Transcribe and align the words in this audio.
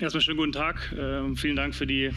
Erstmal 0.00 0.20
schönen 0.20 0.38
guten 0.38 0.52
Tag. 0.52 0.92
Äh, 0.92 1.34
vielen 1.34 1.56
Dank 1.56 1.74
für 1.74 1.86
die 1.86 2.10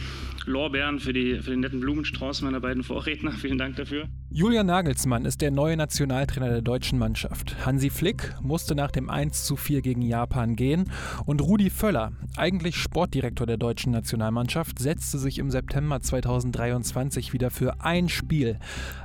Lorbeeren, 0.46 1.00
für, 1.00 1.12
die, 1.12 1.40
für 1.40 1.50
den 1.50 1.60
netten 1.60 1.80
Blumenstrauß 1.80 2.42
meiner 2.42 2.60
beiden 2.60 2.84
Vorredner. 2.84 3.32
Vielen 3.40 3.58
Dank 3.58 3.74
dafür. 3.74 4.08
Julian 4.30 4.66
Nagelsmann 4.66 5.24
ist 5.24 5.40
der 5.40 5.50
neue 5.50 5.76
Nationaltrainer 5.76 6.48
der 6.48 6.62
deutschen 6.62 6.98
Mannschaft. 6.98 7.66
Hansi 7.66 7.90
Flick 7.90 8.34
musste 8.40 8.76
nach 8.76 8.92
dem 8.92 9.10
1 9.10 9.44
zu 9.44 9.56
4 9.56 9.82
gegen 9.82 10.00
Japan 10.00 10.54
gehen 10.54 10.92
und 11.26 11.42
Rudi 11.42 11.70
Völler, 11.70 12.12
eigentlich 12.36 12.76
Sportdirektor 12.76 13.46
der 13.46 13.56
deutschen 13.56 13.92
Nationalmannschaft, 13.92 14.78
setzte 14.78 15.18
sich 15.18 15.38
im 15.38 15.50
September 15.50 16.00
2023 16.00 17.32
wieder 17.32 17.50
für 17.50 17.80
ein 17.80 18.08
Spiel 18.08 18.58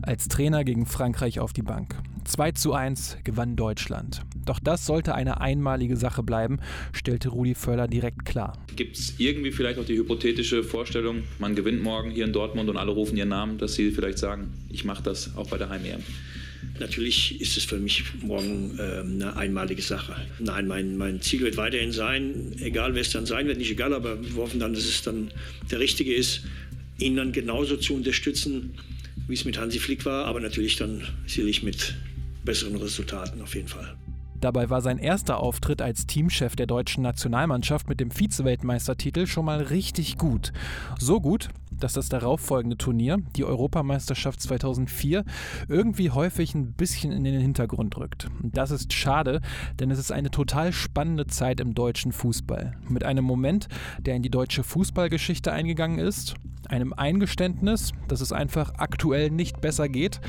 als 0.03 0.27
Trainer 0.27 0.63
gegen 0.63 0.85
Frankreich 0.85 1.39
auf 1.39 1.51
die 1.51 1.63
Bank. 1.63 1.95
2 2.27 2.51
zu 2.51 2.73
1 2.73 3.19
gewann 3.23 3.55
Deutschland. 3.55 4.21
Doch 4.45 4.59
das 4.59 4.85
sollte 4.85 5.15
eine 5.15 5.39
einmalige 5.39 5.95
Sache 5.95 6.23
bleiben, 6.23 6.59
stellte 6.91 7.29
Rudi 7.29 7.55
Völler 7.55 7.87
direkt 7.87 8.25
klar. 8.25 8.57
Gibt 8.75 8.97
es 8.97 9.13
irgendwie 9.17 9.51
vielleicht 9.51 9.79
auch 9.79 9.85
die 9.85 9.97
hypothetische 9.97 10.63
Vorstellung, 10.63 11.23
man 11.39 11.55
gewinnt 11.55 11.81
morgen 11.81 12.11
hier 12.11 12.25
in 12.25 12.33
Dortmund 12.33 12.69
und 12.69 12.75
alle 12.75 12.91
rufen 12.91 13.15
ihren 13.15 13.29
Namen, 13.29 13.57
dass 13.57 13.75
sie 13.75 13.91
vielleicht 13.91 14.17
sagen, 14.17 14.53
ich 14.69 14.83
mache 14.83 15.01
das 15.03 15.35
auch 15.37 15.49
bei 15.49 15.57
der 15.57 15.69
Heim-EM? 15.69 16.03
Natürlich 16.79 17.39
ist 17.39 17.55
es 17.55 17.63
für 17.63 17.77
mich 17.77 18.03
morgen 18.21 18.77
äh, 18.77 18.99
eine 18.99 19.37
einmalige 19.37 19.81
Sache. 19.81 20.15
Nein, 20.39 20.67
mein, 20.67 20.97
mein 20.97 21.21
Ziel 21.21 21.39
wird 21.41 21.55
weiterhin 21.55 21.91
sein, 21.93 22.53
egal 22.59 22.93
wer 22.93 23.01
es 23.01 23.11
dann 23.11 23.25
sein 23.25 23.47
wird, 23.47 23.57
nicht 23.57 23.71
egal, 23.71 23.93
aber 23.93 24.21
wir 24.21 24.35
hoffen 24.35 24.59
dann, 24.59 24.73
dass 24.73 24.83
es 24.83 25.01
dann 25.01 25.31
der 25.71 25.79
Richtige 25.79 26.13
ist, 26.13 26.41
ihn 26.99 27.15
dann 27.15 27.31
genauso 27.31 27.77
zu 27.77 27.93
unterstützen, 27.93 28.73
wie 29.27 29.33
es 29.33 29.45
mit 29.45 29.57
Hansi 29.57 29.79
Flick 29.79 30.05
war, 30.05 30.25
aber 30.25 30.39
natürlich 30.39 30.75
dann 30.75 31.03
sicherlich 31.25 31.63
mit 31.63 31.95
besseren 32.47 32.77
Resultaten 32.77 33.41
auf 33.41 33.53
jeden 33.53 33.67
Fall. 33.67 33.95
Dabei 34.39 34.69
war 34.69 34.81
sein 34.81 34.99
erster 34.99 35.39
Auftritt 35.39 35.81
als 35.81 36.05
Teamchef 36.05 36.55
der 36.55 36.67
deutschen 36.67 37.03
Nationalmannschaft 37.03 37.89
mit 37.89 37.99
dem 37.99 38.11
Vize-Weltmeistertitel 38.11 39.25
schon 39.25 39.45
mal 39.45 39.61
richtig 39.61 40.17
gut. 40.17 40.53
So 40.99 41.19
gut, 41.19 41.49
dass 41.79 41.93
das 41.93 42.09
darauffolgende 42.09 42.77
Turnier, 42.77 43.17
die 43.35 43.43
Europameisterschaft 43.43 44.41
2004, 44.41 45.23
irgendwie 45.67 46.11
häufig 46.11 46.55
ein 46.55 46.73
bisschen 46.73 47.11
in 47.11 47.23
den 47.23 47.39
Hintergrund 47.39 47.97
rückt. 47.97 48.29
Das 48.41 48.71
ist 48.71 48.93
schade, 48.93 49.41
denn 49.79 49.91
es 49.91 49.99
ist 49.99 50.11
eine 50.11 50.31
total 50.31 50.73
spannende 50.73 51.27
Zeit 51.27 51.59
im 51.59 51.73
deutschen 51.73 52.11
Fußball. 52.11 52.77
Mit 52.87 53.03
einem 53.03 53.25
Moment, 53.25 53.67
der 53.99 54.15
in 54.15 54.23
die 54.23 54.29
deutsche 54.29 54.63
Fußballgeschichte 54.63 55.51
eingegangen 55.51 55.99
ist 55.99 56.35
einem 56.69 56.93
Eingeständnis, 56.93 57.91
dass 58.07 58.21
es 58.21 58.31
einfach 58.31 58.73
aktuell 58.77 59.29
nicht 59.31 59.61
besser 59.61 59.89
geht 59.89 60.19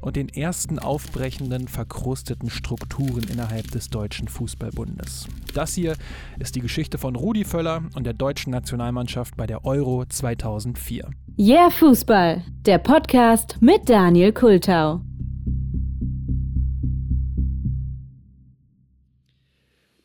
und 0.00 0.16
den 0.16 0.28
ersten 0.28 0.78
aufbrechenden, 0.78 1.68
verkrusteten 1.68 2.50
Strukturen 2.50 3.24
innerhalb 3.24 3.70
des 3.70 3.88
Deutschen 3.90 4.28
Fußballbundes. 4.28 5.28
Das 5.54 5.74
hier 5.74 5.96
ist 6.38 6.54
die 6.54 6.60
Geschichte 6.60 6.98
von 6.98 7.16
Rudi 7.16 7.44
Völler 7.44 7.82
und 7.94 8.04
der 8.04 8.14
deutschen 8.14 8.50
Nationalmannschaft 8.50 9.36
bei 9.36 9.46
der 9.46 9.64
Euro 9.64 10.04
2004. 10.06 10.95
Yeah 11.38 11.70
Fußball, 11.70 12.42
der 12.64 12.78
Podcast 12.78 13.56
mit 13.60 13.88
Daniel 13.88 14.32
Kultau. 14.32 15.02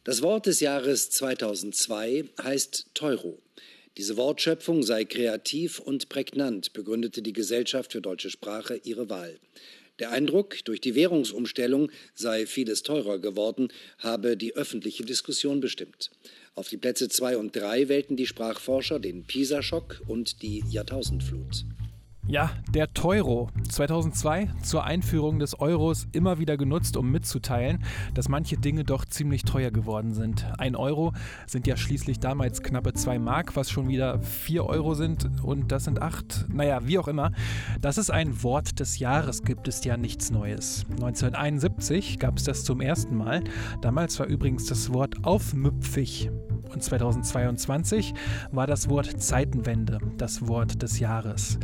Das 0.04 0.22
Wort 0.22 0.48
des 0.48 0.60
Jahres 0.60 1.10
2002 1.12 2.26
heißt 2.42 2.88
Teuro. 2.94 3.40
Diese 3.98 4.18
Wortschöpfung 4.18 4.84
sei 4.84 5.06
kreativ 5.06 5.80
und 5.80 6.10
prägnant, 6.10 6.74
begründete 6.74 7.22
die 7.22 7.34
Gesellschaft 7.34 7.92
für 7.92 8.02
deutsche 8.02 8.30
Sprache 8.30 8.82
ihre 8.84 9.10
Wahl. 9.10 9.40
Der 10.00 10.10
Eindruck, 10.10 10.58
durch 10.66 10.82
die 10.82 10.96
Währungsumstellung 10.96 11.92
sei 12.16 12.48
vieles 12.48 12.82
teurer 12.82 13.20
geworden, 13.20 13.68
habe 14.00 14.36
die 14.36 14.56
öffentliche 14.56 15.06
Diskussion 15.06 15.60
bestimmt. 15.60 16.10
Auf 16.54 16.68
die 16.68 16.78
Plätze 16.78 17.08
zwei 17.08 17.38
und 17.38 17.56
drei 17.56 17.88
wählten 17.88 18.18
die 18.18 18.28
Sprachforscher 18.28 19.00
den 19.00 19.26
Pisa-Schock 19.26 20.02
und 20.08 20.42
die 20.42 20.64
Jahrtausendflut. 20.70 21.66
Ja, 22.32 22.50
der 22.70 22.94
Teuro. 22.94 23.50
2002 23.68 24.48
zur 24.64 24.86
Einführung 24.86 25.40
des 25.40 25.60
Euros 25.60 26.08
immer 26.14 26.40
wieder 26.40 26.56
genutzt, 26.56 26.96
um 26.96 27.12
mitzuteilen, 27.12 27.84
dass 28.14 28.30
manche 28.30 28.56
Dinge 28.56 28.86
doch 28.86 29.04
ziemlich 29.04 29.44
teuer 29.44 29.70
geworden 29.70 30.14
sind. 30.14 30.46
Ein 30.58 30.78
Euro 30.78 31.12
sind 31.46 31.68
ja 31.68 31.76
schließlich 31.76 32.22
damals 32.22 32.64
knappe 32.64 32.94
2 32.94 33.20
Mark, 33.20 33.58
was 33.58 33.70
schon 33.70 33.90
wieder 33.90 34.22
4 34.22 34.66
Euro 34.66 34.94
sind 34.94 35.30
und 35.44 35.74
das 35.74 35.84
sind 35.84 36.02
8. 36.02 36.46
Naja, 36.48 36.88
wie 36.88 37.00
auch 37.00 37.10
immer. 37.10 37.34
Das 37.82 37.98
ist 37.98 38.12
ein 38.12 38.42
Wort 38.44 38.80
des 38.80 39.00
Jahres, 39.00 39.44
gibt 39.44 39.68
es 39.68 39.84
ja 39.84 39.98
nichts 39.98 40.32
Neues. 40.32 40.86
1971 40.90 42.18
gab 42.18 42.38
es 42.38 42.46
das 42.46 42.64
zum 42.64 42.80
ersten 42.80 43.18
Mal. 43.18 43.44
Damals 43.82 44.18
war 44.22 44.28
übrigens 44.28 44.68
das 44.68 44.94
Wort 44.94 45.26
aufmüpfig. 45.26 46.32
Und 46.74 46.82
2022 46.82 48.14
war 48.52 48.68
das 48.68 48.90
Wort 48.90 49.22
Zeitenwende 49.22 50.00
das 50.18 50.48
Wort 50.48 50.82
des 50.82 51.00
Jahres. 51.00 51.60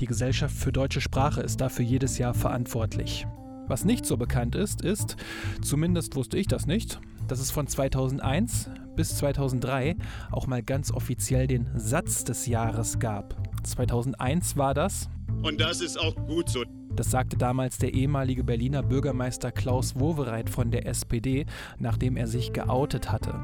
Die 0.00 0.06
Gesellschaft 0.06 0.56
für 0.56 0.72
deutsche 0.72 1.00
Sprache 1.00 1.40
ist 1.40 1.60
dafür 1.60 1.84
jedes 1.84 2.18
Jahr 2.18 2.34
verantwortlich. 2.34 3.26
Was 3.68 3.84
nicht 3.84 4.04
so 4.04 4.16
bekannt 4.16 4.54
ist, 4.54 4.82
ist, 4.82 5.16
zumindest 5.62 6.16
wusste 6.16 6.36
ich 6.36 6.46
das 6.46 6.66
nicht, 6.66 7.00
dass 7.28 7.40
es 7.40 7.50
von 7.50 7.66
2001 7.66 8.68
bis 8.96 9.16
2003 9.16 9.96
auch 10.30 10.46
mal 10.46 10.62
ganz 10.62 10.92
offiziell 10.92 11.46
den 11.46 11.68
Satz 11.74 12.24
des 12.24 12.46
Jahres 12.46 12.98
gab. 12.98 13.36
2001 13.62 14.56
war 14.56 14.74
das. 14.74 15.08
Und 15.42 15.60
das 15.60 15.80
ist 15.80 15.98
auch 15.98 16.14
gut 16.26 16.48
so. 16.48 16.64
Das 16.96 17.10
sagte 17.10 17.36
damals 17.36 17.78
der 17.78 17.94
ehemalige 17.94 18.44
Berliner 18.44 18.82
Bürgermeister 18.82 19.52
Klaus 19.52 19.98
Wowereit 19.98 20.50
von 20.50 20.70
der 20.70 20.86
SPD, 20.86 21.46
nachdem 21.78 22.16
er 22.16 22.26
sich 22.26 22.52
geoutet 22.52 23.10
hatte. 23.10 23.42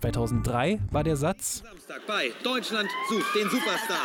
2003 0.00 0.80
war 0.90 1.04
der 1.04 1.16
Satz: 1.16 1.62
Samstag 1.64 2.00
bei 2.06 2.30
Deutschland 2.44 2.88
sucht 3.10 3.34
den 3.34 3.50
Superstar. 3.50 3.98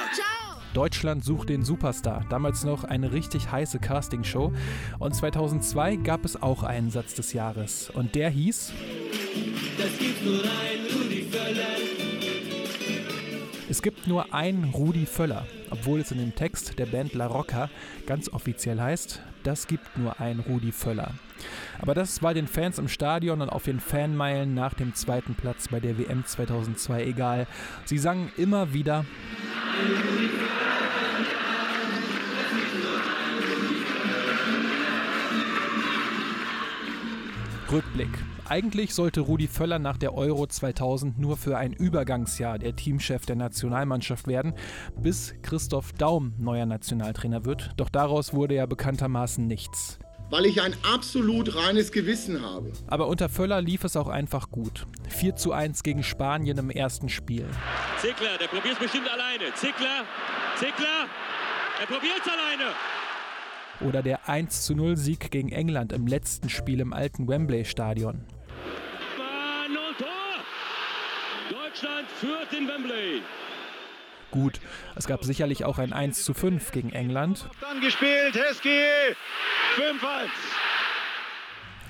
Deutschland 0.73 1.23
sucht 1.25 1.49
den 1.49 1.63
Superstar. 1.63 2.25
Damals 2.29 2.63
noch 2.63 2.85
eine 2.85 3.11
richtig 3.11 3.51
heiße 3.51 3.79
Castingshow. 3.79 4.53
Und 4.99 5.13
2002 5.13 5.97
gab 5.97 6.23
es 6.23 6.41
auch 6.41 6.63
einen 6.63 6.89
Satz 6.89 7.13
des 7.13 7.33
Jahres. 7.33 7.89
Und 7.89 8.15
der 8.15 8.29
hieß. 8.29 8.71
Das 9.77 9.97
gibt 9.99 10.25
nur 10.25 10.41
ein 10.43 10.97
Rudi 10.97 11.23
Völler. 11.23 11.90
Es 13.71 13.81
gibt 13.81 14.05
nur 14.05 14.33
einen 14.33 14.65
Rudi 14.65 15.05
Völler, 15.05 15.47
obwohl 15.69 16.01
es 16.01 16.11
in 16.11 16.17
dem 16.17 16.35
Text 16.35 16.77
der 16.77 16.87
Band 16.87 17.13
La 17.13 17.27
Rocca 17.27 17.69
ganz 18.05 18.27
offiziell 18.27 18.81
heißt, 18.81 19.21
das 19.43 19.65
gibt 19.65 19.97
nur 19.97 20.19
einen 20.19 20.41
Rudi 20.41 20.73
Völler. 20.73 21.13
Aber 21.79 21.93
das 21.93 22.21
war 22.21 22.33
den 22.33 22.47
Fans 22.47 22.79
im 22.79 22.89
Stadion 22.89 23.39
und 23.39 23.47
auf 23.47 23.63
den 23.63 23.79
Fanmeilen 23.79 24.53
nach 24.53 24.73
dem 24.73 24.93
zweiten 24.93 25.35
Platz 25.35 25.69
bei 25.69 25.79
der 25.79 25.97
WM 25.97 26.25
2002 26.25 27.05
egal. 27.05 27.47
Sie 27.85 27.97
sangen 27.97 28.29
immer 28.35 28.73
wieder. 28.73 29.05
Rückblick. 37.71 38.30
Eigentlich 38.51 38.93
sollte 38.93 39.21
Rudi 39.21 39.47
Völler 39.47 39.79
nach 39.79 39.95
der 39.95 40.13
Euro 40.13 40.45
2000 40.45 41.17
nur 41.17 41.37
für 41.37 41.57
ein 41.57 41.71
Übergangsjahr 41.71 42.59
der 42.59 42.75
Teamchef 42.75 43.25
der 43.25 43.37
Nationalmannschaft 43.37 44.27
werden, 44.27 44.55
bis 44.97 45.33
Christoph 45.41 45.93
Daum 45.93 46.33
neuer 46.37 46.65
Nationaltrainer 46.65 47.45
wird. 47.45 47.69
Doch 47.77 47.87
daraus 47.87 48.33
wurde 48.33 48.55
ja 48.55 48.65
bekanntermaßen 48.65 49.47
nichts. 49.47 49.99
Weil 50.31 50.47
ich 50.47 50.61
ein 50.61 50.73
absolut 50.83 51.55
reines 51.55 51.93
Gewissen 51.93 52.41
habe. 52.41 52.73
Aber 52.87 53.07
unter 53.07 53.29
Völler 53.29 53.61
lief 53.61 53.85
es 53.85 53.95
auch 53.95 54.09
einfach 54.09 54.51
gut. 54.51 54.85
4 55.07 55.37
zu 55.37 55.53
1 55.53 55.81
gegen 55.83 56.03
Spanien 56.03 56.57
im 56.57 56.71
ersten 56.71 57.07
Spiel. 57.07 57.45
Zickler, 57.99 58.37
der 58.37 58.47
probiert 58.47 58.73
es 58.73 58.79
bestimmt 58.79 59.09
alleine. 59.09 59.45
Zickler, 59.55 60.03
Zickler, 60.57 61.07
er 61.79 61.87
probiert 61.87 62.19
es 62.19 62.27
alleine. 62.29 62.75
Oder 63.87 64.03
der 64.03 64.27
1 64.27 64.63
zu 64.63 64.75
0 64.75 64.97
Sieg 64.97 65.31
gegen 65.31 65.53
England 65.53 65.93
im 65.93 66.05
letzten 66.05 66.49
Spiel 66.49 66.81
im 66.81 66.91
alten 66.91 67.29
Wembley 67.29 67.63
Stadion. 67.63 68.25
Deutschland 71.71 72.07
führt 72.19 72.51
den 72.51 72.67
Wembley. 72.67 73.21
Gut, 74.29 74.59
es 74.95 75.07
gab 75.07 75.23
sicherlich 75.23 75.63
auch 75.63 75.77
ein 75.77 75.93
1 75.93 76.23
zu 76.23 76.33
5 76.33 76.71
gegen 76.71 76.91
England. 76.91 77.47
Dann 77.61 77.79
gespielt, 77.79 78.35
Heskey, 78.35 79.15
5-1. 79.75 80.27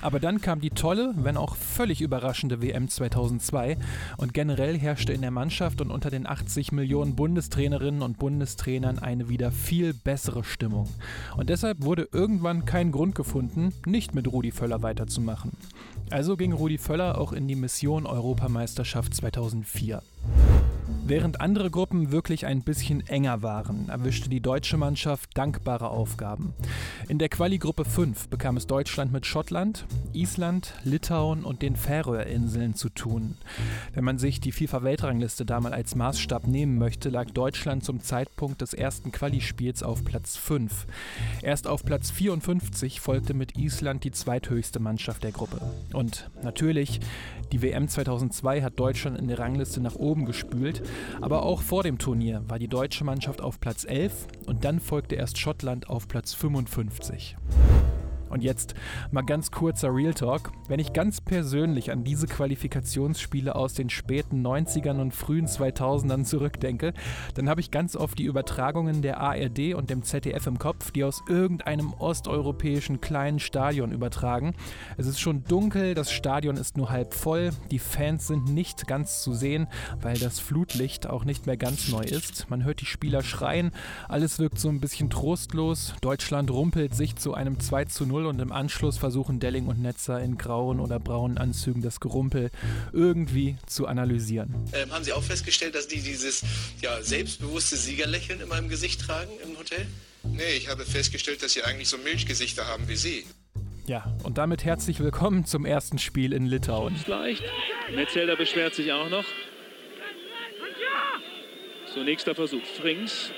Aber 0.02 0.20
dann 0.20 0.42
kam 0.42 0.62
die 0.62 0.70
tolle, 0.70 1.14
wenn 1.16 1.38
auch 1.38 1.56
völlig 1.56 2.02
überraschende 2.02 2.62
WM 2.62 2.90
2002 2.90 3.78
und 4.18 4.34
generell 4.34 4.78
herrschte 4.78 5.14
in 5.14 5.22
der 5.22 5.32
Mannschaft 5.32 5.82
und 5.82 5.92
unter 5.92 6.10
den 6.10 6.28
80 6.28 6.72
Millionen 6.72 7.16
Bundestrainerinnen 7.16 8.02
und 8.02 8.18
Bundestrainern 8.18 9.00
eine 9.00 9.30
wieder 9.30 9.52
viel 9.52 9.94
bessere 9.94 10.44
Stimmung. 10.44 10.90
Und 11.38 11.50
deshalb 11.50 11.84
wurde 11.84 12.08
irgendwann 12.12 12.66
kein 12.66 12.92
Grund 12.92 13.16
gefunden, 13.16 13.74
nicht 13.86 14.16
mit 14.16 14.32
Rudi 14.32 14.52
Völler 14.52 14.82
weiterzumachen. 14.82 15.52
Also 16.10 16.36
ging 16.36 16.52
Rudi 16.52 16.78
Völler 16.78 17.18
auch 17.18 17.32
in 17.32 17.48
die 17.48 17.56
Mission 17.56 18.06
Europameisterschaft 18.06 19.14
2004. 19.14 20.02
Während 21.06 21.42
andere 21.42 21.70
Gruppen 21.70 22.12
wirklich 22.12 22.46
ein 22.46 22.62
bisschen 22.62 23.06
enger 23.08 23.42
waren, 23.42 23.90
erwischte 23.90 24.30
die 24.30 24.40
deutsche 24.40 24.78
Mannschaft 24.78 25.38
dankbare 25.38 25.90
Aufgaben. 25.90 26.54
In 27.10 27.18
der 27.18 27.28
Quali-Gruppe 27.28 27.84
5 27.84 28.30
bekam 28.30 28.56
es 28.56 28.68
Deutschland 28.68 29.12
mit 29.12 29.26
Schottland, 29.26 29.86
Island, 30.14 30.74
Litauen 30.84 31.44
und 31.44 31.62
den 31.62 31.76
Färöerinseln 31.76 32.76
zu 32.76 32.90
tun. 32.90 33.36
Wenn 33.94 34.06
man 34.06 34.20
sich 34.20 34.40
die 34.40 34.52
FIFA-Weltrangliste 34.52 35.46
da 35.46 35.60
mal 35.60 35.74
als 35.74 35.96
Maßstab 35.96 36.48
nehmen 36.48 36.78
möchte, 36.78 37.10
lag 37.10 37.32
Deutschland 37.32 37.84
zum 37.84 38.00
Zeitpunkt 38.00 38.62
des 38.62 38.74
ersten 38.74 39.12
Quali-Spiels 39.12 39.84
auf 39.84 40.06
Platz 40.06 40.38
5. 40.38 40.88
Erst 41.42 41.68
auf 41.68 41.84
Platz 41.84 42.12
54 42.12 43.02
folgte 43.02 43.34
mit 43.34 43.58
Island 43.58 44.04
die 44.04 44.12
zweithöchste 44.12 44.80
Mannschaft 44.80 45.24
der 45.24 45.32
Gruppe. 45.32 45.60
Und 45.94 46.30
natürlich, 46.44 47.02
die 47.52 47.62
WM 47.62 47.90
2002 47.90 48.62
hat 48.62 48.80
Deutschland 48.80 49.20
in 49.20 49.28
der 49.28 49.40
Rangliste 49.40 49.82
nach 49.82 49.96
oben 49.96 50.26
gespült, 50.26 50.81
aber 51.22 51.44
auch 51.44 51.62
vor 51.62 51.84
dem 51.84 51.98
Turnier 51.98 52.44
war 52.48 52.60
die 52.60 52.68
deutsche 52.68 53.04
Mannschaft 53.04 53.42
auf 53.42 53.60
Platz 53.60 53.86
11 53.86 54.28
und 54.46 54.64
dann 54.66 54.80
folgte 54.80 55.16
erst 55.16 55.38
Schottland 55.38 55.90
auf 55.90 56.08
Platz 56.08 56.34
55. 56.34 57.36
Und 58.32 58.44
jetzt 58.44 58.76
mal 59.12 59.24
ganz 59.24 59.52
kurzer 59.52 59.94
Real 59.94 60.14
Talk. 60.14 60.52
Wenn 60.70 60.80
ich 60.80 60.94
ganz 60.94 61.20
persönlich 61.20 61.92
an 61.92 62.06
diese 62.06 62.28
Qualifikationsspiele 62.28 63.54
aus 63.54 63.74
den 63.74 63.90
späten 63.90 64.46
90ern 64.46 65.02
und 65.02 65.14
frühen 65.14 65.48
2000ern 65.48 66.24
zurückdenke, 66.24 66.94
dann 67.36 67.50
habe 67.50 67.60
ich 67.60 67.72
ganz 67.72 67.98
oft 67.98 68.18
die 68.18 68.24
Übertragungen 68.24 69.02
der 69.02 69.20
ARD 69.20 69.74
und 69.76 69.90
dem 69.90 70.04
ZDF 70.04 70.48
im 70.48 70.60
Kopf, 70.60 70.92
die 70.92 71.04
aus 71.04 71.22
irgendeinem 71.28 71.94
osteuropäischen 71.94 73.02
kleinen 73.02 73.40
Stadion 73.40 73.92
übertragen. 73.92 74.56
Es 74.98 75.08
ist 75.08 75.20
schon 75.20 75.44
dunkel, 75.44 75.94
das 75.94 76.12
Stadion 76.12 76.56
ist 76.56 76.78
nur 76.78 76.90
halb 76.90 77.14
voll, 77.14 77.52
die 77.70 77.80
Fans 77.80 78.28
sind 78.28 78.46
nicht 78.46 78.88
ganz 78.88 79.22
zu 79.24 79.34
sehen, 79.34 79.68
weil 80.00 80.18
das 80.18 80.40
Flutlicht 80.40 81.06
auch 81.06 81.26
nicht 81.26 81.48
mehr 81.48 81.58
ganz 81.58 81.90
neu 81.90 82.04
ist. 82.04 82.50
Man 82.50 82.64
hört 82.64 82.80
die 82.80 82.86
Spieler 82.86 83.24
schreien, 83.24 83.72
alles 84.08 84.40
wirkt 84.40 84.58
so 84.58 84.70
ein 84.70 84.80
bisschen 84.80 85.10
trostlos. 85.10 85.96
Deutschland 86.00 86.50
rumpelt 86.50 86.96
sich 86.96 87.18
zu 87.18 87.34
einem 87.34 87.60
2 87.60 87.86
zu 87.86 88.06
0 88.06 88.21
und 88.26 88.40
im 88.40 88.52
Anschluss 88.52 88.98
versuchen 88.98 89.40
Delling 89.40 89.68
und 89.68 89.82
Netzer 89.82 90.22
in 90.22 90.38
grauen 90.38 90.80
oder 90.80 91.00
braunen 91.00 91.38
Anzügen 91.38 91.82
das 91.82 92.00
Gerumpel 92.00 92.50
irgendwie 92.94 93.58
zu 93.68 93.88
analysieren. 93.88 94.56
Ähm, 94.74 94.92
haben 94.92 95.04
Sie 95.04 95.14
auch 95.14 95.24
festgestellt, 95.24 95.76
dass 95.76 95.88
die 95.88 96.02
dieses 96.02 96.44
ja, 96.82 97.02
selbstbewusste 97.02 97.76
Siegerlächeln 97.76 98.42
in 98.42 98.48
meinem 98.48 98.70
Gesicht 98.70 99.02
tragen 99.02 99.32
im 99.44 99.58
Hotel? 99.58 99.86
Nee, 100.24 100.56
ich 100.58 100.70
habe 100.70 100.86
festgestellt, 100.86 101.42
dass 101.44 101.54
Sie 101.54 101.64
eigentlich 101.64 101.90
so 101.90 101.98
Milchgesichter 101.98 102.68
haben 102.68 102.88
wie 102.88 102.96
Sie. 102.96 103.26
Ja, 103.88 104.16
und 104.24 104.38
damit 104.38 104.64
herzlich 104.64 105.00
willkommen 105.00 105.46
zum 105.46 105.66
ersten 105.66 105.98
Spiel 105.98 106.34
in 106.34 106.46
Litauen. 106.46 106.96
Leicht. 107.08 107.44
Metzelder 107.94 108.36
beschwert 108.36 108.76
sich 108.76 108.92
auch 108.92 109.10
noch. 109.10 109.26
So, 111.94 112.04
nächster 112.04 112.36
Versuch. 112.36 112.64
Frings. 112.80 113.32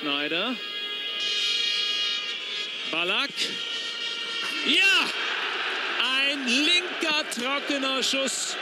Schneider. 0.00 0.54
Ballack. 2.90 3.30
Ja! 4.66 5.10
Ein 6.00 6.46
linker 6.46 7.24
trockener 7.30 8.02
Schuss. 8.02 8.56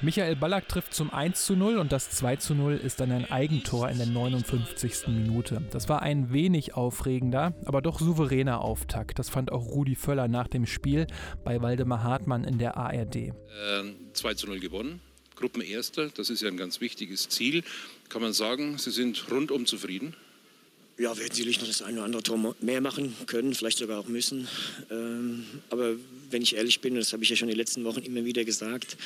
Michael 0.00 0.36
Ballack 0.36 0.68
trifft 0.68 0.94
zum 0.94 1.12
1 1.12 1.46
zu 1.46 1.56
0 1.56 1.78
und 1.78 1.90
das 1.90 2.10
2 2.10 2.36
zu 2.36 2.54
0 2.54 2.74
ist 2.74 3.00
dann 3.00 3.10
ein 3.10 3.30
Eigentor 3.30 3.88
in 3.88 3.98
der 3.98 4.06
59. 4.06 5.08
Minute. 5.08 5.62
Das 5.70 5.88
war 5.88 6.02
ein 6.02 6.32
wenig 6.32 6.74
aufregender, 6.74 7.54
aber 7.64 7.80
doch 7.80 8.00
souveräner 8.00 8.60
Auftakt. 8.60 9.18
Das 9.18 9.30
fand 9.30 9.50
auch 9.50 9.66
Rudi 9.66 9.94
Völler 9.94 10.28
nach 10.28 10.48
dem 10.48 10.66
Spiel 10.66 11.06
bei 11.42 11.62
Waldemar 11.62 12.02
Hartmann 12.02 12.44
in 12.44 12.58
der 12.58 12.76
ARD. 12.76 13.16
Äh, 13.16 13.32
2 14.12 14.34
zu 14.34 14.46
0 14.46 14.60
gewonnen. 14.60 15.00
Gruppenerster, 15.36 16.10
das 16.10 16.30
ist 16.30 16.42
ja 16.42 16.48
ein 16.48 16.56
ganz 16.56 16.80
wichtiges 16.80 17.28
Ziel. 17.28 17.64
Kann 18.08 18.22
man 18.22 18.32
sagen, 18.32 18.78
Sie 18.78 18.90
sind 18.90 19.30
rundum 19.30 19.66
zufrieden? 19.66 20.14
Ja, 20.96 21.16
wir 21.16 21.24
hätten 21.24 21.34
sicherlich 21.34 21.60
noch 21.60 21.66
das 21.66 21.82
eine 21.82 21.96
oder 21.96 22.04
andere 22.04 22.22
Tor 22.22 22.54
mehr 22.60 22.80
machen 22.80 23.14
können, 23.26 23.52
vielleicht 23.52 23.78
sogar 23.78 23.98
auch 23.98 24.06
müssen. 24.06 24.46
Ähm, 24.90 25.44
aber 25.68 25.94
wenn 26.30 26.42
ich 26.42 26.54
ehrlich 26.54 26.80
bin, 26.80 26.92
und 26.92 27.00
das 27.00 27.12
habe 27.12 27.24
ich 27.24 27.30
ja 27.30 27.36
schon 27.36 27.48
in 27.48 27.54
den 27.54 27.58
letzten 27.58 27.84
Wochen 27.84 28.00
immer 28.00 28.24
wieder 28.24 28.44
gesagt, 28.44 28.96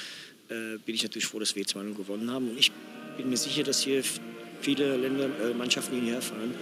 äh, 0.51 0.79
bin 0.85 0.95
ich 0.95 1.03
natürlich 1.03 1.27
froh, 1.27 1.39
dass 1.39 1.57
wir 1.57 1.65
2-0 1.65 1.95
gewonnen 1.95 2.31
haben. 2.31 2.51
Und 2.51 2.59
ich 2.59 2.73
bin 3.17 3.31
mir 3.31 3.39
sicher, 3.39 3.63
dass 3.63 3.81
hier 3.81 4.03
viele 4.61 4.97
Länder, 4.97 5.27
äh, 5.43 5.55
Mannschaften, 5.55 5.95
die 5.95 6.03
hierher 6.03 6.21
fahren, 6.21 6.55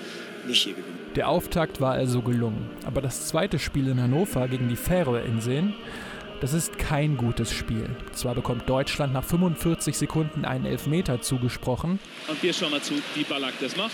nicht 0.46 0.62
hier 0.62 0.75
gewinnen. 0.75 0.99
Der 1.17 1.29
Auftakt 1.29 1.81
war 1.81 1.93
also 1.93 2.22
gelungen. 2.22 2.70
Aber 2.84 3.00
das 3.00 3.26
zweite 3.26 3.58
Spiel 3.58 3.88
in 3.88 4.00
Hannover 4.00 4.46
gegen 4.46 4.69
die 4.69 4.76
Färöerinseln, 4.76 5.75
das 6.40 6.52
ist 6.52 6.79
kein 6.79 7.17
gutes 7.17 7.50
Spiel. 7.50 7.88
Zwar 8.12 8.34
bekommt 8.34 8.69
Deutschland 8.69 9.12
nach 9.12 9.25
45 9.25 9.96
Sekunden 9.96 10.44
einen 10.44 10.67
Elfmeter 10.67 11.22
zugesprochen. 11.22 11.99
Und 12.29 12.43
wir 12.43 12.52
schauen 12.52 12.70
mal 12.70 12.82
zu, 12.82 12.94
wie 13.14 13.25
Ballack 13.25 13.55
das 13.61 13.76
macht. 13.76 13.93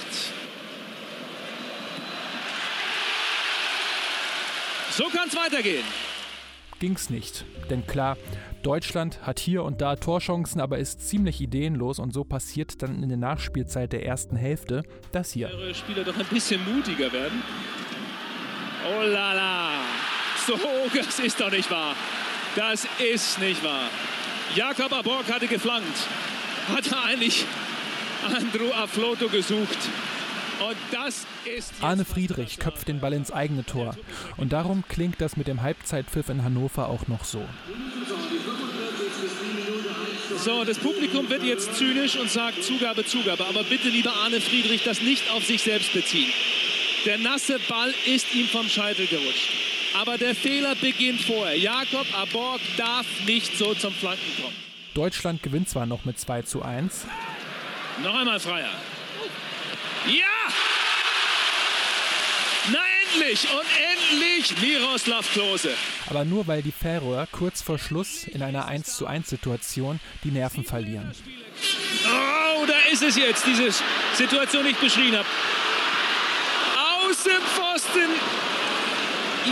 So 4.93 5.05
kann 5.05 5.29
es 5.29 5.37
weitergehen. 5.37 5.85
Ging's 6.79 7.09
nicht. 7.09 7.45
Denn 7.71 7.87
klar, 7.87 8.19
Deutschland 8.63 9.21
hat 9.23 9.39
hier 9.39 9.65
und 9.65 9.81
da 9.81 9.97
Torchancen, 9.97 10.61
aber 10.61 10.79
ist 10.79 11.09
ziemlich 11.09 11.41
ideenlos 11.41 11.99
und 11.99 12.13
so 12.13 12.25
passiert 12.25 12.83
dann 12.83 13.03
in 13.03 13.09
der 13.09 13.19
Nachspielzeit 13.19 13.93
der 13.93 14.05
ersten 14.05 14.37
Hälfte 14.37 14.83
das 15.11 15.33
hier. 15.33 15.51
Spieler 15.75 16.05
doch 16.05 16.17
ein 16.17 16.27
bisschen 16.27 16.61
mutiger 16.71 17.11
werden. 17.13 17.43
Oh 18.87 19.03
la 19.03 19.33
la. 19.33 19.71
So, 20.47 20.59
das 20.95 21.21
ist 21.21 21.41
doch 21.41 21.51
nicht 21.51 21.71
wahr. 21.71 21.97
Das 22.55 22.87
ist 22.99 23.41
nicht 23.41 23.65
wahr. 23.65 23.89
Jakob 24.55 24.93
Aborg 24.93 25.33
hatte 25.33 25.47
geflankt. 25.47 26.07
Hat 26.69 26.87
er 26.93 27.05
eigentlich 27.05 27.47
Andrew 28.27 28.73
Afloto 28.73 29.29
gesucht. 29.29 29.79
Und 30.61 30.77
das 30.91 31.27
ist 31.57 31.73
Arne 31.81 32.05
Friedrich 32.05 32.59
köpft 32.59 32.89
den 32.89 33.01
Ball 33.01 33.13
ins 33.13 33.31
eigene 33.31 33.65
Tor. 33.65 33.97
Und 34.37 34.53
darum 34.53 34.85
klingt 34.89 35.21
das 35.21 35.37
mit 35.37 35.49
dem 35.49 35.63
Halbzeitpfiff 35.63 36.29
in 36.29 36.45
Hannover 36.45 36.89
auch 36.89 37.09
noch 37.09 37.25
so. 37.25 37.45
So, 40.39 40.65
das 40.65 40.79
Publikum 40.79 41.29
wird 41.29 41.45
jetzt 41.45 41.75
zynisch 41.77 42.17
und 42.17 42.31
sagt 42.31 42.65
Zugabe, 42.65 43.05
Zugabe. 43.05 43.45
Aber 43.47 43.63
bitte, 43.65 43.89
lieber 43.89 44.13
Arne 44.25 44.41
Friedrich, 44.41 44.83
das 44.85 45.01
nicht 45.01 45.31
auf 45.31 45.45
sich 45.45 45.63
selbst 45.63 45.93
beziehen. 45.93 46.33
Der 47.05 47.19
nasse 47.19 47.59
Ball 47.69 47.93
ist 48.07 48.35
ihm 48.35 48.47
vom 48.47 48.69
Scheitel 48.69 49.07
gerutscht. 49.07 49.51
Aber 50.01 50.19
der 50.19 50.35
Fehler 50.35 50.75
beginnt 50.75 51.21
vorher. 51.21 51.57
Jakob 51.57 52.07
Aborg 52.17 52.61
darf 52.77 53.07
nicht 53.27 53.57
so 53.57 53.75
zum 53.75 53.93
Flanken 53.93 54.43
kommen. 54.43 54.57
Deutschland 54.95 55.43
gewinnt 55.43 55.69
zwar 55.69 55.87
noch 55.87 56.05
mit 56.05 56.19
2 56.19 56.43
zu 56.43 56.63
1. 56.63 57.07
Noch 58.03 58.15
einmal 58.15 58.41
Freier. 58.41 58.71
Ja! 60.07 60.53
Na 62.71 62.79
endlich 63.05 63.49
und 63.53 63.67
endlich 64.11 64.61
Miroslav 64.61 65.31
Klose. 65.33 65.75
Aber 66.09 66.25
nur 66.25 66.47
weil 66.47 66.63
die 66.63 66.73
Färöer 66.73 67.27
kurz 67.31 67.63
vor 67.63 67.79
Schluss 67.79 68.25
in 68.25 68.43
einer 68.43 68.67
1 68.67 68.97
zu 68.97 69.07
1 69.07 69.29
Situation 69.29 70.01
die 70.25 70.31
Nerven 70.31 70.65
verlieren. 70.65 71.13
Oh, 72.05 72.67
da 72.67 72.93
ist 72.93 73.03
es 73.03 73.17
jetzt, 73.17 73.47
diese 73.47 73.71
Situation, 74.15 74.65
die 74.65 74.71
ich 74.71 74.77
beschrieben 74.77 75.17
habe. 75.17 75.29
Außenpfosten. 77.09 78.11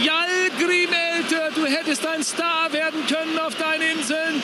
Jalgrim 0.05 0.93
Elter, 0.93 1.51
du 1.55 1.67
hättest 1.67 2.07
ein 2.07 2.23
Star 2.23 2.73
werden 2.73 3.05
können 3.07 3.39
auf 3.39 3.57
deinen 3.57 3.99
Inseln. 3.99 4.43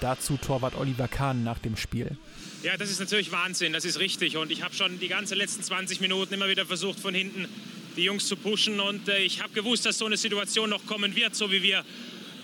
Dazu 0.00 0.36
Torwart 0.36 0.74
Oliver 0.76 1.08
Kahn 1.08 1.44
nach 1.44 1.58
dem 1.58 1.76
Spiel. 1.76 2.18
Ja, 2.64 2.78
das 2.78 2.90
ist 2.90 2.98
natürlich 2.98 3.30
Wahnsinn, 3.30 3.74
das 3.74 3.84
ist 3.84 4.00
richtig. 4.00 4.38
Und 4.38 4.50
ich 4.50 4.62
habe 4.62 4.74
schon 4.74 4.98
die 4.98 5.08
ganzen 5.08 5.36
letzten 5.36 5.62
20 5.62 6.00
Minuten 6.00 6.32
immer 6.32 6.48
wieder 6.48 6.64
versucht, 6.64 6.98
von 6.98 7.14
hinten 7.14 7.46
die 7.94 8.04
Jungs 8.04 8.26
zu 8.26 8.36
pushen. 8.36 8.80
Und 8.80 9.06
äh, 9.06 9.18
ich 9.18 9.42
habe 9.42 9.52
gewusst, 9.52 9.84
dass 9.84 9.98
so 9.98 10.06
eine 10.06 10.16
Situation 10.16 10.70
noch 10.70 10.86
kommen 10.86 11.14
wird, 11.14 11.34
so 11.34 11.52
wie 11.52 11.62
wir 11.62 11.84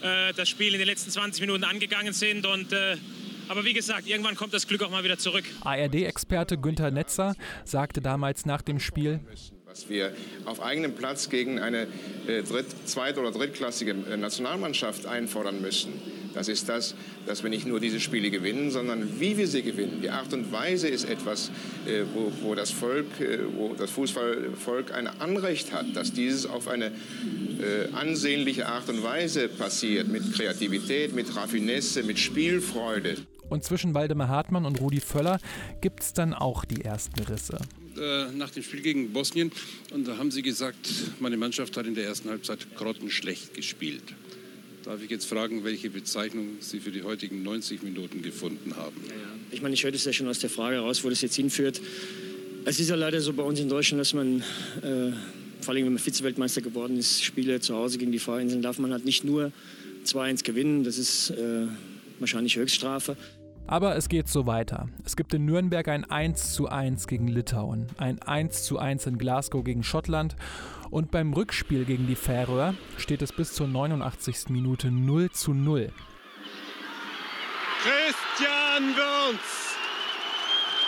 äh, 0.03 0.35
das 0.35 0.51
Spiel 0.51 0.75
in 0.75 0.79
den 0.79 0.87
letzten 0.87 1.11
20 1.11 1.41
Minuten 1.41 1.65
angegangen 1.65 2.13
sind. 2.13 2.45
Und, 2.45 2.71
äh, 2.75 2.99
aber 3.49 3.65
wie 3.65 3.73
gesagt, 3.73 4.07
irgendwann 4.07 4.37
kommt 4.37 4.53
das 4.53 4.67
Glück 4.67 4.83
auch 4.83 4.91
mal 4.91 5.03
wieder 5.05 5.17
zurück. 5.17 5.45
ARD-Experte 5.63 6.59
Günther 6.59 6.91
Netzer 6.91 7.35
sagte 7.65 8.03
damals 8.03 8.45
nach 8.45 8.61
dem 8.61 8.79
Spiel, 8.79 9.21
was 9.71 9.89
wir 9.89 10.13
auf 10.47 10.61
eigenem 10.61 10.95
Platz 10.95 11.29
gegen 11.29 11.61
eine 11.61 11.87
äh, 12.27 12.43
dritt-, 12.43 12.89
zweit- 12.89 13.19
oder 13.19 13.31
drittklassige 13.31 13.93
äh, 13.93 14.17
Nationalmannschaft 14.17 15.07
einfordern 15.07 15.63
müssen. 15.63 15.93
Das 16.35 16.49
ist 16.49 16.69
das, 16.69 16.97
dass 17.27 17.45
wir 17.45 17.51
nicht 17.51 17.69
nur 17.69 17.79
diese 17.79 18.01
Spiele 18.01 18.31
gewinnen, 18.31 18.73
sondern 18.73 19.21
wie 19.21 19.37
wir 19.37 19.47
sie 19.47 19.63
gewinnen. 19.63 20.01
Die 20.03 20.11
Art 20.11 20.33
und 20.33 20.51
Weise 20.51 20.89
ist 20.89 21.09
etwas, 21.09 21.51
äh, 21.87 22.03
wo, 22.15 22.33
wo, 22.41 22.55
das 22.57 22.73
Volk, 22.73 23.21
äh, 23.21 23.39
wo 23.57 23.75
das 23.75 23.91
Fußballvolk 23.91 24.93
ein 24.93 25.07
Anrecht 25.07 25.73
hat, 25.73 25.87
dass 25.95 26.13
dieses 26.13 26.47
auf 26.47 26.67
eine 26.67 26.87
äh, 26.87 27.93
ansehnliche 27.93 28.67
Art 28.67 28.89
und 28.89 29.05
Weise 29.05 29.49
passiert, 29.49 30.09
mit 30.09 30.33
Kreativität, 30.33 31.15
mit 31.15 31.37
Raffinesse, 31.37 32.03
mit 32.03 32.19
Spielfreude. 32.19 33.19
Und 33.49 33.63
zwischen 33.63 33.95
Waldemar 33.95 34.29
Hartmann 34.29 34.65
und 34.65 34.81
Rudi 34.81 35.01
Völler 35.01 35.39
gibt 35.81 36.01
es 36.03 36.13
dann 36.13 36.35
auch 36.35 36.65
die 36.65 36.85
ersten 36.85 37.21
Risse. 37.21 37.59
Äh, 37.99 38.31
nach 38.37 38.51
dem 38.51 38.63
Spiel 38.63 38.81
gegen 38.81 39.13
Bosnien 39.13 39.51
und 39.93 40.07
da 40.07 40.17
haben 40.17 40.31
sie 40.31 40.43
gesagt, 40.43 40.89
meine 41.19 41.37
Mannschaft 41.37 41.77
hat 41.77 41.87
in 41.87 41.95
der 41.95 42.05
ersten 42.05 42.31
Halbzeit 42.31 42.59
grottenschlecht 42.77 43.53
gespielt. 43.55 44.03
Darf 44.85 45.03
ich 45.03 45.11
jetzt 45.11 45.27
fragen, 45.27 45.65
welche 45.65 45.91
Bezeichnung 45.91 46.57
Sie 46.61 46.81
für 46.81 46.93
die 46.93 47.03
heutigen 47.03 47.43
90 47.43 47.83
Minuten 47.83 48.23
gefunden 48.23 48.77
haben? 48.77 48.97
Ja, 49.09 49.15
ja. 49.15 49.21
Ich 49.51 49.61
meine, 49.61 49.75
ich 49.75 49.83
hörte 49.83 49.97
es 49.97 50.05
ja 50.05 50.13
schon 50.13 50.29
aus 50.29 50.39
der 50.39 50.51
Frage 50.51 50.77
heraus, 50.77 51.05
wo 51.05 51.11
das 51.11 51.21
jetzt 51.21 51.35
hinführt. 51.35 51.81
Es 52.65 52.79
ist 52.79 52.89
ja 52.89 52.95
leider 52.95 53.21
so 53.21 53.33
bei 53.33 53.43
uns 53.43 53.59
in 53.59 53.69
Deutschland, 53.69 54.01
dass 54.01 54.15
man, 54.15 54.41
äh, 54.83 55.13
vor 55.61 55.75
allem 55.75 55.85
wenn 55.85 55.95
man 55.95 55.99
Vize-Weltmeister 55.99 56.61
geworden 56.63 56.97
ist, 56.97 57.23
Spiele 57.23 57.61
zu 57.61 57.75
Hause 57.75 57.99
gegen 57.99 58.13
die 58.13 58.19
Fahrinseln, 58.19 58.63
darf 58.63 58.79
man 58.79 58.93
halt 58.93 59.05
nicht 59.05 59.25
nur 59.25 59.53
2-1 60.07 60.45
gewinnen. 60.45 60.85
Das 60.85 60.97
ist 60.97 61.31
äh, 61.31 61.67
wahrscheinlich 62.21 62.57
Höchststrafe. 62.57 63.17
Aber 63.67 63.97
es 63.97 64.09
geht 64.09 64.29
so 64.29 64.47
weiter. 64.47 64.89
Es 65.05 65.17
gibt 65.17 65.33
in 65.33 65.45
Nürnberg 65.45 65.87
ein 65.89 66.05
1 66.11 66.55
zu 66.55 66.69
1 66.69 67.07
gegen 67.07 67.29
Litauen, 67.29 67.87
ein 67.99 68.21
1 68.21 68.65
zu 68.65 68.79
1 68.79 69.07
in 69.07 69.19
Glasgow 69.19 69.63
gegen 69.63 69.85
Schottland 69.85 70.37
und 70.91 71.11
beim 71.11 71.33
Rückspiel 71.33 71.85
gegen 71.85 72.07
die 72.07 72.17
Färöer 72.17 72.75
steht 72.97 73.23
es 73.23 73.33
bis 73.33 73.53
zur 73.53 73.69
89. 73.69 74.49
Minute 74.49 74.91
0 74.91 75.31
zu 75.31 75.55
0. 75.55 75.93
Christian 77.83 78.97
Wörns. 78.97 79.77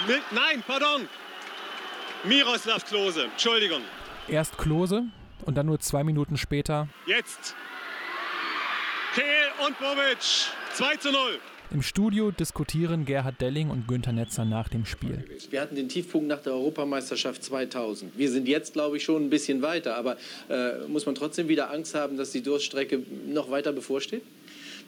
Mit, 0.06 0.22
nein, 0.32 0.62
pardon. 0.66 1.08
Miroslav 2.24 2.84
Klose, 2.84 3.24
Entschuldigung. 3.24 3.82
Erst 4.28 4.58
Klose 4.58 5.04
und 5.44 5.56
dann 5.56 5.66
nur 5.66 5.80
zwei 5.80 6.04
Minuten 6.04 6.36
später. 6.36 6.88
Jetzt. 7.06 7.54
Kehl 9.14 9.66
und 9.66 9.78
Bobic. 9.78 10.18
2 10.74 10.96
zu 10.96 11.12
0. 11.12 11.38
Im 11.72 11.80
Studio 11.80 12.30
diskutieren 12.30 13.06
Gerhard 13.06 13.40
Delling 13.40 13.70
und 13.70 13.88
Günther 13.88 14.12
Netzer 14.12 14.44
nach 14.44 14.68
dem 14.68 14.84
Spiel. 14.84 15.24
Wir 15.48 15.62
hatten 15.62 15.74
den 15.74 15.88
Tiefpunkt 15.88 16.28
nach 16.28 16.42
der 16.42 16.52
Europameisterschaft 16.52 17.42
2000. 17.42 18.18
Wir 18.18 18.30
sind 18.30 18.46
jetzt, 18.46 18.74
glaube 18.74 18.98
ich, 18.98 19.04
schon 19.04 19.24
ein 19.24 19.30
bisschen 19.30 19.62
weiter. 19.62 19.96
Aber 19.96 20.18
äh, 20.50 20.86
muss 20.88 21.06
man 21.06 21.14
trotzdem 21.14 21.48
wieder 21.48 21.70
Angst 21.70 21.94
haben, 21.94 22.18
dass 22.18 22.30
die 22.30 22.42
Durststrecke 22.42 23.02
noch 23.26 23.50
weiter 23.50 23.72
bevorsteht? 23.72 24.22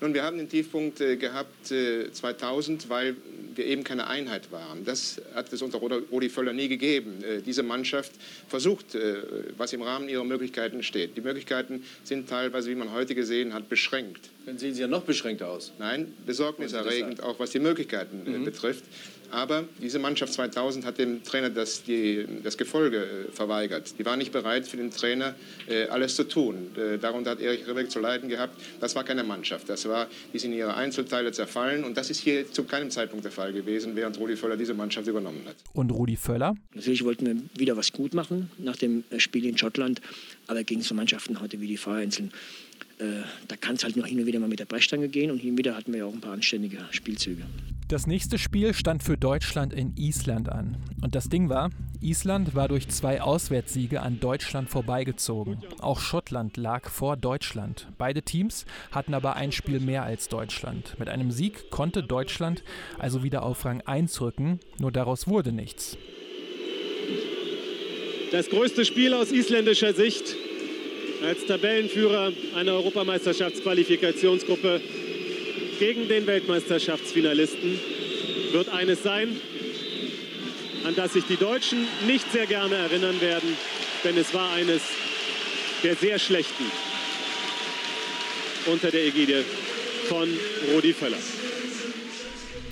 Nun, 0.04 0.12
wir 0.12 0.22
haben 0.22 0.36
den 0.36 0.50
Tiefpunkt 0.50 1.00
äh, 1.00 1.16
gehabt 1.16 1.70
äh, 1.70 2.12
2000, 2.12 2.90
weil 2.90 3.16
wir 3.54 3.64
eben 3.64 3.84
keine 3.84 4.06
Einheit 4.06 4.52
waren. 4.52 4.84
Das 4.84 5.18
hat 5.34 5.50
es 5.50 5.62
unter 5.62 5.78
Rudi 5.78 6.28
Völler 6.28 6.52
nie 6.52 6.68
gegeben. 6.68 7.24
Äh, 7.24 7.40
diese 7.40 7.62
Mannschaft 7.62 8.12
versucht, 8.46 8.94
äh, 8.94 9.22
was 9.56 9.72
im 9.72 9.80
Rahmen 9.80 10.10
ihrer 10.10 10.24
Möglichkeiten 10.24 10.82
steht. 10.82 11.16
Die 11.16 11.22
Möglichkeiten 11.22 11.84
sind 12.02 12.28
teilweise, 12.28 12.68
wie 12.70 12.74
man 12.74 12.92
heute 12.92 13.14
gesehen 13.14 13.54
hat, 13.54 13.70
beschränkt. 13.70 14.28
Dann 14.44 14.58
sehen 14.58 14.74
Sie 14.74 14.82
ja 14.82 14.88
noch 14.88 15.04
beschränkter 15.04 15.48
aus. 15.48 15.72
Nein, 15.78 16.12
besorgniserregend, 16.26 17.22
auch 17.22 17.38
was 17.38 17.52
die 17.52 17.60
Möglichkeiten 17.60 18.26
äh, 18.26 18.30
mhm. 18.30 18.44
betrifft. 18.44 18.84
Aber 19.34 19.64
diese 19.82 19.98
Mannschaft 19.98 20.32
2000 20.32 20.86
hat 20.86 20.98
dem 20.98 21.24
Trainer 21.24 21.50
das, 21.50 21.82
die, 21.82 22.24
das 22.44 22.56
Gefolge 22.56 22.98
äh, 22.98 23.32
verweigert. 23.32 23.98
Die 23.98 24.06
war 24.06 24.16
nicht 24.16 24.30
bereit, 24.30 24.68
für 24.68 24.76
den 24.76 24.92
Trainer 24.92 25.34
äh, 25.68 25.86
alles 25.88 26.14
zu 26.14 26.22
tun. 26.22 26.70
Äh, 26.76 26.98
darunter 26.98 27.32
hat 27.32 27.40
Erich 27.40 27.66
Ribbeck 27.66 27.90
zu 27.90 27.98
leiden 27.98 28.28
gehabt. 28.28 28.60
Das 28.80 28.94
war 28.94 29.02
keine 29.02 29.24
Mannschaft. 29.24 29.68
Das 29.68 29.88
war, 29.88 30.06
die 30.32 30.38
sind 30.38 30.52
in 30.52 30.58
ihre 30.58 30.74
Einzelteile 30.74 31.32
zerfallen. 31.32 31.82
Und 31.82 31.96
das 31.96 32.10
ist 32.10 32.20
hier 32.20 32.50
zu 32.52 32.62
keinem 32.62 32.92
Zeitpunkt 32.92 33.24
der 33.24 33.32
Fall 33.32 33.52
gewesen, 33.52 33.96
während 33.96 34.20
Rudi 34.20 34.36
Völler 34.36 34.56
diese 34.56 34.72
Mannschaft 34.72 35.08
übernommen 35.08 35.42
hat. 35.46 35.56
Und 35.72 35.90
Rudi 35.90 36.14
Völler? 36.14 36.54
Natürlich 36.72 37.04
wollten 37.04 37.26
wir 37.26 37.36
wieder 37.58 37.76
was 37.76 37.90
gut 37.90 38.14
machen 38.14 38.52
nach 38.58 38.76
dem 38.76 39.02
Spiel 39.18 39.46
in 39.46 39.58
Schottland. 39.58 40.00
Aber 40.46 40.62
gegen 40.62 40.82
so 40.82 40.94
Mannschaften 40.94 41.40
heute 41.40 41.60
wie 41.60 41.66
die 41.66 41.76
Fahrinseln 41.76 42.30
da 42.98 43.56
kann 43.56 43.76
es 43.76 43.84
halt 43.84 43.96
noch 43.96 44.06
hin 44.06 44.20
und 44.20 44.26
wieder 44.26 44.38
mal 44.38 44.48
mit 44.48 44.60
der 44.60 44.66
Brechstange 44.66 45.08
gehen 45.08 45.30
und 45.30 45.38
hin 45.38 45.52
und 45.52 45.58
wieder 45.58 45.76
hatten 45.76 45.92
wir 45.92 46.00
ja 46.00 46.04
auch 46.06 46.12
ein 46.12 46.20
paar 46.20 46.32
anständige 46.32 46.78
Spielzüge. 46.90 47.44
Das 47.88 48.06
nächste 48.06 48.38
Spiel 48.38 48.72
stand 48.72 49.02
für 49.02 49.18
Deutschland 49.18 49.74
in 49.74 49.94
Island 49.98 50.48
an. 50.48 50.78
Und 51.02 51.14
das 51.14 51.28
Ding 51.28 51.50
war, 51.50 51.70
Island 52.00 52.54
war 52.54 52.66
durch 52.66 52.88
zwei 52.88 53.20
Auswärtssiege 53.20 54.00
an 54.00 54.20
Deutschland 54.20 54.70
vorbeigezogen. 54.70 55.58
Auch 55.80 56.00
Schottland 56.00 56.56
lag 56.56 56.88
vor 56.88 57.18
Deutschland. 57.18 57.88
Beide 57.98 58.22
Teams 58.22 58.64
hatten 58.90 59.12
aber 59.12 59.36
ein 59.36 59.52
Spiel 59.52 59.80
mehr 59.80 60.02
als 60.02 60.28
Deutschland. 60.28 60.98
Mit 60.98 61.10
einem 61.10 61.30
Sieg 61.30 61.70
konnte 61.70 62.02
Deutschland 62.02 62.62
also 62.98 63.22
wieder 63.22 63.42
auf 63.42 63.64
Rang 63.66 63.82
1 63.82 64.18
rücken, 64.22 64.60
nur 64.78 64.90
daraus 64.90 65.28
wurde 65.28 65.52
nichts. 65.52 65.98
Das 68.32 68.48
größte 68.48 68.86
Spiel 68.86 69.12
aus 69.12 69.30
isländischer 69.30 69.92
Sicht 69.92 70.36
als 71.24 71.46
Tabellenführer 71.46 72.32
einer 72.54 72.72
Europameisterschaftsqualifikationsgruppe 72.72 74.80
gegen 75.78 76.08
den 76.08 76.26
Weltmeisterschaftsfinalisten 76.26 77.78
wird 78.52 78.68
eines 78.68 79.02
sein, 79.02 79.40
an 80.84 80.94
das 80.94 81.14
sich 81.14 81.24
die 81.24 81.36
Deutschen 81.36 81.86
nicht 82.06 82.30
sehr 82.32 82.46
gerne 82.46 82.76
erinnern 82.76 83.20
werden, 83.20 83.56
denn 84.04 84.16
es 84.16 84.32
war 84.34 84.52
eines 84.52 84.82
der 85.82 85.96
sehr 85.96 86.18
schlechten 86.18 86.64
unter 88.66 88.90
der 88.90 89.04
Ägide 89.04 89.44
von 90.08 90.28
Rudi 90.72 90.92
Völler. 90.92 91.18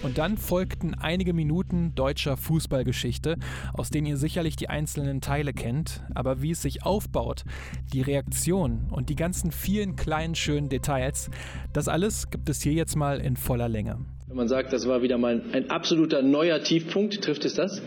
Und 0.02 0.18
dann 0.18 0.36
folgten 0.36 0.94
einige 0.94 1.32
Minuten 1.32 1.94
deutscher 1.94 2.36
Fußballgeschichte, 2.36 3.36
aus 3.72 3.90
denen 3.90 4.06
ihr 4.06 4.16
sicherlich 4.16 4.56
die 4.56 4.68
einzelnen 4.68 5.20
Teile 5.20 5.52
kennt. 5.52 6.02
Aber 6.14 6.42
wie 6.42 6.50
es 6.50 6.62
sich 6.62 6.84
aufbaut, 6.84 7.44
die 7.92 8.02
Reaktion 8.02 8.88
und 8.90 9.08
die 9.08 9.16
ganzen 9.16 9.52
vielen 9.52 9.94
kleinen 9.94 10.34
schönen 10.34 10.68
Details, 10.68 11.30
das 11.72 11.88
alles 11.88 12.30
gibt 12.30 12.48
es 12.48 12.62
hier 12.62 12.72
jetzt 12.72 12.96
mal 12.96 13.20
in 13.20 13.36
voller 13.36 13.68
Länge. 13.68 13.98
Wenn 14.26 14.36
man 14.36 14.48
sagt, 14.48 14.72
das 14.72 14.88
war 14.88 15.02
wieder 15.02 15.18
mal 15.18 15.42
ein 15.52 15.70
absoluter 15.70 16.22
neuer 16.22 16.62
Tiefpunkt, 16.62 17.22
trifft 17.22 17.44
es 17.44 17.54
das? 17.54 17.82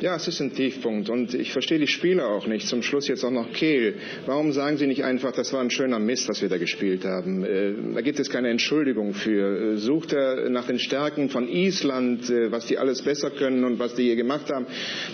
Ja, 0.00 0.14
es 0.14 0.28
ist 0.28 0.40
ein 0.40 0.54
Tiefpunkt 0.54 1.10
und 1.10 1.34
ich 1.34 1.50
verstehe 1.50 1.80
die 1.80 1.88
Spieler 1.88 2.28
auch 2.28 2.46
nicht. 2.46 2.68
Zum 2.68 2.82
Schluss 2.82 3.08
jetzt 3.08 3.24
auch 3.24 3.32
noch 3.32 3.52
Kehl. 3.52 3.94
Warum 4.26 4.52
sagen 4.52 4.76
Sie 4.76 4.86
nicht 4.86 5.02
einfach, 5.02 5.32
das 5.32 5.52
war 5.52 5.60
ein 5.60 5.70
schöner 5.70 5.98
Mist, 5.98 6.28
was 6.28 6.40
wir 6.40 6.48
da 6.48 6.56
gespielt 6.56 7.04
haben? 7.04 7.42
Äh, 7.42 7.72
da 7.94 8.00
gibt 8.00 8.20
es 8.20 8.30
keine 8.30 8.48
Entschuldigung 8.50 9.12
für. 9.12 9.76
Sucht 9.76 10.12
er 10.12 10.50
nach 10.50 10.68
den 10.68 10.78
Stärken 10.78 11.30
von 11.30 11.48
Island, 11.48 12.30
äh, 12.30 12.52
was 12.52 12.66
die 12.66 12.78
alles 12.78 13.02
besser 13.02 13.30
können 13.30 13.64
und 13.64 13.80
was 13.80 13.96
die 13.96 14.04
hier 14.04 14.14
gemacht 14.14 14.50
haben? 14.50 14.66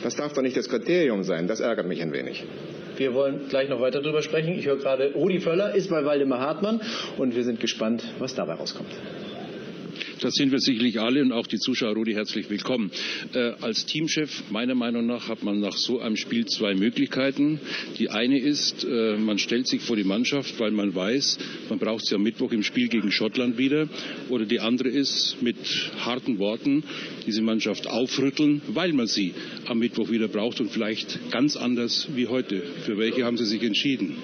Das 0.02 0.16
darf 0.16 0.34
doch 0.34 0.42
nicht 0.42 0.56
das 0.56 0.68
Kriterium 0.68 1.22
sein. 1.22 1.48
Das 1.48 1.60
ärgert 1.60 1.86
mich 1.86 2.02
ein 2.02 2.12
wenig. 2.12 2.44
Wir 2.98 3.14
wollen 3.14 3.48
gleich 3.48 3.70
noch 3.70 3.80
weiter 3.80 4.02
darüber 4.02 4.20
sprechen. 4.20 4.52
Ich 4.52 4.66
höre 4.66 4.76
gerade, 4.76 5.12
Rudi 5.14 5.40
Völler 5.40 5.74
ist 5.74 5.88
bei 5.88 6.04
Waldemar 6.04 6.40
Hartmann 6.40 6.82
und 7.16 7.34
wir 7.34 7.44
sind 7.44 7.58
gespannt, 7.58 8.04
was 8.18 8.34
dabei 8.34 8.52
rauskommt. 8.52 8.90
Das 10.20 10.34
sind 10.34 10.52
wir 10.52 10.60
sicherlich 10.60 11.00
alle 11.00 11.22
und 11.22 11.32
auch 11.32 11.46
die 11.46 11.58
Zuschauer, 11.58 11.94
Rudi, 11.94 12.14
herzlich 12.14 12.48
willkommen. 12.50 12.90
Äh, 13.32 13.52
als 13.60 13.86
Teamchef, 13.86 14.44
meiner 14.50 14.74
Meinung 14.74 15.06
nach, 15.06 15.28
hat 15.28 15.42
man 15.42 15.60
nach 15.60 15.76
so 15.76 16.00
einem 16.00 16.16
Spiel 16.16 16.46
zwei 16.46 16.74
Möglichkeiten. 16.74 17.60
Die 17.98 18.10
eine 18.10 18.38
ist, 18.38 18.84
äh, 18.84 19.16
man 19.16 19.38
stellt 19.38 19.66
sich 19.68 19.82
vor 19.82 19.96
die 19.96 20.04
Mannschaft, 20.04 20.58
weil 20.58 20.70
man 20.70 20.94
weiß, 20.94 21.38
man 21.68 21.78
braucht 21.78 22.06
sie 22.06 22.14
am 22.14 22.22
Mittwoch 22.22 22.52
im 22.52 22.62
Spiel 22.62 22.88
gegen 22.88 23.10
Schottland 23.10 23.58
wieder. 23.58 23.88
Oder 24.28 24.46
die 24.46 24.60
andere 24.60 24.88
ist, 24.88 25.36
mit 25.42 25.56
harten 25.98 26.38
Worten 26.38 26.84
diese 27.26 27.42
Mannschaft 27.42 27.86
aufrütteln, 27.86 28.62
weil 28.68 28.92
man 28.92 29.06
sie 29.06 29.34
am 29.66 29.78
Mittwoch 29.78 30.10
wieder 30.10 30.28
braucht 30.28 30.60
und 30.60 30.70
vielleicht 30.70 31.30
ganz 31.30 31.56
anders 31.56 32.08
wie 32.14 32.26
heute. 32.26 32.62
Für 32.84 32.98
welche 32.98 33.24
haben 33.24 33.36
Sie 33.36 33.46
sich 33.46 33.62
entschieden? 33.62 34.16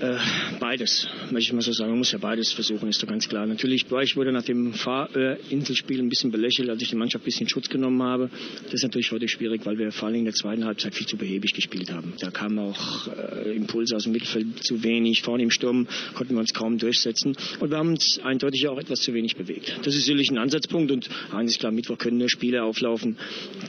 Äh, 0.00 0.16
beides, 0.58 1.06
möchte 1.30 1.48
ich 1.48 1.52
mal 1.52 1.60
so 1.60 1.72
sagen. 1.72 1.90
Man 1.90 1.98
muss 1.98 2.12
ja 2.12 2.18
beides 2.18 2.52
versuchen, 2.52 2.88
ist 2.88 3.02
doch 3.02 3.08
ganz 3.08 3.28
klar. 3.28 3.46
Natürlich 3.46 3.84
ich 4.02 4.16
wurde 4.16 4.32
nach 4.32 4.44
dem 4.44 4.72
Fahrinselspiel 4.72 5.98
ein 5.98 6.08
bisschen 6.08 6.30
belächelt, 6.30 6.70
als 6.70 6.80
ich 6.80 6.88
die 6.88 6.96
Mannschaft 6.96 7.22
ein 7.22 7.26
bisschen 7.26 7.48
Schutz 7.50 7.68
genommen 7.68 8.02
habe. 8.02 8.30
Das 8.64 8.74
ist 8.74 8.82
natürlich 8.82 9.12
heute 9.12 9.28
schwierig, 9.28 9.66
weil 9.66 9.76
wir 9.76 9.92
vor 9.92 10.08
allem 10.08 10.20
in 10.20 10.24
der 10.24 10.32
zweiten 10.32 10.64
Halbzeit 10.64 10.94
viel 10.94 11.06
zu 11.06 11.18
behäbig 11.18 11.52
gespielt 11.52 11.92
haben. 11.92 12.14
Da 12.18 12.30
kamen 12.30 12.58
auch 12.60 13.08
äh, 13.08 13.54
Impulse 13.54 13.94
aus 13.94 14.04
dem 14.04 14.12
Mittelfeld 14.12 14.64
zu 14.64 14.82
wenig. 14.82 15.20
Vorne 15.20 15.42
im 15.42 15.50
Sturm 15.50 15.86
konnten 16.14 16.34
wir 16.34 16.40
uns 16.40 16.54
kaum 16.54 16.78
durchsetzen. 16.78 17.36
Und 17.58 17.70
wir 17.70 17.76
haben 17.76 17.90
uns 17.90 18.18
eindeutig 18.24 18.68
auch 18.68 18.78
etwas 18.78 19.00
zu 19.00 19.12
wenig 19.12 19.36
bewegt. 19.36 19.80
Das 19.82 19.94
ist 19.94 20.06
sicherlich 20.06 20.30
ein 20.30 20.38
Ansatzpunkt. 20.38 20.90
Und 20.92 21.10
eines 21.30 21.52
ist 21.52 21.60
klar, 21.60 21.72
Mittwoch 21.72 21.98
können 21.98 22.16
nur 22.16 22.30
Spiele 22.30 22.62
auflaufen, 22.62 23.18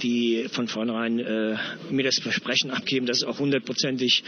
die 0.02 0.46
von 0.50 0.70
vornherein 0.70 1.20
äh, 1.20 1.58
mir 1.90 2.04
das 2.04 2.20
Versprechen 2.20 2.72
abgeben, 2.72 3.06
dass 3.06 3.18
es 3.18 3.24
auch 3.26 3.40
hundertprozentig 3.40 4.24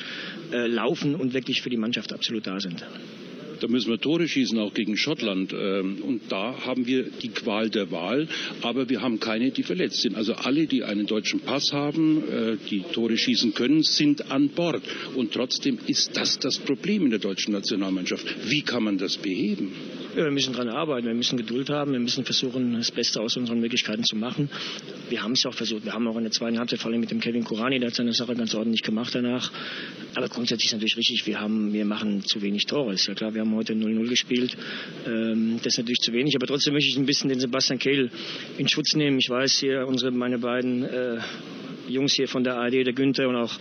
äh, 0.51 0.67
laufen 0.67 1.15
und 1.15 1.33
wirklich 1.33 1.61
für 1.61 1.69
die 1.69 1.77
Mannschaft 1.77 1.92
Mannschaft 1.93 2.13
absolut 2.13 2.47
da 2.47 2.59
sind. 2.59 2.83
Da 3.59 3.67
müssen 3.69 3.91
wir 3.91 3.99
Tore 3.99 4.27
schießen, 4.27 4.57
auch 4.59 4.73
gegen 4.73 4.97
Schottland. 4.97 5.53
Ähm, 5.53 6.01
und 6.01 6.23
da 6.29 6.65
haben 6.65 6.85
wir 6.87 7.03
die 7.21 7.29
Qual 7.29 7.69
der 7.69 7.91
Wahl. 7.91 8.27
Aber 8.61 8.89
wir 8.89 9.01
haben 9.01 9.19
keine, 9.19 9.51
die 9.51 9.63
verletzt 9.63 10.01
sind. 10.01 10.15
Also 10.15 10.33
alle, 10.33 10.65
die 10.65 10.83
einen 10.83 11.05
deutschen 11.05 11.39
Pass 11.39 11.71
haben, 11.71 12.23
äh, 12.29 12.57
die 12.69 12.81
Tore 12.91 13.15
schießen 13.15 13.53
können, 13.53 13.83
sind 13.83 14.31
an 14.31 14.49
Bord. 14.49 14.81
Und 15.15 15.33
trotzdem 15.33 15.77
ist 15.87 16.17
das 16.17 16.39
das 16.39 16.57
Problem 16.57 17.05
in 17.05 17.11
der 17.11 17.19
deutschen 17.19 17.53
Nationalmannschaft. 17.53 18.25
Wie 18.49 18.63
kann 18.63 18.83
man 18.83 18.97
das 18.97 19.15
beheben? 19.15 19.71
Ja, 20.15 20.25
wir 20.25 20.31
müssen 20.31 20.53
daran 20.53 20.69
arbeiten, 20.69 21.07
wir 21.07 21.15
müssen 21.15 21.37
Geduld 21.37 21.69
haben, 21.69 21.93
wir 21.93 21.99
müssen 21.99 22.25
versuchen, 22.25 22.73
das 22.73 22.91
Beste 22.91 23.21
aus 23.21 23.37
unseren 23.37 23.59
Möglichkeiten 23.59 24.03
zu 24.03 24.15
machen. 24.15 24.49
Wir 25.09 25.23
haben 25.23 25.31
es 25.31 25.45
auch 25.45 25.53
versucht, 25.53 25.85
wir 25.85 25.93
haben 25.93 26.07
auch 26.07 26.17
in 26.17 26.23
der 26.23 26.31
zweiten 26.31 26.59
Halbzeit, 26.59 26.79
vor 26.79 26.91
allem 26.91 26.99
mit 26.99 27.11
dem 27.11 27.19
Kevin 27.19 27.43
Kurani, 27.43 27.79
der 27.79 27.89
hat 27.89 27.95
seine 27.95 28.13
Sache 28.13 28.35
ganz 28.35 28.53
ordentlich 28.53 28.83
gemacht 28.83 29.15
danach. 29.15 29.51
Aber 30.15 30.29
grundsätzlich 30.29 30.67
ist 30.67 30.73
natürlich 30.73 30.97
richtig, 30.97 31.25
wir, 31.25 31.39
haben, 31.39 31.73
wir 31.73 31.85
machen 31.85 32.23
zu 32.23 32.41
wenig 32.41 32.65
Tore. 32.65 32.93
Ist 32.93 33.07
ja 33.07 33.15
klar, 33.15 33.33
wir 33.33 33.41
haben 33.41 33.55
heute 33.55 33.73
0-0 33.73 34.07
gespielt. 34.07 34.55
Ähm, 35.07 35.59
das 35.63 35.73
ist 35.73 35.77
natürlich 35.79 35.99
zu 35.99 36.13
wenig, 36.13 36.35
aber 36.35 36.45
trotzdem 36.45 36.73
möchte 36.73 36.89
ich 36.89 36.97
ein 36.97 37.05
bisschen 37.05 37.29
den 37.29 37.39
Sebastian 37.39 37.79
Kehl 37.79 38.11
in 38.57 38.67
Schutz 38.67 38.93
nehmen. 38.95 39.17
Ich 39.17 39.29
weiß 39.29 39.59
hier, 39.59 39.87
unsere, 39.87 40.11
meine 40.11 40.37
beiden 40.37 40.83
äh, 40.83 41.19
Jungs 41.87 42.13
hier 42.13 42.27
von 42.27 42.43
der 42.43 42.55
ARD, 42.55 42.85
der 42.85 42.93
Günther 42.93 43.27
und 43.27 43.35
auch 43.35 43.53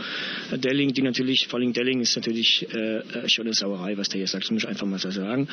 Delling, 0.52 0.92
die 0.92 1.02
natürlich, 1.02 1.48
vor 1.48 1.58
allem 1.58 1.72
Delling 1.72 2.00
ist 2.00 2.16
natürlich 2.16 2.66
äh, 2.72 3.28
schon 3.28 3.46
eine 3.46 3.54
Sauerei, 3.54 3.96
was 3.96 4.08
der 4.08 4.18
hier 4.18 4.28
sagt, 4.28 4.44
das 4.44 4.50
muss 4.50 4.62
ich 4.62 4.68
einfach 4.68 4.86
mal 4.86 4.98
so 4.98 5.10
sagen 5.10 5.48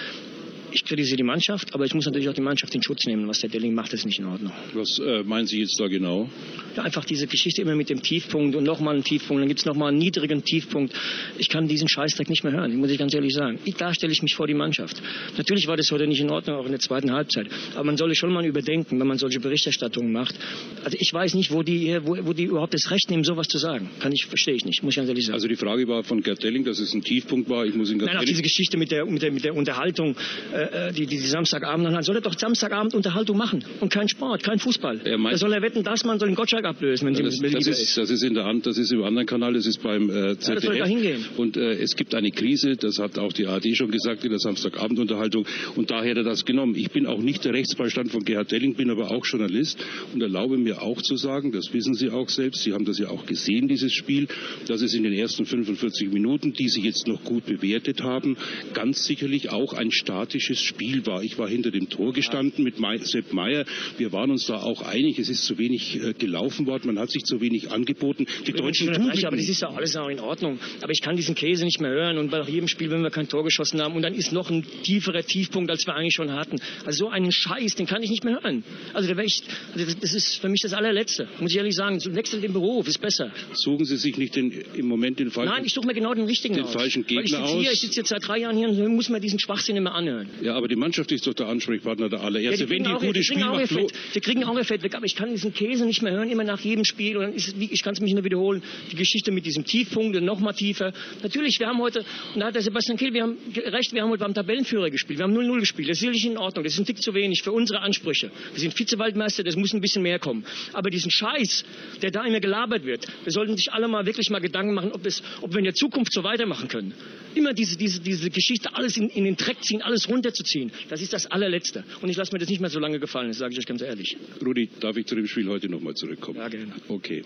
ich 0.72 0.86
kritisiere 0.86 1.18
die 1.18 1.24
Mannschaft, 1.24 1.74
aber 1.74 1.86
ich 1.86 1.94
muss 1.94 2.06
natürlich 2.06 2.30
auch 2.30 2.34
die 2.34 2.42
Mannschaft 2.42 2.74
in 2.76 2.84
Schutz 2.84 3.06
nehmen. 3.06 3.28
Was 3.28 3.40
der 3.40 3.50
Delling 3.50 3.74
macht, 3.74 3.94
ist 3.94 4.06
nicht 4.06 4.20
in 4.20 4.26
Ordnung. 4.26 4.52
Was 4.74 5.00
äh, 5.00 5.24
meinen 5.24 5.48
Sie 5.48 5.60
jetzt 5.60 5.80
da 5.80 5.88
genau? 5.88 6.30
Ja, 6.76 6.84
einfach 6.84 7.06
diese 7.06 7.28
Geschichte 7.28 7.62
immer 7.62 7.76
mit 7.76 7.90
dem 7.90 8.02
Tiefpunkt 8.02 8.56
und 8.56 8.64
nochmal 8.64 8.96
einen 8.96 9.04
Tiefpunkt, 9.04 9.42
dann 9.42 9.48
gibt 9.48 9.60
es 9.60 9.66
nochmal 9.66 9.90
einen 9.90 9.98
niedrigen 9.98 10.44
Tiefpunkt. 10.44 10.94
Ich 11.38 11.50
kann 11.50 11.68
diesen 11.68 11.88
Scheißdreck 11.88 12.30
nicht 12.30 12.44
mehr 12.44 12.54
hören, 12.54 12.76
muss 12.78 12.92
ich 12.92 12.98
ganz 12.98 13.14
ehrlich 13.14 13.34
sagen. 13.34 13.60
Da 13.78 13.94
stelle 13.94 14.12
ich 14.12 14.22
mich 14.22 14.36
vor 14.36 14.48
die 14.48 14.54
Mannschaft. 14.54 15.02
Natürlich 15.38 15.68
war 15.68 15.78
das 15.78 15.92
heute 15.92 16.08
nicht 16.08 16.20
in 16.20 16.30
Ordnung, 16.30 16.58
auch 16.58 16.66
in 16.66 16.72
der 16.72 16.80
zweiten 16.80 17.12
Halbzeit. 17.12 17.48
Aber 17.76 17.86
man 17.86 17.98
sollte 17.98 18.16
schon 18.16 18.32
mal 18.32 18.46
überdenken, 18.46 19.00
wenn 19.00 19.08
man 19.08 19.18
solche 19.18 19.40
Berichterstattungen 19.40 20.12
macht. 20.12 20.36
Also 20.84 20.98
ich 21.00 21.14
weiß 21.14 21.34
nicht, 21.36 21.52
wo 21.52 21.64
die, 21.64 21.98
wo, 22.04 22.18
wo 22.26 22.34
die 22.34 22.44
überhaupt 22.44 22.74
das 22.74 22.92
Recht 22.92 23.10
nehmen, 23.10 23.24
sowas 23.24 23.48
zu 23.48 23.58
sagen. 23.58 23.90
Kann 24.00 24.12
ich, 24.12 24.26
verstehe 24.26 24.56
ich 24.56 24.66
nicht, 24.66 24.84
muss 24.84 24.94
ich 24.94 24.98
ganz 24.98 25.10
ehrlich 25.10 25.26
sagen. 25.26 25.36
Also 25.36 25.48
die 25.48 25.56
Frage 25.56 25.88
war 25.88 26.04
von 26.04 26.22
Gerd 26.22 26.44
Delling, 26.44 26.64
dass 26.64 26.80
es 26.80 26.94
ein 26.94 27.02
Tiefpunkt 27.02 27.50
war. 27.50 27.66
Ich 27.66 27.76
muss 27.76 27.92
ihn 27.92 27.98
Nein, 27.98 28.18
auch 28.18 28.24
diese 28.24 28.42
Geschichte 28.42 28.78
mit 28.78 28.92
der, 28.92 29.06
mit 29.06 29.22
der, 29.22 29.32
mit 29.32 29.44
der 29.44 29.56
Unterhaltung, 29.56 30.16
äh, 30.54 30.59
die, 30.92 31.06
die 31.06 31.18
Samstagabend 31.20 31.88
dann 31.88 32.04
soll 32.04 32.16
er 32.16 32.22
doch 32.22 32.38
Samstagabend 32.38 32.94
Unterhaltung 32.94 33.38
machen 33.38 33.63
und 33.80 33.92
kein 33.92 34.08
Sport, 34.08 34.44
kein 34.44 34.60
Fußball. 34.60 35.01
Er 35.04 35.18
da 35.18 35.38
soll 35.38 35.54
er 35.54 35.62
wetten, 35.62 35.84
dass 35.84 36.04
man 36.04 36.20
soll 36.20 36.30
den 36.30 36.36
Gottschalk 36.36 36.66
ablösen, 36.66 37.08
wenn 37.08 37.16
ja, 37.16 37.24
das, 37.24 37.39
das, 37.39 37.68
ist, 37.68 37.98
das 37.98 38.10
ist 38.10 38.24
in 38.24 38.34
der 38.34 38.46
Hand, 38.46 38.66
das 38.66 38.78
ist 38.78 38.92
im 38.92 39.04
anderen 39.04 39.28
Kanal, 39.28 39.54
das 39.54 39.66
ist 39.66 39.82
beim 39.82 40.10
äh, 40.10 40.38
ZDF. 40.38 40.75
Ja, 40.75 40.86
hingehen. 40.86 41.25
Und 41.38 41.58
äh, 41.58 41.74
es 41.74 41.96
gibt 41.96 42.16
eine 42.16 42.32
Krise, 42.32 42.75
das 42.75 43.00
hat 43.00 43.18
auch 43.20 43.34
die 43.34 43.48
ARD 43.48 43.75
schon 43.75 43.92
gesagt 43.92 44.24
in 44.24 44.30
der 44.30 44.39
Samstagabendunterhaltung 44.39 45.46
und 45.75 45.92
daher 45.92 46.12
hat 46.12 46.18
er 46.18 46.24
das 46.24 46.46
genommen. 46.46 46.75
Ich 46.75 46.92
bin 46.92 47.06
auch 47.06 47.20
nicht 47.20 47.46
der 47.46 47.54
Rechtsbeistand 47.54 48.12
von 48.12 48.24
Gerhard 48.24 48.51
Delling, 48.51 48.75
bin 48.75 48.89
aber 48.89 49.12
auch 49.12 49.25
Journalist 49.25 49.78
und 50.13 50.22
erlaube 50.22 50.58
mir 50.58 50.82
auch 50.82 51.01
zu 51.01 51.16
sagen, 51.16 51.51
das 51.51 51.74
wissen 51.74 51.94
Sie 51.94 52.10
auch 52.10 52.30
selbst, 52.30 52.63
Sie 52.63 52.74
haben 52.74 52.86
das 52.86 53.00
ja 53.00 53.10
auch 53.10 53.25
gesehen, 53.25 53.68
dieses 53.68 53.94
Spiel, 53.94 54.28
dass 54.68 54.82
es 54.82 54.94
in 54.94 55.04
den 55.04 55.13
ersten 55.13 55.46
45 55.46 56.12
Minuten, 56.12 56.54
die 56.54 56.70
Sie 56.70 56.82
jetzt 56.82 57.08
noch 57.08 57.24
gut 57.24 57.46
bewertet 57.46 58.01
haben, 58.01 58.38
ganz 58.74 59.06
sicherlich 59.06 59.51
auch 59.51 59.74
ein 59.74 59.92
statisches 59.92 60.49
Spiel 60.58 61.06
war. 61.06 61.24
Ich 61.24 61.38
war 61.38 61.48
hinter 61.48 61.72
dem 61.72 61.89
Tor 61.89 62.13
gestanden 62.13 62.63
mit 62.63 62.75
Sepp 63.06 63.34
Meier. 63.34 63.65
Wir 63.98 64.12
waren 64.12 64.32
uns 64.32 64.46
da 64.48 64.62
auch 64.62 64.82
einig, 64.82 65.20
es 65.20 65.29
ist 65.29 65.46
zu 65.46 65.58
wenig 65.58 66.01
äh, 66.01 66.13
gelaufen 66.13 66.65
worden, 66.65 66.88
man 66.88 67.00
hat 67.00 67.12
sich 67.12 67.24
zu 67.24 67.41
wenig 67.41 67.72
angeboten. 67.72 68.25
Die 68.48 68.53
Deutschen 68.53 68.94
tun 68.94 69.12
Aber 69.12 69.36
das 69.36 69.50
ist 69.50 69.62
ja 69.62 69.70
alles 69.70 69.96
auch 69.96 70.10
in 70.10 70.20
Ordnung. 70.20 70.60
Aber 70.82 70.91
ich 70.91 71.01
kann 71.01 71.15
diesen 71.15 71.36
Käse 71.36 71.65
nicht 71.65 71.82
mehr 71.82 71.91
hören 71.91 72.18
und 72.18 72.32
bei 72.32 72.41
jedem 72.44 72.68
Spiel, 72.68 72.89
wenn 72.89 73.01
wir 73.01 73.12
kein 73.12 73.27
Tor 73.27 73.44
geschossen 73.44 73.82
haben 73.82 73.96
und 73.96 74.01
dann 74.01 74.13
ist 74.13 74.32
noch 74.32 74.50
ein 74.50 74.65
tieferer 74.84 75.24
Tiefpunkt, 75.24 75.70
als 75.70 75.86
wir 75.86 75.96
eigentlich 75.96 76.13
schon 76.15 76.32
hatten. 76.32 76.60
Also 76.86 77.06
so 77.06 77.10
einen 77.10 77.32
Scheiß, 77.32 77.75
den 77.75 77.86
kann 77.86 78.03
ich 78.03 78.10
nicht 78.10 78.24
mehr 78.24 78.41
hören. 78.41 78.63
Also 78.94 79.10
ich, 79.10 79.44
also 79.74 79.94
das 80.00 80.13
ist 80.13 80.36
für 80.36 80.50
mich 80.50 80.62
das 80.62 80.74
allerletzte, 80.74 81.27
muss 81.39 81.51
ich 81.51 81.58
ehrlich 81.58 81.75
sagen. 81.75 82.00
So 82.00 82.13
wechseln 82.13 82.41
den 82.41 82.53
Beruf, 82.53 82.88
ist 82.88 83.01
besser. 83.01 83.32
Suchen 83.53 83.86
Sie 83.86 83.98
sich 83.98 84.18
nicht 84.18 84.36
den, 84.36 84.51
im 84.74 84.88
Moment 84.88 85.20
den 85.20 85.32
falschen 85.32 85.53
Nein, 85.53 85.65
ich 85.65 85.74
suche 85.74 85.88
mir 85.88 85.94
genau 85.94 86.13
den 86.13 86.25
richtigen 86.25 86.56
den 86.56 86.65
aus. 86.65 86.74
falschen 86.74 87.06
Gegner 87.06 87.24
ich 87.24 87.36
aus. 87.36 87.51
Hier, 87.51 87.72
ich 87.72 87.82
sitze 87.82 88.01
jetzt 88.01 88.10
seit 88.10 88.27
drei 88.27 88.39
Jahren 88.39 88.58
hier 88.58 88.70
und 88.70 88.96
muss 88.96 89.10
mir 89.10 89.20
diesen 89.20 89.39
Schwachsinn 89.39 89.75
immer 89.77 89.94
anhören. 89.96 90.29
Ja, 90.41 90.55
aber 90.55 90.67
die 90.67 90.75
Mannschaft 90.75 91.12
ist 91.12 91.27
doch 91.27 91.34
der 91.34 91.48
Ansprechpartner 91.48 92.10
der 92.10 92.22
allererste. 92.22 92.63
Ja, 92.63 92.69
Wenn 92.69 92.84
die 92.84 93.05
gute 93.05 93.24
Spiel 93.24 93.46
macht, 93.46 93.72
wir 93.72 94.22
kriegen 94.22 94.43
auch 94.43 94.58
Effekt 94.58 94.84
weg, 94.84 94.96
aber 94.96 95.05
ich 95.05 95.15
kann 95.15 95.29
diesen 95.29 95.53
Käse 95.53 95.86
nicht 95.86 96.01
mehr 96.01 96.13
hören, 96.13 96.29
immer 96.29 96.43
nach 96.43 96.60
jedem 96.60 96.86
Spiel. 96.86 97.17
Und 97.17 97.24
dann 97.24 97.34
ist 97.34 97.50
es, 97.50 97.55
ich 97.58 97.84
kann 97.84 97.93
es 97.93 98.00
mich 98.00 98.13
nur 98.13 98.24
wiederholen, 98.24 98.63
die 98.91 98.96
Geschichte 98.96 99.31
mit 99.31 99.46
diesem 99.46 99.65
Tiefpunkt 99.65 100.15
und 100.15 100.25
noch 100.25 100.39
mal 100.39 100.53
tiefer. 100.53 100.93
Natürlich, 101.24 101.60
wir 101.60 101.67
haben 101.67 101.79
heute, 101.79 102.05
und 102.34 102.39
da 102.39 102.48
hat 102.48 102.55
der 102.55 102.62
Sebastian 102.62 102.98
Kehl, 102.98 103.13
wir 103.13 103.24
haben 103.24 103.38
recht, 103.55 103.93
wir 103.93 104.01
haben 104.01 104.10
heute 104.10 104.24
beim 104.24 104.34
Tabellenführer 104.34 104.89
gespielt, 104.89 105.19
wir 105.19 105.24
haben 105.24 105.38
0-0 105.38 105.60
gespielt. 105.60 105.89
Das 105.89 105.98
ist 105.98 106.01
sicherlich 106.01 106.25
in 106.25 106.38
Ordnung, 106.38 106.63
das 106.63 106.74
ist 106.74 106.79
ein 106.79 106.86
Tick 106.86 107.01
zu 107.01 107.13
wenig 107.13 107.41
für 107.41 107.51
unsere 107.51 107.81
Ansprüche. 107.81 108.31
Wir 108.53 108.60
sind 108.60 108.77
Vizewaldmeister, 108.77 109.43
das 109.43 109.55
muss 109.55 109.74
ein 109.74 109.81
bisschen 109.81 110.03
mehr 110.03 110.19
kommen. 110.19 110.46
Aber 110.74 110.89
diesen 110.89 111.12
Scheiß, 111.12 111.65
der 112.01 112.12
da 112.12 112.25
immer 112.25 112.39
gelabert 112.39 112.86
wird, 112.86 113.08
wir 113.24 113.31
sollten 113.31 113.58
sich 113.58 113.72
alle 113.72 113.88
mal 113.88 114.05
wirklich 114.05 114.29
mal 114.29 114.39
Gedanken 114.39 114.74
machen, 114.74 114.91
ob, 114.91 115.05
es, 115.05 115.22
ob 115.41 115.51
wir 115.51 115.60
in 115.60 115.65
der 115.65 115.74
Zukunft 115.74 116.13
so 116.13 116.24
weitermachen 116.24 116.67
können. 116.67 116.93
Immer 117.36 117.53
diese, 117.53 117.77
diese, 117.77 118.00
diese 118.01 118.29
Geschichte, 118.29 118.75
alles 118.75 118.98
in, 118.98 119.09
in 119.09 119.24
den 119.24 119.36
Dreck 119.36 119.62
ziehen, 119.63 119.81
alles 119.81 120.09
runterzuziehen, 120.09 120.71
das 120.89 121.01
ist 121.01 121.13
das 121.13 121.27
allerletzte. 121.27 121.83
Und 122.01 122.09
ich 122.09 122.17
lasse 122.17 122.33
mir 122.33 122.39
das 122.39 122.50
nicht 122.50 122.62
mehr 122.62 122.69
so 122.69 122.79
lange 122.79 123.00
gefallen, 123.00 123.29
das 123.29 123.38
sage 123.38 123.53
ich 123.53 123.59
euch 123.59 123.65
ganz 123.65 123.81
ehrlich. 123.81 124.17
Rudi, 124.43 124.69
darf 124.79 124.98
ich 124.98 125.05
zu 125.05 125.15
dem 125.15 125.27
Spiel 125.27 125.48
heute 125.48 125.69
nochmal 125.69 125.93
zurückkommen? 125.93 126.38
Ja, 126.38 126.48
gerne. 126.48 126.74
Okay. 126.88 127.24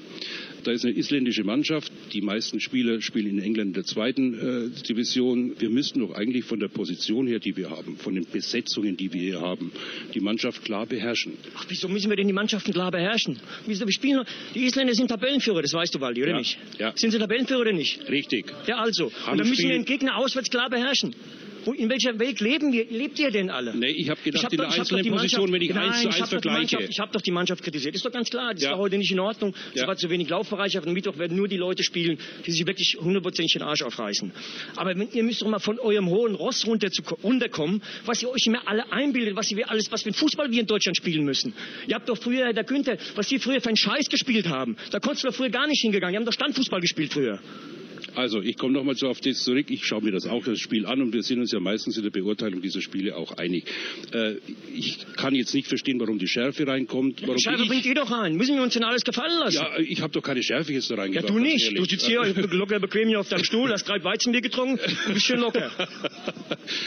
Da 0.64 0.72
ist 0.72 0.86
eine 0.86 0.96
isländische 0.96 1.44
Mannschaft. 1.44 1.92
Die 2.14 2.22
meisten 2.22 2.60
Spieler 2.60 3.02
spielen 3.02 3.38
in 3.38 3.40
England 3.40 3.70
in 3.70 3.74
der 3.74 3.84
zweiten 3.84 4.34
äh, 4.34 4.84
Division. 4.88 5.56
Wir 5.60 5.70
müssten 5.70 6.00
doch 6.00 6.14
eigentlich 6.14 6.46
von 6.46 6.60
der 6.60 6.70
Position 6.70 7.28
her, 7.28 7.40
die 7.40 7.56
wir 7.58 7.70
haben, 7.70 7.98
von 7.98 8.16
den 8.16 8.26
Besetzungen, 8.32 8.96
die 8.98 9.12
wir 9.14 9.22
hier 9.22 9.42
haben, 9.42 9.72
die 10.14 10.20
Mannschaft 10.20 10.64
klar 10.64 10.86
beherrschen. 10.86 11.34
Ach, 11.56 11.66
wieso 11.68 11.88
müssen 11.88 12.10
wir 12.10 12.16
denn 12.16 12.28
die 12.28 12.34
Mannschaften 12.34 12.72
klar 12.72 12.92
beherrschen? 12.92 13.40
Wieso, 13.66 13.86
wir 13.86 13.94
spielen, 13.94 14.24
die 14.56 14.66
Isländer 14.66 14.94
sind 14.94 15.10
Tabellenführer, 15.10 15.62
das 15.62 15.74
weißt 15.74 15.96
du, 15.96 16.02
Waldi, 16.02 16.22
oder 16.24 16.32
ja, 16.32 16.38
nicht? 16.38 16.58
Ja. 16.80 16.94
Sind 16.96 17.12
sie 17.12 17.20
Tabellenführer 17.20 17.62
oder 17.62 17.74
nicht? 17.74 18.10
Richtig. 18.10 18.54
Ja, 18.68 18.78
also. 18.78 19.12
Haben 19.12 19.34
Und 19.34 19.38
dann 19.40 19.50
müssen 19.50 19.70
wir 19.70 19.76
den 19.94 20.00
Gegner 20.00 20.18
auswärts 20.18 20.50
klar 20.50 20.70
beherrschen. 20.70 21.16
In 21.78 21.90
welcher 21.90 22.20
Welt 22.20 22.42
leben 22.42 22.74
wir, 22.74 22.86
lebt 22.90 23.18
ihr 23.20 23.32
denn 23.32 23.50
alle? 23.50 23.74
Nee, 23.74 23.88
ich 23.92 24.10
habe 24.10 24.20
gedacht, 24.22 24.42
ich 24.42 24.46
hab 24.46 24.52
in 24.52 24.58
der 24.58 24.68
einzelnen 24.70 25.10
Position, 25.14 25.50
wenn 25.54 25.62
ich 25.62 25.74
eins 25.74 26.02
zu 26.02 26.10
eins 26.10 26.28
vergleiche. 26.30 26.78
Ich 26.90 27.00
habe 27.00 27.14
doch 27.14 27.22
die 27.22 27.32
Mannschaft 27.32 27.64
kritisiert. 27.64 27.96
Ist 27.96 28.04
doch 28.04 28.12
ganz 28.12 28.30
klar, 28.30 28.54
das 28.54 28.64
Ja. 28.64 28.72
war 28.72 28.80
heute 28.80 28.98
nicht 28.98 29.12
in 29.12 29.20
Ordnung. 29.22 29.56
Es 29.74 29.80
Ja. 29.80 29.88
war 29.88 29.96
zu 29.96 30.10
wenig 30.10 30.28
Laufbereitschaft. 30.28 30.86
Am 30.86 30.94
Mittwoch 30.94 31.18
werden 31.18 31.38
nur 31.38 31.48
die 31.48 31.56
Leute 31.56 31.82
spielen, 31.84 32.18
die 32.46 32.52
sich 32.52 32.68
wirklich 32.68 32.98
hundertprozentig 33.00 33.54
den 33.54 33.62
Arsch 33.62 33.82
aufreißen. 33.82 34.34
Aber 34.76 34.98
wenn, 34.98 35.08
ihr 35.14 35.24
müsst 35.24 35.42
doch 35.42 35.48
mal 35.48 35.60
von 35.60 35.80
eurem 35.80 36.10
hohen 36.10 36.36
Ross 36.36 36.68
runter 36.68 36.92
zu, 36.92 37.02
runterkommen, 37.24 37.82
was 38.06 38.22
ihr 38.22 38.30
euch 38.30 38.46
immer 38.46 38.68
alle 38.68 38.92
einbildet, 38.92 39.38
was 39.38 39.50
ihr 39.50 39.70
alles, 39.72 39.90
was 39.90 40.04
für 40.04 40.12
Fußball 40.12 40.52
wir 40.52 40.60
in 40.60 40.68
Deutschland 40.68 40.98
spielen 40.98 41.24
müssen. 41.24 41.54
Ihr 41.88 41.96
habt 41.96 42.10
doch 42.10 42.18
früher, 42.18 42.52
der 42.52 42.66
Günther, 42.66 42.98
was 43.16 43.30
die 43.30 43.40
früher 43.40 43.62
für 43.62 43.70
einen 43.70 43.78
Scheiß 43.78 44.10
gespielt 44.10 44.50
haben. 44.50 44.76
Da 44.92 45.00
konntest 45.00 45.24
du 45.24 45.30
doch 45.30 45.36
früher 45.36 45.50
gar 45.50 45.68
nicht 45.68 45.80
hingegangen. 45.82 46.12
Die 46.12 46.18
haben 46.18 46.26
doch 46.26 46.34
Standfußball 46.34 46.82
gespielt 46.82 47.14
früher. 47.14 47.40
Also, 48.16 48.42
ich 48.42 48.58
komme 48.58 48.74
nochmal 48.74 48.96
so 48.96 49.08
auf 49.08 49.20
das 49.22 49.44
zurück. 49.44 49.68
Ich 49.70 49.86
schaue 49.86 50.04
mir 50.04 50.12
das 50.12 50.26
auch 50.28 50.44
das 50.44 50.60
Spiel 50.60 50.86
an 50.86 51.02
und 51.02 51.14
wir 51.14 51.24
sind 51.24 51.40
uns 51.40 51.52
ja 51.52 51.60
meistens 51.60 51.98
in 51.98 52.04
der 52.04 52.12
Beurteilung 52.12 52.62
dieser 52.62 52.82
Spiele 52.82 53.16
auch 53.16 53.32
einig. 53.38 53.66
Äh, 54.12 54.36
ich 54.74 55.00
kann 55.16 55.36
jetzt 55.36 55.54
nicht 55.54 55.68
verstehen, 55.68 56.00
warum 56.00 56.20
die 56.20 56.28
Schärfe 56.28 56.68
reinkommt. 56.68 57.22
Warum 57.22 57.36
ich, 57.36 57.68
bringt 57.68 57.86
ihr 57.86 57.96
doch 57.96 58.12
rein. 58.12 58.36
Müssen 58.36 58.56
wir 58.56 58.64
uns 58.64 58.74
denn 58.74 58.84
alles 58.84 59.04
gefallen 59.04 59.38
lassen? 59.40 59.56
ja, 59.56 59.80
ich 59.80 60.02
habe 60.02 60.14
doch 60.14 60.22
keine 60.22 60.44
Schärfe 60.44 60.74
jetzt 60.74 60.90
da 60.90 60.96
Ja, 60.96 61.02
reingebracht. 61.02 61.30
du 61.30 61.36
ganz 61.36 61.48
nicht. 61.48 61.78
Du 61.78 61.86
sitzt 61.86 62.06
hier 62.06 62.22
locker 62.52 62.80
bequem 62.80 63.08
hier 63.08 63.20
auf 63.20 63.30
deinem 63.30 63.44
Stuhl, 63.44 63.72
hast 63.72 63.88
drei 63.88 64.04
Weizenbier 64.04 64.42
getrunken, 64.42 64.80
du 65.08 65.14
bist 65.14 65.26
schön 65.26 65.40
locker. 65.40 65.72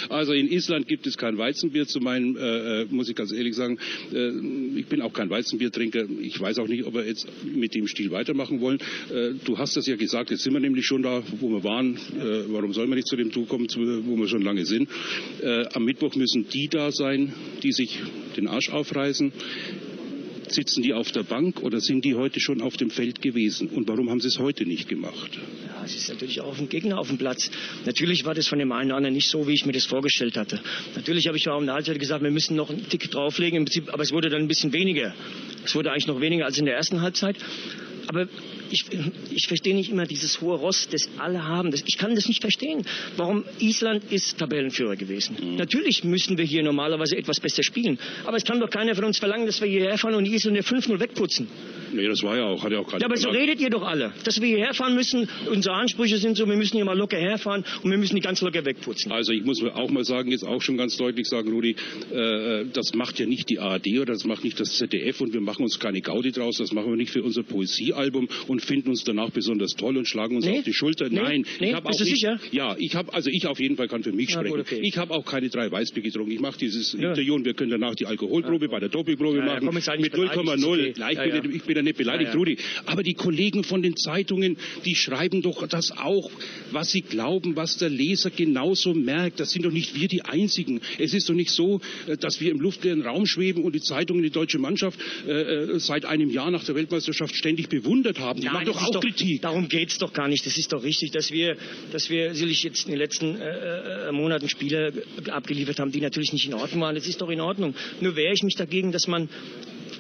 Also 0.09 0.33
in 0.33 0.49
Island 0.49 0.89
gibt 0.89 1.07
es 1.07 1.17
kein 1.19 1.37
Weizenbier 1.37 1.87
zu 1.87 2.01
meinem, 2.01 2.37
äh, 2.37 2.83
äh, 2.83 2.87
muss 2.91 3.09
ich 3.09 3.15
ganz 3.17 3.33
ehrlich 3.33 3.55
sagen. 3.55 3.79
Äh, 4.13 4.31
ich 4.79 4.87
bin 4.87 5.03
auch 5.03 5.13
kein 5.13 5.29
Weizenbiertrinker. 5.29 6.05
Ich 6.21 6.41
weiß 6.41 6.59
auch 6.59 6.69
nicht, 6.69 6.85
ob 6.85 6.95
wir 6.95 7.05
jetzt 7.07 7.27
mit 7.45 7.75
dem 7.75 7.87
Stil 7.87 8.11
weitermachen 8.11 8.61
wollen. 8.61 8.79
Äh, 9.13 9.33
du 9.45 9.59
hast 9.59 9.77
das 9.77 9.87
ja 9.87 9.97
gesagt, 9.97 10.31
jetzt 10.31 10.43
sind 10.45 10.53
wir 10.53 10.61
nämlich 10.61 10.87
schon 10.87 11.03
da, 11.03 11.16
wo 11.41 11.49
wir 11.51 11.65
waren. 11.65 11.97
Äh, 11.97 12.45
warum 12.49 12.73
soll 12.73 12.87
man 12.87 12.97
nicht 12.97 13.09
zu 13.09 13.17
dem 13.17 13.31
Du 13.31 13.45
kommen, 13.47 13.67
wo 13.69 14.17
wir 14.17 14.29
schon 14.29 14.43
lange 14.43 14.65
sind? 14.65 14.89
Äh, 15.43 15.67
am 15.73 15.85
Mittwoch 15.85 16.15
müssen 16.15 16.49
die 16.49 16.69
da 16.69 16.91
sein, 16.91 17.33
die 17.63 17.73
sich 17.73 17.99
den 18.37 18.49
Arsch 18.49 18.71
aufreißen. 18.71 19.33
Sitzen 20.49 20.83
die 20.83 20.95
auf 20.95 21.11
der 21.11 21.25
Bank 21.25 21.63
oder 21.63 21.81
sind 21.81 22.05
die 22.05 22.15
heute 22.15 22.39
schon 22.39 22.61
auf 22.63 22.77
dem 22.77 22.91
Feld 22.91 23.21
gewesen? 23.21 23.69
Und 23.69 23.89
warum 23.89 24.11
haben 24.11 24.21
sie 24.21 24.29
es 24.29 24.39
heute 24.39 24.65
nicht 24.65 24.89
gemacht? 24.89 25.31
Ja, 25.67 25.85
es 25.85 25.97
ist 25.97 26.09
natürlich 26.09 26.41
auch 26.41 26.57
ein 26.57 26.69
Gegner 26.69 26.99
auf 26.99 27.09
dem 27.09 27.19
Platz. 27.19 27.51
Natürlich 27.85 28.25
war 28.25 28.35
das 28.35 28.47
von 28.47 28.59
dem 28.59 28.71
einen 28.71 28.91
oder 28.91 28.99
anderen 28.99 29.15
nicht 29.15 29.29
so, 29.29 29.49
wie 29.49 29.55
ich 29.55 29.67
mir 29.67 29.73
das 29.73 29.87
vorgestellt 29.87 30.37
hatte. 30.37 30.61
Natürlich 30.95 31.27
habe 31.27 31.37
ich 31.37 31.49
auch 31.49 31.59
in 31.59 31.67
der 31.67 31.75
Halbzeit 31.75 31.99
gesagt, 31.99 32.23
wir 32.23 32.31
müssen 32.31 32.55
noch 32.55 32.71
einen 32.71 32.89
Tick 32.89 33.11
drauflegen, 33.11 33.59
im 33.59 33.65
Prinzip, 33.65 33.93
aber 33.93 34.05
es 34.05 34.13
wurde 34.13 34.29
dann 34.29 34.43
ein 34.43 34.49
bisschen 34.49 34.73
weniger. 34.73 35.15
Es 35.65 35.75
wurde 35.75 35.91
eigentlich 35.91 36.07
noch 36.07 36.21
weniger 36.21 36.45
als 36.45 36.59
in 36.59 36.65
der 36.65 36.77
ersten 36.77 37.01
Halbzeit. 37.01 37.37
Aber 38.07 38.29
ich, 38.71 38.85
ich 39.31 39.47
verstehe 39.47 39.75
nicht 39.75 39.91
immer 39.91 40.07
dieses 40.07 40.41
hohe 40.41 40.57
Ross, 40.57 40.89
das 40.91 41.09
alle 41.19 41.45
haben. 41.45 41.71
Das, 41.71 41.83
ich 41.87 41.99
kann 41.99 42.15
das 42.15 42.29
nicht 42.29 42.41
verstehen. 42.41 42.85
Warum 43.17 43.45
Island 43.59 44.05
ist 44.11 44.39
Tabellenführer 44.39 44.97
gewesen. 44.97 45.37
Mhm. 45.41 45.57
Natürlich 45.57 46.05
müssen 46.05 46.39
wir 46.39 46.45
hier 46.45 46.63
normalerweise 46.63 47.17
etwas 47.17 47.41
besser 47.41 47.63
spielen. 47.63 47.99
Aber 48.25 48.37
es 48.37 48.45
kann 48.45 48.61
doch 48.61 48.71
keiner 48.71 48.95
von 48.95 49.05
uns 49.05 49.19
verlangen, 49.19 49.47
dass 49.47 49.61
wir 49.61 49.69
hierher 49.69 49.99
fahren 49.99 50.15
und 50.15 50.27
Isländer 50.27 50.61
5-0 50.61 51.01
wegputzen. 51.01 51.49
Nee, 51.97 52.07
das 52.09 52.23
war 52.23 52.37
ja 52.37 52.45
auch, 52.45 52.63
hat 52.63 52.73
ja 52.73 52.79
auch 52.79 52.87
keiner 52.87 53.01
Ja, 53.01 53.07
aber 53.07 53.17
so 53.17 53.29
redet 53.31 53.61
ihr 53.61 53.71
doch 53.71 53.83
alle, 53.83 54.13
dass 54.25 54.41
wir 54.41 54.49
hierher 54.49 54.75
fahren 54.75 54.95
müssen. 54.95 55.29
Unsere 55.51 55.75
Ansprüche 55.75 56.19
sind 56.19 56.37
so, 56.37 56.47
wir 56.47 56.57
müssen 56.57 56.77
hier 56.77 56.85
mal 56.85 56.97
locker 56.97 57.17
herfahren 57.19 57.65
und 57.83 57.91
wir 57.91 57.99
müssen 57.99 58.15
die 58.17 58.21
ganz 58.23 58.41
locker 58.43 58.65
wegputzen. 58.65 59.11
Also 59.13 59.33
ich 59.33 59.45
muss 59.45 59.63
auch 59.65 59.91
mal 59.91 60.05
sagen, 60.05 60.31
jetzt 60.31 60.45
auch 60.45 60.61
schon 60.63 60.77
ganz 60.77 60.97
deutlich 60.97 61.27
sagen, 61.27 61.51
Rudi, 61.51 61.77
äh, 62.13 62.65
das 62.73 62.95
macht 62.95 63.19
ja 63.19 63.27
nicht 63.27 63.49
die 63.51 63.59
ARD 63.59 63.87
oder 64.01 64.13
das 64.13 64.25
macht 64.25 64.45
nicht 64.45 64.59
das 64.61 64.77
ZDF 64.77 65.21
und 65.21 65.33
wir 65.33 65.41
machen 65.41 65.63
uns 65.63 65.79
keine 65.79 66.01
Gaudi 66.01 66.33
draus, 66.33 66.57
das 66.59 66.73
machen 66.73 66.91
wir 66.91 66.97
nicht 66.97 67.11
für 67.11 67.23
unser 67.23 67.43
Poesiealbum 67.43 68.29
und 68.49 68.63
finden 68.63 68.91
uns 68.91 69.05
danach 69.05 69.31
besonders 69.31 69.73
toll 69.75 69.97
und 69.97 70.07
schlagen 70.07 70.37
uns 70.37 70.47
Nee? 70.47 70.59
auf 70.59 70.65
die 70.65 70.73
Schulter. 70.75 71.09
Nee? 71.09 71.17
Nein, 71.21 71.47
Nee? 71.61 71.69
ich 71.69 71.75
habe 71.75 71.87
Bist 71.89 72.01
auch 72.01 72.05
du 72.05 72.11
nicht, 72.11 72.21
sicher? 72.21 72.41
Ja, 72.53 72.77
ich 72.79 72.95
habe, 72.95 73.13
also 73.15 73.31
ich 73.33 73.47
auf 73.47 73.59
jeden 73.61 73.77
Fall 73.77 73.89
kann 73.89 74.03
für 74.03 74.13
mich 74.13 74.29
Na 74.31 74.41
sprechen. 74.41 74.57
gut, 74.57 74.61
okay. 74.61 74.81
Ich 74.83 74.99
habe 74.99 75.15
auch 75.15 75.25
keine 75.25 75.49
drei 75.49 75.71
Weißbier 75.71 76.03
getrunken. 76.03 76.31
Ich 76.33 76.41
mache 76.41 76.59
dieses 76.59 76.93
Ja. 76.93 77.11
Interview 77.11 77.35
und 77.35 77.45
wir 77.45 77.55
können 77.55 77.71
danach 77.71 77.95
die 77.95 78.07
Alkoholprobe 78.07 78.69
bei 78.69 78.81
der 78.81 78.89
Doppelprobe 78.89 79.39
Ja, 79.39 79.47
ja, 79.47 79.61
machen 79.61 79.75
mit 79.75 80.13
beleidigt, 80.13 80.15
0,0. 80.17 80.55
ist 80.55 80.65
okay. 80.65 80.95
Nein, 80.99 81.11
ich, 81.13 81.17
Ja, 81.19 81.25
ja. 81.27 81.43
Ich 81.57 81.63
bin 81.63 81.77
ja 81.77 81.83
nicht 81.87 81.99
beleidigt, 81.99 82.29
Ja, 82.29 82.35
ja. 82.35 82.39
Rudi. 82.39 82.59
Aber 82.85 83.03
die 83.03 83.15
Kollegen 83.15 83.65
von 83.65 83.83
den 83.83 83.97
Zeitungen, 83.97 84.57
die 84.85 84.95
schreiben 84.95 85.43
doch 85.43 85.67
das 85.67 85.91
auch, 85.93 86.31
was 86.71 86.91
sie 86.91 87.03
glauben, 87.03 87.57
was 87.57 87.79
der 87.79 87.89
Leser 87.89 88.31
genauso 88.31 88.95
merkt. 88.95 89.41
Das 89.41 89.51
sind 89.51 89.65
doch 89.65 89.73
nicht 89.73 89.95
wir 89.99 90.09
die 90.09 90.23
Einzigen. 90.23 90.81
Es 90.99 91.15
ist 91.15 91.29
doch 91.29 91.35
nicht 91.35 91.51
so, 91.51 91.81
äh, 92.07 92.17
dass 92.17 92.41
wir 92.41 92.51
im 92.51 92.61
luftleeren 92.61 93.03
Raum 93.03 93.27
schweben 93.27 93.65
und 93.65 93.75
die 93.75 93.81
Zeitungen 93.81 94.23
die 94.23 94.31
deutsche 94.31 94.59
Mannschaft 94.59 94.99
äh, 95.27 95.31
äh, 95.31 95.79
seit 95.79 96.05
einem 96.05 96.31
Jahr 96.31 96.51
nach 96.51 96.65
der 96.65 96.75
Weltmeisterschaft 96.75 97.35
ständig 97.35 97.69
bewundert 97.69 98.19
haben. 98.19 98.41
Die 98.41 98.47
Nein, 98.47 98.55
machen 98.55 98.67
doch 98.67 98.83
auch 98.83 99.01
Kritik. 99.01 99.43
Darum 99.43 99.69
geht's 99.69 99.99
doch 99.99 100.13
gar 100.13 100.29
nicht. 100.29 100.45
Das 100.47 100.57
ist 100.59 100.73
doch 100.73 100.83
richtig, 100.83 101.13
dass 101.13 101.31
wir, 101.31 101.57
dass 101.93 102.11
wir 102.11 102.35
sicherlich 102.35 102.63
jetzt 102.63 102.85
in 102.85 102.91
den 102.91 102.99
letzten 102.99 103.37
äh, 103.37 104.09
äh, 104.09 104.13
Monaten 104.13 104.49
Spiele 104.49 104.93
abgeliefert 105.31 105.79
haben, 105.79 105.93
die 105.93 106.01
natürlich 106.01 106.33
nicht 106.33 106.47
in 106.47 106.55
Ordnung 106.55 106.81
waren. 106.83 106.95
Das 106.95 107.07
ist 107.07 107.21
doch 107.21 107.31
in 107.31 107.41
Ordnung. 107.41 107.75
Nur 108.01 108.17
wehre 108.17 108.33
ich 108.35 108.43
mich 108.43 108.57
dagegen, 108.57 108.93
dass 108.93 109.07
man 109.07 109.29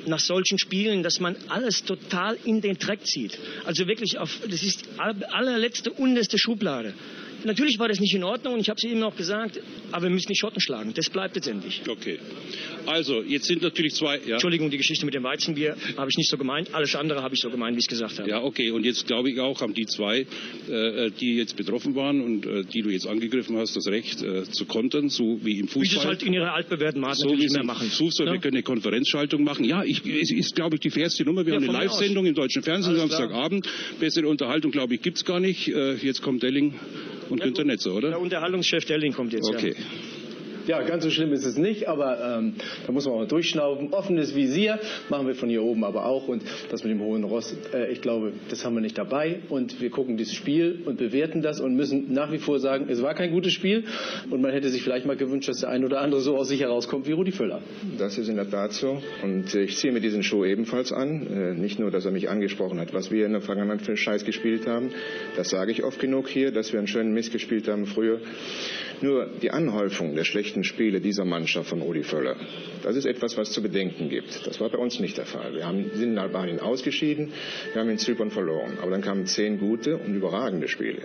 nach 0.06 0.20
solchen 0.20 0.58
Spielen, 0.58 1.02
dass 1.02 1.20
man 1.20 1.36
alles 1.48 1.84
total 1.84 2.36
in 2.44 2.60
den 2.60 2.78
Dreck 2.78 3.06
zieht. 3.06 3.38
Also 3.64 3.86
wirklich 3.86 4.18
auf, 4.18 4.40
das 4.48 4.62
ist 4.62 4.84
allerletzte, 4.98 5.90
unterste 5.92 6.38
Schublade. 6.38 6.94
Natürlich 7.46 7.78
war 7.78 7.88
das 7.88 8.00
nicht 8.00 8.14
in 8.14 8.24
Ordnung 8.24 8.54
und 8.54 8.60
ich 8.60 8.68
habe 8.68 8.76
es 8.78 8.84
eben 8.84 9.02
auch 9.02 9.16
gesagt, 9.16 9.60
aber 9.92 10.04
wir 10.04 10.10
müssen 10.10 10.28
die 10.28 10.36
Schotten 10.36 10.60
schlagen. 10.60 10.92
Das 10.94 11.08
bleibt 11.10 11.36
letztendlich. 11.36 11.80
Okay. 11.88 12.18
Also, 12.86 13.22
jetzt 13.22 13.46
sind 13.46 13.62
natürlich 13.62 13.94
zwei. 13.94 14.18
Ja. 14.26 14.34
Entschuldigung, 14.34 14.70
die 14.70 14.76
Geschichte 14.76 15.04
mit 15.06 15.14
dem 15.14 15.22
Weizenbier 15.22 15.76
habe 15.96 16.10
ich 16.10 16.16
nicht 16.16 16.30
so 16.30 16.36
gemeint. 16.36 16.74
Alles 16.74 16.94
andere 16.94 17.22
habe 17.22 17.34
ich 17.34 17.40
so 17.40 17.50
gemeint, 17.50 17.76
wie 17.76 17.80
ich 17.80 17.84
es 17.86 17.88
gesagt 17.88 18.18
habe. 18.18 18.28
Ja, 18.28 18.42
okay. 18.42 18.70
Und 18.70 18.84
jetzt 18.84 19.06
glaube 19.06 19.30
ich 19.30 19.40
auch, 19.40 19.60
haben 19.60 19.74
die 19.74 19.86
zwei, 19.86 20.26
äh, 20.68 21.10
die 21.20 21.36
jetzt 21.36 21.56
betroffen 21.56 21.94
waren 21.94 22.20
und 22.20 22.46
äh, 22.46 22.64
die 22.64 22.82
du 22.82 22.90
jetzt 22.90 23.06
angegriffen 23.06 23.56
hast, 23.56 23.76
das 23.76 23.86
Recht 23.88 24.22
äh, 24.22 24.44
zu 24.44 24.66
kontern, 24.66 25.08
so 25.08 25.38
wie 25.42 25.58
im 25.58 25.66
Wie 25.66 25.68
sie 25.68 25.68
Fußball. 25.68 25.98
es 25.98 26.04
halt 26.06 26.22
in 26.22 26.32
ihrer 26.32 26.52
altbewährten 26.54 27.04
Art 27.04 27.16
so 27.16 27.28
wie 27.30 27.44
im 27.44 27.66
machen. 27.66 27.88
Fußball, 27.90 28.26
Ja? 28.26 28.32
wir 28.34 28.40
können 28.40 28.56
eine 28.56 28.62
Konferenzschaltung 28.62 29.42
machen. 29.44 29.64
Ja, 29.64 29.82
ich, 29.84 30.04
es 30.04 30.30
ist, 30.30 30.54
glaube 30.54 30.76
ich, 30.76 30.80
die 30.80 30.90
fairste 30.90 31.24
Nummer. 31.24 31.44
Wir 31.46 31.54
Ja, 31.54 31.60
haben 31.60 31.68
eine. 31.68 31.78
Live-Sendung 31.86 32.26
im 32.26 32.34
deutschen 32.34 32.62
Fernsehen 32.62 32.94
Alles 32.96 33.08
klar. 33.08 33.20
Samstagabend. 33.20 33.68
Bessere 34.00 34.28
Unterhaltung, 34.28 34.70
glaube 34.72 34.94
ich, 34.94 35.02
gibt's 35.02 35.24
gar 35.24 35.40
nicht. 35.40 35.68
Äh, 35.68 35.94
jetzt 35.96 36.22
kommt 36.22 36.42
Delling 36.42 36.74
und 37.28 37.40
Günter 37.40 37.64
Netzer, 37.64 37.94
oder? 37.94 38.10
Der 38.10 38.20
Unterhaltungschef 38.20 38.84
Delling 38.84 39.12
kommt 39.12 39.32
jetzt. 39.32 39.48
Okay. 39.48 39.74
Ja, 39.78 40.25
ganz 40.66 41.04
so 41.04 41.10
schlimm 41.10 41.32
ist 41.32 41.44
es 41.44 41.56
nicht, 41.56 41.88
aber 41.88 42.38
ähm, 42.38 42.54
da 42.86 42.92
muss 42.92 43.06
man 43.06 43.14
auch 43.14 43.18
mal 43.18 43.26
durchschnaufen. 43.26 43.92
Offenes 43.92 44.34
Visier 44.34 44.78
machen 45.08 45.26
wir 45.26 45.34
von 45.34 45.48
hier 45.48 45.62
oben 45.62 45.84
aber 45.84 46.06
auch 46.06 46.28
und 46.28 46.42
das 46.70 46.82
mit 46.84 46.92
dem 46.92 47.00
hohen 47.00 47.24
Ross, 47.24 47.56
äh, 47.72 47.90
ich 47.90 48.00
glaube, 48.00 48.32
das 48.48 48.64
haben 48.64 48.74
wir 48.74 48.80
nicht 48.80 48.98
dabei 48.98 49.40
und 49.48 49.80
wir 49.80 49.90
gucken 49.90 50.16
dieses 50.16 50.34
Spiel 50.34 50.82
und 50.84 50.98
bewerten 50.98 51.42
das 51.42 51.60
und 51.60 51.74
müssen 51.74 52.12
nach 52.12 52.32
wie 52.32 52.38
vor 52.38 52.58
sagen, 52.58 52.86
es 52.88 53.02
war 53.02 53.14
kein 53.14 53.30
gutes 53.30 53.52
Spiel 53.52 53.84
und 54.30 54.40
man 54.40 54.52
hätte 54.52 54.68
sich 54.68 54.82
vielleicht 54.82 55.06
mal 55.06 55.16
gewünscht, 55.16 55.48
dass 55.48 55.60
der 55.60 55.70
ein 55.70 55.84
oder 55.84 56.00
andere 56.00 56.20
so 56.20 56.36
aus 56.36 56.48
sich 56.48 56.60
herauskommt 56.60 57.06
wie 57.06 57.12
Rudi 57.12 57.32
Völler. 57.32 57.60
Das 57.98 58.18
ist 58.18 58.28
in 58.28 58.36
der 58.36 58.50
Tat 58.50 58.72
so. 58.72 59.00
Und 59.22 59.54
ich 59.54 59.76
ziehe 59.76 59.92
mir 59.92 60.00
diesen 60.00 60.22
Schuh 60.22 60.44
ebenfalls 60.44 60.92
an. 60.92 61.26
Äh, 61.26 61.54
Nicht 61.54 61.78
nur, 61.78 61.90
dass 61.90 62.04
er 62.04 62.12
mich 62.12 62.28
angesprochen 62.28 62.80
hat, 62.80 62.92
was 62.92 63.10
wir 63.10 63.26
in 63.26 63.32
der 63.32 63.40
Vergangenheit 63.40 63.82
für 63.82 63.88
einen 63.88 63.96
Scheiß 63.96 64.24
gespielt 64.24 64.66
haben. 64.66 64.90
Das 65.36 65.50
sage 65.50 65.72
ich 65.72 65.84
oft 65.84 65.98
genug 66.00 66.28
hier, 66.28 66.50
dass 66.52 66.72
wir 66.72 66.78
einen 66.78 66.88
schönen 66.88 67.12
Mist 67.12 67.32
gespielt 67.32 67.68
haben 67.68 67.86
früher. 67.86 68.20
Nur 69.02 69.28
die 69.42 69.50
Anhäufung 69.50 70.14
der 70.14 70.24
schlechten 70.24 70.64
Spiele 70.64 71.00
dieser 71.00 71.24
Mannschaft 71.24 71.68
von 71.68 71.82
Uli 71.82 72.02
Völler, 72.02 72.36
das 72.82 72.96
ist 72.96 73.04
etwas, 73.04 73.36
was 73.36 73.52
zu 73.52 73.62
bedenken 73.62 74.08
gibt. 74.08 74.46
Das 74.46 74.60
war 74.60 74.70
bei 74.70 74.78
uns 74.78 75.00
nicht 75.00 75.18
der 75.18 75.26
Fall. 75.26 75.54
Wir 75.54 75.66
haben, 75.66 75.90
sind 75.94 76.12
in 76.12 76.18
Albanien 76.18 76.60
ausgeschieden, 76.60 77.32
wir 77.72 77.80
haben 77.80 77.90
in 77.90 77.98
Zypern 77.98 78.30
verloren. 78.30 78.78
Aber 78.80 78.90
dann 78.90 79.02
kamen 79.02 79.26
zehn 79.26 79.58
gute 79.58 79.96
und 79.96 80.14
überragende 80.14 80.68
Spiele. 80.68 81.02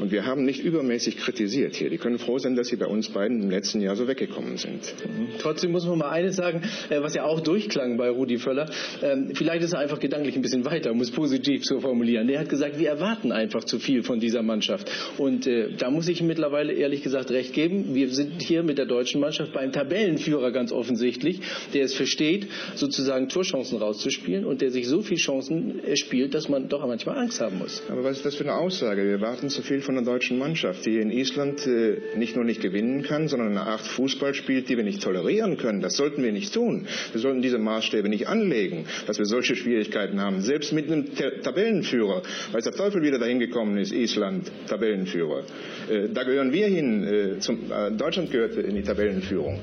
Und 0.00 0.12
wir 0.12 0.26
haben 0.26 0.44
nicht 0.44 0.62
übermäßig 0.62 1.16
kritisiert 1.16 1.76
hier. 1.76 1.90
Die 1.90 1.98
können 1.98 2.18
froh 2.18 2.38
sein, 2.38 2.56
dass 2.56 2.68
sie 2.68 2.76
bei 2.76 2.86
uns 2.86 3.08
beiden 3.08 3.42
im 3.42 3.50
letzten 3.50 3.80
Jahr 3.80 3.96
so 3.96 4.06
weggekommen 4.06 4.56
sind. 4.56 4.94
Trotzdem 5.40 5.72
muss 5.72 5.86
man 5.86 5.98
mal 5.98 6.10
eines 6.10 6.36
sagen, 6.36 6.62
äh, 6.90 7.00
was 7.00 7.14
ja 7.14 7.24
auch 7.24 7.40
durchklang 7.40 7.96
bei 7.96 8.10
Rudi 8.10 8.38
Völler. 8.38 8.70
Ähm, 9.02 9.30
vielleicht 9.34 9.64
ist 9.64 9.72
er 9.72 9.80
einfach 9.80 9.98
gedanklich 9.98 10.36
ein 10.36 10.42
bisschen 10.42 10.64
weiter, 10.64 10.92
um 10.92 11.00
es 11.00 11.10
positiv 11.10 11.62
zu 11.62 11.80
formulieren. 11.80 12.28
Der 12.28 12.40
hat 12.40 12.48
gesagt, 12.48 12.78
wir 12.78 12.88
erwarten 12.88 13.32
einfach 13.32 13.64
zu 13.64 13.78
viel 13.78 14.02
von 14.02 14.20
dieser 14.20 14.42
Mannschaft. 14.42 14.90
Und 15.18 15.46
äh, 15.46 15.72
da 15.76 15.90
muss 15.90 16.08
ich 16.08 16.22
mittlerweile 16.22 16.72
ehrlich 16.72 17.02
gesagt 17.02 17.23
recht 17.30 17.52
geben. 17.52 17.94
Wir 17.94 18.08
sind 18.10 18.42
hier 18.42 18.62
mit 18.62 18.78
der 18.78 18.86
deutschen 18.86 19.20
Mannschaft 19.20 19.52
beim 19.52 19.72
Tabellenführer 19.72 20.52
ganz 20.52 20.72
offensichtlich, 20.72 21.40
der 21.72 21.84
es 21.84 21.94
versteht, 21.94 22.46
sozusagen 22.74 23.28
Torchancen 23.28 23.78
rauszuspielen 23.78 24.44
und 24.44 24.60
der 24.60 24.70
sich 24.70 24.86
so 24.88 25.02
viele 25.02 25.20
Chancen 25.20 25.84
erspielt, 25.84 26.34
dass 26.34 26.48
man 26.48 26.68
doch 26.68 26.86
manchmal 26.86 27.18
Angst 27.18 27.40
haben 27.40 27.58
muss. 27.58 27.82
Aber 27.88 28.04
was 28.04 28.18
ist 28.18 28.26
das 28.26 28.34
für 28.36 28.44
eine 28.44 28.54
Aussage? 28.54 29.04
Wir 29.06 29.20
warten 29.20 29.48
zu 29.48 29.62
viel 29.62 29.80
von 29.80 29.94
der 29.94 30.04
deutschen 30.04 30.38
Mannschaft, 30.38 30.84
die 30.86 30.98
in 30.98 31.10
Island 31.10 31.66
äh, 31.66 31.96
nicht 32.16 32.36
nur 32.36 32.44
nicht 32.44 32.60
gewinnen 32.60 33.02
kann, 33.02 33.28
sondern 33.28 33.50
eine 33.50 33.62
Art 33.62 33.80
Fußball 33.82 34.34
spielt, 34.34 34.68
die 34.68 34.76
wir 34.76 34.84
nicht 34.84 35.02
tolerieren 35.02 35.56
können. 35.56 35.80
Das 35.80 35.96
sollten 35.96 36.22
wir 36.22 36.32
nicht 36.32 36.52
tun. 36.54 36.86
Wir 37.12 37.20
sollten 37.20 37.42
diese 37.42 37.58
Maßstäbe 37.58 38.08
nicht 38.08 38.28
anlegen, 38.28 38.86
dass 39.06 39.18
wir 39.18 39.26
solche 39.26 39.56
Schwierigkeiten 39.56 40.20
haben. 40.20 40.40
Selbst 40.40 40.72
mit 40.72 40.86
einem 40.90 41.14
Ta- 41.14 41.30
Tabellenführer, 41.42 42.22
weiß 42.52 42.64
der 42.64 42.72
Teufel 42.72 43.02
wieder 43.02 43.18
dahin 43.18 43.38
gekommen 43.38 43.76
ist, 43.78 43.92
Island, 43.92 44.50
Tabellenführer. 44.68 45.44
Äh, 45.90 46.08
da 46.12 46.22
gehören 46.24 46.52
wir 46.52 46.66
hin. 46.66 47.04
Äh, 47.14 47.38
zum, 47.38 47.70
äh, 47.70 47.90
Deutschland 47.92 48.30
gehört 48.30 48.56
in 48.56 48.74
die 48.74 48.82
Tabellenführung. 48.82 49.60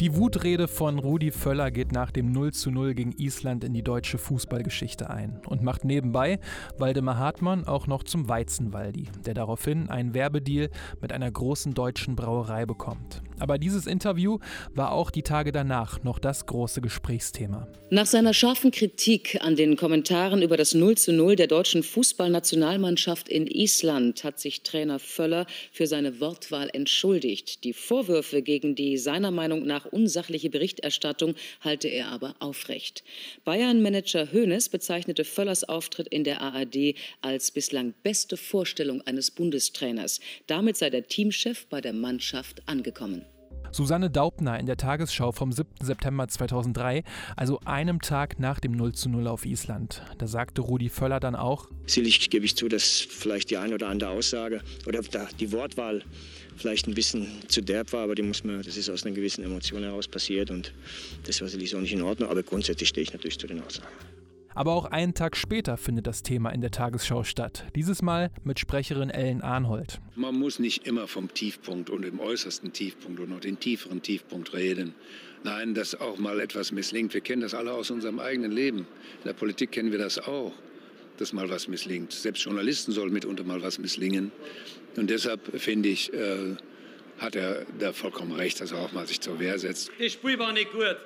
Die 0.00 0.14
Wutrede 0.14 0.68
von 0.68 1.00
Rudi 1.00 1.32
Völler 1.32 1.72
geht 1.72 1.90
nach 1.90 2.12
dem 2.12 2.30
0 2.30 2.52
zu 2.52 2.70
0 2.70 2.94
gegen 2.94 3.12
Island 3.18 3.64
in 3.64 3.74
die 3.74 3.82
deutsche 3.82 4.16
Fußballgeschichte 4.16 5.10
ein 5.10 5.40
und 5.44 5.64
macht 5.64 5.84
nebenbei 5.84 6.38
Waldemar 6.78 7.18
Hartmann 7.18 7.64
auch 7.66 7.88
noch 7.88 8.04
zum 8.04 8.28
Weizenwaldi, 8.28 9.08
der 9.26 9.34
daraufhin 9.34 9.90
einen 9.90 10.14
Werbedeal 10.14 10.70
mit 11.00 11.12
einer 11.12 11.30
großen 11.30 11.74
deutschen 11.74 12.14
Brauerei 12.14 12.64
bekommt. 12.64 13.22
Aber 13.38 13.58
dieses 13.58 13.86
Interview 13.86 14.38
war 14.74 14.92
auch 14.92 15.10
die 15.10 15.22
Tage 15.22 15.52
danach 15.52 16.02
noch 16.02 16.18
das 16.18 16.46
große 16.46 16.80
Gesprächsthema. 16.80 17.68
Nach 17.90 18.06
seiner 18.06 18.34
scharfen 18.34 18.70
Kritik 18.70 19.38
an 19.40 19.56
den 19.56 19.76
Kommentaren 19.76 20.42
über 20.42 20.56
das 20.56 20.74
0 20.74 20.96
zu 20.96 21.12
0 21.12 21.36
der 21.36 21.46
deutschen 21.46 21.82
Fußballnationalmannschaft 21.82 23.28
in 23.28 23.46
Island 23.46 24.24
hat 24.24 24.38
sich 24.38 24.62
Trainer 24.62 24.98
Völler 24.98 25.46
für 25.72 25.86
seine 25.86 26.20
Wortwahl 26.20 26.68
entschuldigt. 26.72 27.64
Die 27.64 27.72
Vorwürfe 27.72 28.42
gegen 28.42 28.74
die 28.74 28.98
seiner 28.98 29.30
Meinung 29.30 29.66
nach 29.66 29.86
unsachliche 29.86 30.50
Berichterstattung 30.50 31.34
halte 31.60 31.88
er 31.88 32.08
aber 32.08 32.34
aufrecht. 32.40 33.04
Bayern-Manager 33.44 34.32
Hoeneß 34.32 34.68
bezeichnete 34.68 35.24
Völlers 35.24 35.64
Auftritt 35.64 36.08
in 36.08 36.24
der 36.24 36.40
ARD 36.40 36.94
als 37.22 37.50
bislang 37.50 37.94
beste 38.02 38.36
Vorstellung 38.36 39.02
eines 39.02 39.30
Bundestrainers. 39.30 40.20
Damit 40.46 40.76
sei 40.76 40.90
der 40.90 41.06
Teamchef 41.06 41.66
bei 41.66 41.80
der 41.80 41.92
Mannschaft 41.92 42.62
angekommen. 42.66 43.24
Susanne 43.70 44.10
Daubner 44.10 44.58
in 44.58 44.66
der 44.66 44.76
Tagesschau 44.76 45.32
vom 45.32 45.52
7. 45.52 45.68
September 45.82 46.28
2003, 46.28 47.04
also 47.36 47.60
einem 47.64 48.00
Tag 48.00 48.38
nach 48.38 48.60
dem 48.60 48.72
0 48.72 48.94
zu 48.94 49.08
0 49.08 49.26
auf 49.28 49.44
Island. 49.44 50.02
Da 50.18 50.26
sagte 50.26 50.62
Rudi 50.62 50.88
Völler 50.88 51.20
dann 51.20 51.36
auch, 51.36 51.68
Sicherlich 51.86 52.30
gebe 52.30 52.44
ich 52.44 52.56
zu, 52.56 52.68
dass 52.68 53.00
vielleicht 53.00 53.50
die 53.50 53.56
ein 53.56 53.72
oder 53.72 53.88
andere 53.88 54.10
Aussage 54.10 54.60
oder 54.86 55.00
die 55.38 55.52
Wortwahl 55.52 56.02
vielleicht 56.56 56.86
ein 56.86 56.94
bisschen 56.94 57.26
zu 57.48 57.62
derb 57.62 57.92
war, 57.92 58.04
aber 58.04 58.14
die 58.14 58.22
muss 58.22 58.44
man, 58.44 58.62
das 58.62 58.76
ist 58.76 58.90
aus 58.90 59.04
einer 59.04 59.14
gewissen 59.14 59.44
Emotion 59.44 59.82
heraus 59.82 60.08
passiert 60.08 60.50
und 60.50 60.72
das 61.24 61.40
war 61.40 61.48
sicherlich 61.48 61.70
so 61.70 61.80
nicht 61.80 61.92
in 61.92 62.02
Ordnung, 62.02 62.30
aber 62.30 62.42
grundsätzlich 62.42 62.88
stehe 62.88 63.02
ich 63.02 63.12
natürlich 63.12 63.38
zu 63.38 63.46
den 63.46 63.62
Aussagen. 63.62 64.07
Aber 64.58 64.72
auch 64.72 64.86
einen 64.86 65.14
Tag 65.14 65.36
später 65.36 65.76
findet 65.76 66.08
das 66.08 66.24
Thema 66.24 66.50
in 66.50 66.60
der 66.60 66.72
Tagesschau 66.72 67.22
statt. 67.22 67.64
Dieses 67.76 68.02
Mal 68.02 68.32
mit 68.42 68.58
Sprecherin 68.58 69.08
Ellen 69.08 69.40
Arnhold. 69.40 70.00
Man 70.16 70.34
muss 70.34 70.58
nicht 70.58 70.84
immer 70.84 71.06
vom 71.06 71.32
Tiefpunkt 71.32 71.90
und 71.90 72.02
dem 72.02 72.18
äußersten 72.18 72.72
Tiefpunkt 72.72 73.20
und 73.20 73.30
noch 73.30 73.38
den 73.38 73.60
tieferen 73.60 74.02
Tiefpunkt 74.02 74.52
reden. 74.54 74.96
Nein, 75.44 75.74
dass 75.74 75.94
auch 75.94 76.18
mal 76.18 76.40
etwas 76.40 76.72
misslingt. 76.72 77.14
Wir 77.14 77.20
kennen 77.20 77.42
das 77.42 77.54
alle 77.54 77.72
aus 77.72 77.92
unserem 77.92 78.18
eigenen 78.18 78.50
Leben. 78.50 78.78
In 78.78 79.26
der 79.26 79.34
Politik 79.34 79.70
kennen 79.70 79.92
wir 79.92 79.98
das 80.00 80.18
auch, 80.18 80.52
dass 81.18 81.32
mal 81.32 81.48
was 81.48 81.68
misslingt. 81.68 82.10
Selbst 82.10 82.44
Journalisten 82.44 82.90
sollen 82.90 83.12
mitunter 83.12 83.44
mal 83.44 83.62
was 83.62 83.78
misslingen. 83.78 84.32
Und 84.96 85.08
deshalb 85.08 85.40
finde 85.60 85.90
ich, 85.90 86.12
äh, 86.12 86.56
hat 87.18 87.36
er 87.36 87.64
da 87.78 87.92
vollkommen 87.92 88.32
recht, 88.32 88.60
dass 88.60 88.72
er 88.72 88.78
auch 88.78 88.90
mal 88.90 89.06
sich 89.06 89.20
zur 89.20 89.38
Wehr 89.38 89.56
setzt. 89.56 89.92
Das 90.00 90.14
Spiel 90.14 90.36
war 90.36 90.52
nicht 90.52 90.72
gut. 90.72 90.96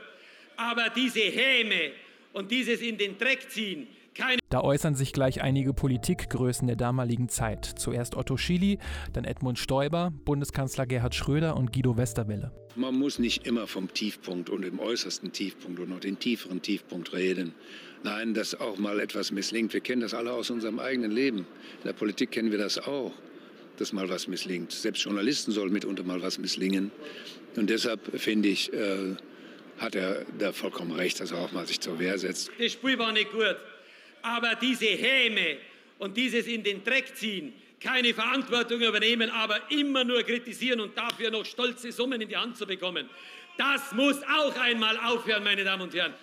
Aber 0.57 0.89
diese 0.97 1.21
Häme 1.21 1.93
und 2.33 2.51
dieses 2.51 2.81
in 2.81 2.99
den 2.99 3.19
Dreck 3.19 3.51
ziehen, 3.51 3.87
keine 4.15 4.39
Da 4.51 4.61
äußern 4.61 4.95
sich 4.95 5.13
gleich 5.13 5.43
einige 5.43 5.73
Politikgrößen 5.73 6.67
der 6.67 6.77
damaligen 6.77 7.29
Zeit. 7.29 7.65
Zuerst 7.65 8.15
Otto 8.15 8.37
Schily, 8.37 8.79
dann 9.13 9.25
Edmund 9.25 9.59
Stoiber, 9.59 10.13
Bundeskanzler 10.25 10.87
Gerhard 10.87 11.15
Schröder 11.15 11.57
und 11.57 11.73
Guido 11.73 11.97
Westerwelle. 11.97 12.53
Man 12.75 12.95
muss 12.95 13.19
nicht 13.19 13.47
immer 13.47 13.67
vom 13.67 13.93
Tiefpunkt 13.93 14.51
und 14.51 14.63
dem 14.63 14.79
äußersten 14.79 15.33
Tiefpunkt 15.33 15.81
und 15.81 15.91
noch 15.91 16.01
den 16.01 16.19
tieferen 16.19 16.63
Tiefpunkt 16.63 17.13
reden. 17.13 17.55
Nein, 18.03 18.35
dass 18.35 18.55
auch 18.55 18.79
mal 18.79 18.99
etwas 19.01 19.31
misslingt. 19.31 19.73
Wir 19.73 19.81
kennen 19.81 20.01
das 20.03 20.15
alle 20.15 20.33
aus 20.33 20.51
unserem 20.51 20.79
eigenen 20.79 21.11
Leben. 21.11 21.39
In 21.39 21.85
der 21.85 21.93
Politik 21.93 22.33
kennen 22.33 22.51
wir 22.51 22.59
das 22.59 22.79
auch, 22.79 23.13
dass 23.77 23.93
mal 23.93 24.09
was 24.09 24.27
misslingt. 24.27 24.73
Selbst 24.73 25.05
Journalisten 25.05 25.53
sollen 25.53 25.73
mitunter 25.73 26.03
mal 26.03 26.21
was 26.23 26.39
misslingen. 26.39 26.91
Und 27.57 27.71
deshalb 27.71 28.01
finde 28.19 28.49
ich, 28.49 28.73
äh, 28.73 29.17
hat 29.83 29.95
er 29.95 30.25
da 30.39 30.53
vollkommen 30.53 30.93
recht, 30.93 31.21
dass 31.21 31.33
er 31.33 31.39
auch 31.39 31.53
mal 31.53 31.67
sich 31.67 31.81
zur 31.81 31.99
Wehr 31.99 32.19
setzt. 32.19 32.51
das 32.59 32.73
Spiel 32.73 32.99
war 32.99 33.13
nicht 33.13 33.33
gut. 33.33 33.57
Aber 34.23 34.55
diese 34.55 34.87
Häme 34.87 35.57
und 35.99 36.17
dieses 36.17 36.47
in 36.47 36.63
den 36.63 36.85
Dreck 36.85 37.17
ziehen, 37.17 37.53
keine 37.81 38.15
Verantwortung 38.15 38.81
übernehmen, 38.81 39.29
aber 39.31 39.59
immer 39.71 40.05
nur 40.05 40.23
kritisieren 40.23 40.81
und 40.81 40.97
dafür 40.97 41.31
noch 41.33 41.45
stolze 41.45 41.91
Summen 41.91 42.21
in 42.21 42.29
die 42.29 42.37
Hand 42.37 42.57
zu 42.57 42.65
bekommen. 42.67 43.11
Das 43.59 43.93
muss 43.93 44.17
auch 44.23 44.57
einmal 44.57 44.97
aufhören, 44.99 45.43
meine 45.43 45.65
Damen 45.65 45.83
und 45.83 45.95
Herren. 45.95 46.15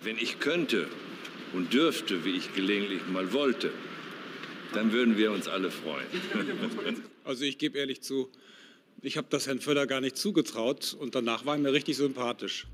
Wenn 0.00 0.16
ich 0.16 0.38
könnte 0.38 0.88
und 1.52 1.72
dürfte, 1.72 2.24
wie 2.24 2.36
ich 2.36 2.54
gelegentlich 2.54 3.00
mal 3.08 3.32
wollte, 3.32 3.72
dann 4.72 4.92
würden 4.92 5.18
wir 5.18 5.32
uns 5.32 5.48
alle 5.48 5.70
freuen. 5.70 6.06
Also 7.24 7.44
ich 7.44 7.56
gebe 7.56 7.78
ehrlich 7.78 8.00
zu, 8.00 8.32
ich 9.00 9.16
habe 9.16 9.28
das 9.30 9.46
Herrn 9.46 9.60
Völler 9.60 9.86
gar 9.86 10.00
nicht 10.00 10.16
zugetraut 10.16 10.96
und 10.98 11.14
danach 11.14 11.46
war 11.46 11.54
er 11.54 11.60
mir 11.60 11.72
richtig 11.72 11.96
sympathisch. 11.96 12.66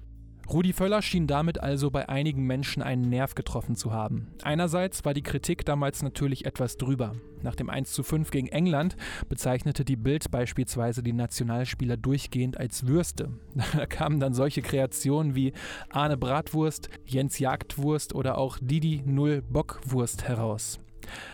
Rudi 0.50 0.72
Völler 0.72 1.02
schien 1.02 1.26
damit 1.26 1.60
also 1.60 1.90
bei 1.90 2.08
einigen 2.08 2.44
Menschen 2.44 2.82
einen 2.82 3.10
Nerv 3.10 3.34
getroffen 3.34 3.76
zu 3.76 3.92
haben. 3.92 4.28
Einerseits 4.42 5.04
war 5.04 5.12
die 5.12 5.22
Kritik 5.22 5.66
damals 5.66 6.02
natürlich 6.02 6.46
etwas 6.46 6.78
drüber. 6.78 7.16
Nach 7.42 7.54
dem 7.54 7.68
1:5 7.68 8.30
gegen 8.30 8.48
England 8.48 8.96
bezeichnete 9.28 9.84
die 9.84 9.96
Bild 9.96 10.30
beispielsweise 10.30 11.02
die 11.02 11.12
Nationalspieler 11.12 11.98
durchgehend 11.98 12.56
als 12.56 12.86
Würste. 12.86 13.30
Da 13.76 13.86
kamen 13.86 14.20
dann 14.20 14.32
solche 14.32 14.62
Kreationen 14.62 15.34
wie 15.34 15.52
Arne 15.90 16.16
Bratwurst, 16.16 16.88
Jens 17.04 17.38
Jagdwurst 17.38 18.14
oder 18.14 18.38
auch 18.38 18.58
Didi 18.60 19.02
Null 19.04 19.42
Bockwurst 19.42 20.24
heraus. 20.26 20.80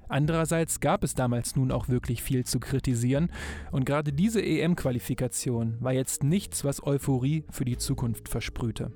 Andererseits 0.09 0.81
gab 0.81 1.05
es 1.05 1.15
damals 1.15 1.57
nun 1.57 1.73
auch 1.73 1.89
wirklich 1.89 2.23
viel 2.23 2.45
zu 2.45 2.61
kritisieren 2.61 3.31
und 3.73 3.85
gerade 3.85 4.13
diese 4.13 4.43
EM-Qualifikation 4.43 5.77
war 5.81 5.93
jetzt 5.93 6.25
nichts, 6.25 6.65
was 6.65 6.85
Euphorie 6.85 7.45
für 7.51 7.65
die 7.65 7.77
Zukunft 7.77 8.29
versprühte. 8.29 8.93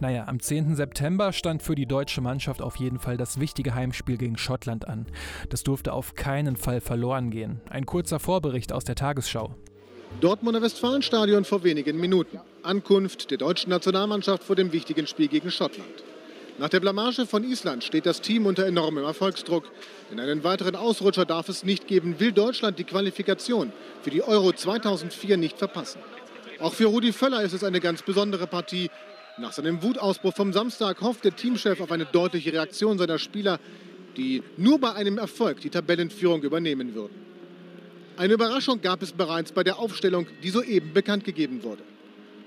Naja, 0.00 0.26
am 0.26 0.40
10. 0.40 0.74
September 0.74 1.32
stand 1.32 1.62
für 1.62 1.74
die 1.74 1.86
deutsche 1.86 2.20
Mannschaft 2.20 2.60
auf 2.60 2.76
jeden 2.76 2.98
Fall 2.98 3.16
das 3.16 3.40
wichtige 3.40 3.74
Heimspiel 3.74 4.18
gegen 4.18 4.36
Schottland 4.36 4.86
an. 4.88 5.06
Das 5.48 5.62
durfte 5.62 5.92
auf 5.92 6.14
keinen 6.14 6.56
Fall 6.56 6.80
verloren 6.80 7.30
gehen. 7.30 7.60
Ein 7.70 7.86
kurzer 7.86 8.18
Vorbericht 8.18 8.72
aus 8.72 8.84
der 8.84 8.96
Tagesschau. 8.96 9.54
Dortmunder 10.20 10.62
Westfalenstadion 10.62 11.44
vor 11.44 11.64
wenigen 11.64 11.98
Minuten. 11.98 12.40
Ankunft 12.62 13.30
der 13.30 13.38
deutschen 13.38 13.70
Nationalmannschaft 13.70 14.44
vor 14.44 14.56
dem 14.56 14.72
wichtigen 14.72 15.06
Spiel 15.06 15.28
gegen 15.28 15.50
Schottland. 15.50 16.04
Nach 16.56 16.68
der 16.68 16.78
Blamage 16.78 17.26
von 17.26 17.42
Island 17.42 17.82
steht 17.82 18.06
das 18.06 18.20
Team 18.20 18.46
unter 18.46 18.64
enormem 18.64 19.04
Erfolgsdruck. 19.04 19.64
Denn 20.10 20.20
einen 20.20 20.44
weiteren 20.44 20.76
Ausrutscher 20.76 21.24
darf 21.24 21.48
es 21.48 21.64
nicht 21.64 21.88
geben, 21.88 22.20
will 22.20 22.30
Deutschland 22.30 22.78
die 22.78 22.84
Qualifikation 22.84 23.72
für 24.02 24.10
die 24.10 24.22
Euro 24.22 24.52
2004 24.52 25.36
nicht 25.36 25.58
verpassen. 25.58 26.00
Auch 26.60 26.72
für 26.72 26.86
Rudi 26.86 27.12
Völler 27.12 27.42
ist 27.42 27.54
es 27.54 27.64
eine 27.64 27.80
ganz 27.80 28.02
besondere 28.02 28.46
Partie. 28.46 28.88
Nach 29.36 29.52
seinem 29.52 29.82
Wutausbruch 29.82 30.32
vom 30.32 30.52
Samstag 30.52 31.00
hofft 31.00 31.24
der 31.24 31.34
Teamchef 31.34 31.80
auf 31.80 31.90
eine 31.90 32.06
deutliche 32.06 32.52
Reaktion 32.52 32.98
seiner 32.98 33.18
Spieler, 33.18 33.58
die 34.16 34.44
nur 34.56 34.78
bei 34.78 34.92
einem 34.92 35.18
Erfolg 35.18 35.60
die 35.60 35.70
Tabellenführung 35.70 36.44
übernehmen 36.44 36.94
würden. 36.94 37.14
Eine 38.16 38.34
Überraschung 38.34 38.80
gab 38.80 39.02
es 39.02 39.10
bereits 39.10 39.50
bei 39.50 39.64
der 39.64 39.80
Aufstellung, 39.80 40.28
die 40.44 40.50
soeben 40.50 40.92
bekannt 40.92 41.24
gegeben 41.24 41.64
wurde. 41.64 41.82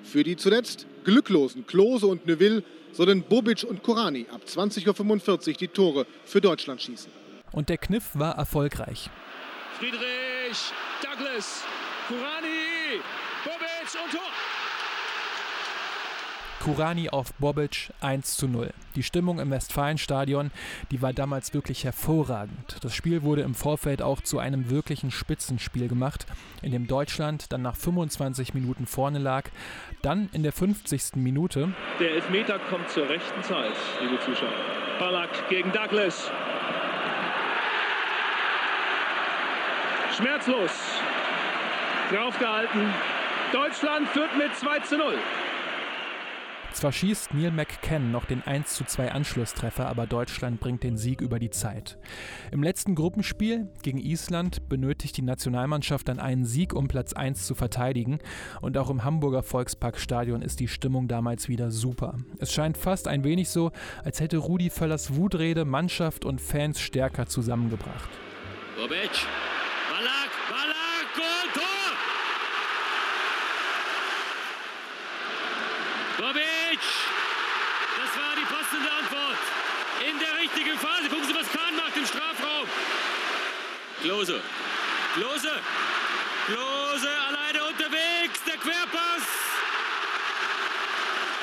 Für 0.02 0.24
die 0.24 0.38
zuletzt 0.38 0.88
glücklosen 1.04 1.68
Klose 1.68 2.08
und 2.08 2.26
Neuville 2.26 2.64
sollen 2.94 3.24
Bobic 3.24 3.64
und 3.64 3.84
Korani 3.84 4.26
ab 4.34 4.42
20.45 4.46 5.48
Uhr 5.48 5.54
die 5.54 5.68
Tore 5.68 6.06
für 6.26 6.42
Deutschland 6.42 6.82
schießen. 6.82 7.12
Und 7.52 7.70
der 7.70 7.78
Kniff 7.78 8.10
war 8.14 8.36
erfolgreich. 8.38 9.10
Friedrich, 9.80 10.72
Douglas, 11.02 11.64
Kurani, 12.08 13.02
Bobic 13.44 14.04
und 14.04 14.12
Tor. 14.12 14.57
Kurani 16.64 17.10
auf 17.10 17.34
Bobic 17.36 17.92
1 18.02 18.38
zu 18.38 18.48
0. 18.48 18.74
Die 18.96 19.04
Stimmung 19.04 19.40
im 19.40 19.52
Westfalenstadion, 19.52 20.52
die 20.92 21.02
war 21.02 21.14
damals 21.14 21.54
wirklich 21.54 21.84
hervorragend. 21.84 22.78
Das 22.82 22.96
Spiel 22.96 23.24
wurde 23.24 23.42
im 23.42 23.56
Vorfeld 23.56 24.02
auch 24.02 24.22
zu 24.22 24.40
einem 24.40 24.70
wirklichen 24.70 25.12
Spitzenspiel 25.12 25.88
gemacht, 25.88 26.26
in 26.62 26.72
dem 26.72 26.88
Deutschland 26.88 27.52
dann 27.54 27.62
nach 27.62 27.76
25 27.76 28.54
Minuten 28.54 28.86
vorne 28.86 29.20
lag. 29.20 29.46
Dann 30.02 30.30
in 30.34 30.44
der 30.44 30.52
50. 30.52 31.16
Minute. 31.16 31.74
Der 32.00 32.12
Elfmeter 32.12 32.60
kommt 32.60 32.90
zur 32.90 33.08
rechten 33.08 33.44
Zeit, 33.44 33.76
liebe 34.02 34.20
Zuschauer. 34.20 34.50
Ballack 35.00 35.48
gegen 35.50 35.72
Douglas. 35.72 36.30
Schmerzlos. 40.16 40.72
Draufgehalten. 42.12 42.94
Deutschland 43.52 44.08
führt 44.10 44.36
mit 44.38 44.56
2 44.56 44.80
zu 44.80 44.98
0. 44.98 45.14
Zwar 46.78 46.92
schießt 46.92 47.34
Neil 47.34 47.50
McCann 47.50 48.12
noch 48.12 48.26
den 48.26 48.44
1:2 48.44 49.08
Anschlusstreffer, 49.10 49.88
aber 49.88 50.06
Deutschland 50.06 50.60
bringt 50.60 50.84
den 50.84 50.96
Sieg 50.96 51.22
über 51.22 51.40
die 51.40 51.50
Zeit. 51.50 51.98
Im 52.52 52.62
letzten 52.62 52.94
Gruppenspiel 52.94 53.68
gegen 53.82 53.98
Island 53.98 54.70
benötigt 54.70 55.18
die 55.18 55.24
Nationalmannschaft 55.24 56.08
dann 56.08 56.20
einen 56.20 56.46
Sieg, 56.46 56.76
um 56.76 56.88
Platz 56.88 57.14
1 57.14 57.48
zu 57.48 57.56
verteidigen. 57.56 58.20
Und 58.62 58.78
auch 58.78 58.92
im 58.92 59.04
Hamburger 59.04 59.42
Volksparkstadion 59.42 60.44
ist 60.44 60.60
die 60.60 60.68
Stimmung 60.68 61.08
damals 61.08 61.50
wieder 61.50 61.72
super. 61.72 62.16
Es 62.38 62.54
scheint 62.54 62.78
fast 62.78 63.08
ein 63.08 63.24
wenig 63.24 63.50
so, 63.50 63.72
als 64.04 64.20
hätte 64.20 64.38
Rudi 64.38 64.70
Völlers 64.70 65.16
Wutrede 65.16 65.66
Mannschaft 65.66 66.26
und 66.26 66.40
Fans 66.40 66.80
stärker 66.80 67.26
zusammengebracht. 67.26 68.12
Bobic, 68.76 69.26
Ballack, 69.90 70.30
Ballack 70.48 71.08
Tor! 71.56 71.64
Bobic! 76.20 76.57
Das 76.80 78.18
war 78.18 78.36
die 78.36 78.46
passende 78.46 78.92
Antwort. 78.92 79.38
In 80.08 80.20
der 80.20 80.38
richtigen 80.38 80.78
Phase. 80.78 81.10
Gucken 81.10 81.28
Sie, 81.28 81.36
was 81.36 81.52
Kahn 81.52 81.76
macht 81.76 81.96
im 81.98 82.06
Strafraum. 82.06 82.68
Klose. 84.02 84.42
Klose. 85.16 85.52
Klose 86.46 87.10
alleine 87.28 87.64
unterwegs. 87.64 88.44
Der 88.46 88.58
Querpass. 88.58 89.26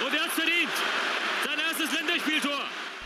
Und 0.05 0.14
er 0.14 0.25
hat 0.25 0.33
verdient. 0.33 0.73
Sein 1.44 1.59
erstes 1.59 1.92
Länderspieltor. 1.92 2.64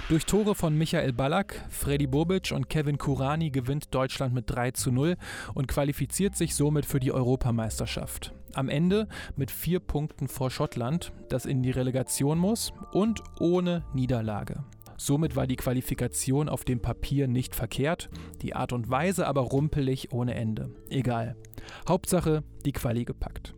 Durch 0.09 0.25
Tore 0.25 0.55
von 0.55 0.75
Michael 0.75 1.13
Ballack, 1.13 1.67
Freddy 1.69 2.07
Bobic 2.07 2.51
und 2.53 2.71
Kevin 2.71 2.97
Kurani 2.97 3.51
gewinnt 3.51 3.95
Deutschland 3.95 4.33
mit 4.33 4.49
3 4.49 4.71
zu 4.71 4.91
0 4.91 5.17
und 5.53 5.69
qualifiziert 5.69 6.35
sich 6.35 6.55
somit 6.55 6.87
für 6.87 6.99
die 6.99 7.13
Europameisterschaft. 7.13 8.33
Am 8.55 8.71
Ende 8.71 9.07
mit 9.37 9.51
vier 9.51 9.81
Punkten 9.81 10.27
vor 10.27 10.51
Schottland, 10.51 11.13
das 11.29 11.45
in 11.45 11.63
die 11.63 11.73
Relegation 11.73 12.39
muss 12.39 12.73
und 12.93 13.23
ohne 13.39 13.85
Niederlage. 13.93 14.65
Somit 14.97 15.37
war 15.37 15.47
die 15.47 15.57
Qualifikation 15.57 16.49
auf 16.49 16.65
dem 16.65 16.81
Papier 16.81 17.29
nicht 17.29 17.55
verkehrt, 17.55 18.09
die 18.41 18.57
Art 18.57 18.73
und 18.73 18.89
Weise 18.89 19.27
aber 19.27 19.43
rumpelig 19.43 20.11
ohne 20.11 20.35
Ende. 20.35 20.71
Egal. 20.89 21.37
Hauptsache 21.87 22.45
die 22.65 22.73
Quali 22.73 23.05
gepackt. 23.05 23.55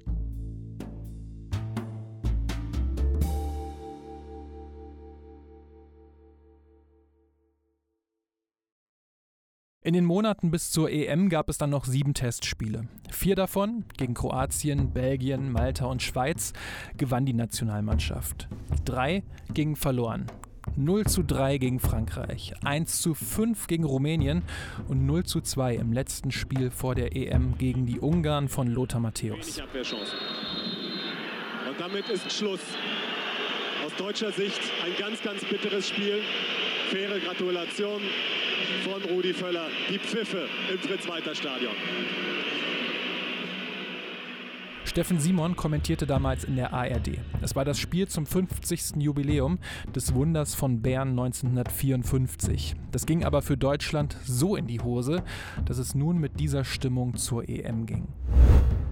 In 9.83 9.95
den 9.95 10.05
Monaten 10.05 10.51
bis 10.51 10.71
zur 10.71 10.90
EM 10.90 11.31
gab 11.31 11.49
es 11.49 11.57
dann 11.57 11.71
noch 11.71 11.87
sieben 11.87 12.12
Testspiele. 12.12 12.87
Vier 13.11 13.35
davon, 13.35 13.87
gegen 13.97 14.12
Kroatien, 14.12 14.93
Belgien, 14.93 15.51
Malta 15.51 15.87
und 15.87 16.03
Schweiz, 16.03 16.53
gewann 16.99 17.25
die 17.25 17.33
Nationalmannschaft. 17.33 18.47
Drei 18.85 19.23
gingen 19.55 19.77
verloren. 19.77 20.27
0 20.77 21.07
zu 21.07 21.23
3 21.23 21.57
gegen 21.57 21.81
Frankreich, 21.81 22.53
1 22.62 23.01
zu 23.01 23.14
5 23.14 23.69
gegen 23.69 23.85
Rumänien 23.85 24.43
und 24.88 25.07
0 25.07 25.25
zu 25.25 25.40
2 25.40 25.77
im 25.77 25.95
letzten 25.95 26.31
Spiel 26.31 26.71
vor 26.71 26.95
der 26.95 27.16
EM 27.16 27.57
gegen 27.57 27.87
die 27.87 28.01
Ungarn 28.01 28.51
von 28.51 28.66
Lothar 28.66 29.01
Matthäus. 29.01 29.62
Und 31.66 31.81
damit 31.81 32.07
ist 32.11 32.31
Schluss. 32.31 32.61
Aus 33.87 33.95
deutscher 33.97 34.31
Sicht 34.31 34.61
ein 34.85 34.93
ganz, 34.99 35.23
ganz 35.23 35.43
bitteres 35.43 35.88
Spiel. 35.88 36.21
Faire 36.90 37.19
Gratulation 37.19 38.03
von 38.85 39.03
Rudi 39.11 39.33
Völler. 39.33 39.67
Die 39.89 39.99
Pfiffe 39.99 40.49
im 40.73 40.79
Fritz-Walter-Stadion. 40.79 41.73
Steffen 44.85 45.21
Simon 45.21 45.55
kommentierte 45.55 46.05
damals 46.05 46.43
in 46.43 46.57
der 46.57 46.73
ARD. 46.73 47.19
Es 47.43 47.55
war 47.55 47.65
das 47.65 47.79
Spiel 47.79 48.09
zum 48.09 48.27
50. 48.27 48.97
Jubiläum 48.97 49.59
des 49.95 50.15
Wunders 50.15 50.55
von 50.55 50.83
Bern 50.83 51.11
1954. 51.11 52.75
Das 52.91 53.07
ging 53.07 53.25
aber 53.25 53.43
für 53.43 53.57
Deutschland 53.57 54.17
so 54.25 54.57
in 54.57 54.67
die 54.67 54.81
Hose, 54.81 55.23
dass 55.65 55.79
es 55.79 55.95
nun 55.95 56.19
mit 56.19 56.41
dieser 56.41 56.65
Stimmung 56.65 57.17
zur 57.17 57.49
EM 57.49 57.87
ging. 57.87 58.09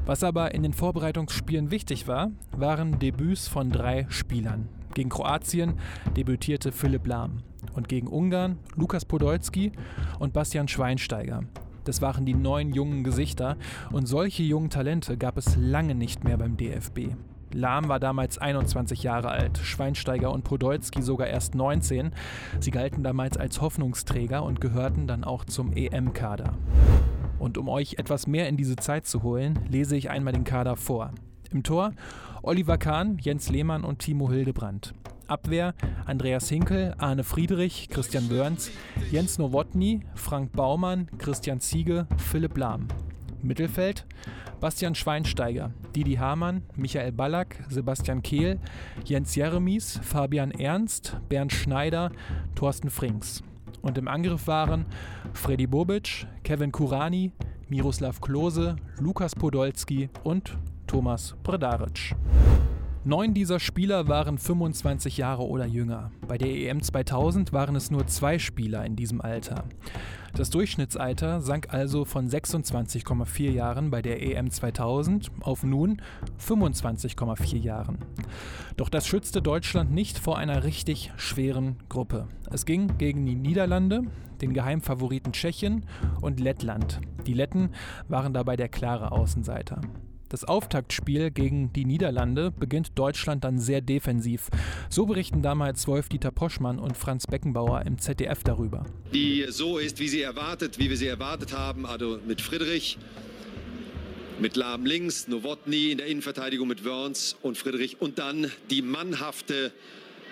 Was 0.06 0.22
aber 0.22 0.54
in 0.54 0.62
den 0.62 0.72
Vorbereitungsspielen 0.72 1.72
wichtig 1.72 2.06
war, 2.06 2.30
waren 2.52 3.00
Debüts 3.00 3.48
von 3.48 3.70
drei 3.70 4.06
Spielern. 4.08 4.68
Gegen 4.94 5.08
Kroatien 5.08 5.78
debütierte 6.16 6.70
Philipp 6.70 7.06
Lahm 7.06 7.42
und 7.74 7.88
gegen 7.88 8.08
Ungarn 8.08 8.58
Lukas 8.76 9.04
Podolski 9.04 9.72
und 10.18 10.32
Bastian 10.32 10.68
Schweinsteiger. 10.68 11.42
Das 11.84 12.02
waren 12.02 12.26
die 12.26 12.34
neuen 12.34 12.74
jungen 12.74 13.02
Gesichter 13.02 13.56
und 13.92 14.06
solche 14.06 14.42
jungen 14.42 14.70
Talente 14.70 15.16
gab 15.16 15.38
es 15.38 15.56
lange 15.56 15.94
nicht 15.94 16.22
mehr 16.24 16.36
beim 16.36 16.56
DFB. 16.56 17.14
Lahm 17.54 17.88
war 17.88 17.98
damals 17.98 18.36
21 18.36 19.02
Jahre 19.02 19.30
alt, 19.30 19.56
Schweinsteiger 19.58 20.30
und 20.30 20.44
Podolski 20.44 21.00
sogar 21.00 21.28
erst 21.28 21.54
19. 21.54 22.12
Sie 22.60 22.70
galten 22.70 23.02
damals 23.02 23.38
als 23.38 23.62
Hoffnungsträger 23.62 24.42
und 24.42 24.60
gehörten 24.60 25.06
dann 25.06 25.24
auch 25.24 25.44
zum 25.44 25.72
EM-Kader. 25.72 26.52
Und 27.38 27.56
um 27.56 27.68
euch 27.68 27.94
etwas 27.98 28.26
mehr 28.26 28.48
in 28.48 28.56
diese 28.56 28.76
Zeit 28.76 29.06
zu 29.06 29.22
holen, 29.22 29.58
lese 29.70 29.96
ich 29.96 30.10
einmal 30.10 30.34
den 30.34 30.44
Kader 30.44 30.76
vor. 30.76 31.12
Im 31.50 31.62
Tor 31.62 31.92
Oliver 32.42 32.76
Kahn, 32.76 33.18
Jens 33.18 33.48
Lehmann 33.48 33.84
und 33.84 34.00
Timo 34.00 34.30
Hildebrand. 34.30 34.92
Abwehr 35.28 35.74
Andreas 36.06 36.48
Hinkel, 36.48 36.94
Arne 36.98 37.24
Friedrich, 37.24 37.88
Christian 37.90 38.30
Wörns, 38.30 38.70
Jens 39.10 39.38
Nowotny, 39.38 40.00
Frank 40.14 40.52
Baumann, 40.52 41.08
Christian 41.18 41.60
Ziege, 41.60 42.06
Philipp 42.16 42.56
Lahm. 42.56 42.88
Mittelfeld 43.42 44.04
Bastian 44.60 44.94
Schweinsteiger, 44.96 45.70
Didi 45.94 46.14
Hamann, 46.14 46.62
Michael 46.74 47.12
Ballack, 47.12 47.64
Sebastian 47.68 48.22
Kehl, 48.22 48.58
Jens 49.04 49.36
Jeremies, 49.36 50.00
Fabian 50.02 50.50
Ernst, 50.50 51.16
Bernd 51.28 51.52
Schneider, 51.52 52.10
Thorsten 52.56 52.90
Frings. 52.90 53.42
Und 53.82 53.96
im 53.98 54.08
Angriff 54.08 54.48
waren 54.48 54.86
Freddy 55.32 55.66
Bobic, 55.66 56.26
Kevin 56.42 56.72
Kurani, 56.72 57.32
Miroslav 57.68 58.20
Klose, 58.20 58.76
Lukas 58.98 59.34
Podolski 59.34 60.08
und 60.24 60.58
Thomas 60.86 61.36
Bredaric. 61.44 62.16
Neun 63.08 63.32
dieser 63.32 63.58
Spieler 63.58 64.06
waren 64.06 64.36
25 64.36 65.16
Jahre 65.16 65.46
oder 65.46 65.64
jünger. 65.64 66.10
Bei 66.26 66.36
der 66.36 66.50
EM 66.50 66.82
2000 66.82 67.54
waren 67.54 67.74
es 67.74 67.90
nur 67.90 68.06
zwei 68.06 68.38
Spieler 68.38 68.84
in 68.84 68.96
diesem 68.96 69.22
Alter. 69.22 69.64
Das 70.34 70.50
Durchschnittsalter 70.50 71.40
sank 71.40 71.72
also 71.72 72.04
von 72.04 72.28
26,4 72.28 73.50
Jahren 73.50 73.90
bei 73.90 74.02
der 74.02 74.20
EM 74.22 74.50
2000 74.50 75.30
auf 75.40 75.62
nun 75.62 76.02
25,4 76.38 77.56
Jahren. 77.56 77.96
Doch 78.76 78.90
das 78.90 79.06
schützte 79.06 79.40
Deutschland 79.40 79.90
nicht 79.90 80.18
vor 80.18 80.36
einer 80.36 80.64
richtig 80.64 81.10
schweren 81.16 81.76
Gruppe. 81.88 82.28
Es 82.50 82.66
ging 82.66 82.98
gegen 82.98 83.24
die 83.24 83.36
Niederlande, 83.36 84.02
den 84.42 84.52
Geheimfavoriten 84.52 85.32
Tschechien 85.32 85.86
und 86.20 86.40
Lettland. 86.40 87.00
Die 87.26 87.32
Letten 87.32 87.70
waren 88.06 88.34
dabei 88.34 88.56
der 88.56 88.68
klare 88.68 89.12
Außenseiter. 89.12 89.80
Das 90.28 90.44
Auftaktspiel 90.44 91.30
gegen 91.30 91.72
die 91.72 91.86
Niederlande 91.86 92.50
beginnt 92.50 92.98
Deutschland 92.98 93.44
dann 93.44 93.58
sehr 93.58 93.80
defensiv. 93.80 94.48
So 94.90 95.06
berichten 95.06 95.40
damals 95.40 95.86
Wolf-Dieter 95.86 96.30
Poschmann 96.30 96.78
und 96.78 96.98
Franz 96.98 97.26
Beckenbauer 97.26 97.82
im 97.86 97.98
ZDF 97.98 98.44
darüber. 98.44 98.84
Die 99.14 99.46
so 99.48 99.78
ist, 99.78 99.98
wie 100.00 100.08
sie 100.08 100.20
erwartet, 100.20 100.78
wie 100.78 100.90
wir 100.90 100.98
sie 100.98 101.06
erwartet 101.06 101.54
haben, 101.54 101.86
also 101.86 102.20
mit 102.26 102.42
Friedrich, 102.42 102.98
mit 104.38 104.56
Lahm 104.56 104.84
links, 104.84 105.28
Nowotny 105.28 105.92
in 105.92 105.98
der 105.98 106.06
Innenverteidigung 106.08 106.68
mit 106.68 106.84
Wörns 106.84 107.36
und 107.40 107.56
Friedrich 107.56 108.00
und 108.00 108.18
dann 108.18 108.50
die 108.70 108.82
mannhafte 108.82 109.72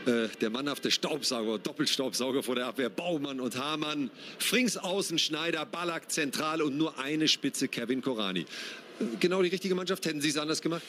äh, 0.07 0.29
der 0.41 0.51
mannhafte 0.51 0.93
Staubsauger, 0.93 1.59
Doppelstaubsauger 1.59 2.43
vor 2.43 2.55
der 2.55 2.67
Abwehr, 2.67 2.91
Baumann 2.91 3.41
und 3.41 3.59
Hamann, 3.59 4.11
Frings 4.39 4.77
außen, 4.77 5.19
Schneider, 5.19 5.67
Ballack 5.67 6.13
zentral 6.13 6.63
und 6.63 6.77
nur 6.77 6.99
eine 7.01 7.27
Spitze, 7.27 7.67
Kevin 7.67 8.03
Korani 8.03 8.47
genau 9.21 9.43
die 9.43 9.49
richtige 9.49 9.75
Mannschaft? 9.75 10.05
Hätten 10.07 10.21
Sie 10.21 10.29
es 10.29 10.37
anders 10.37 10.61
gemacht? 10.63 10.83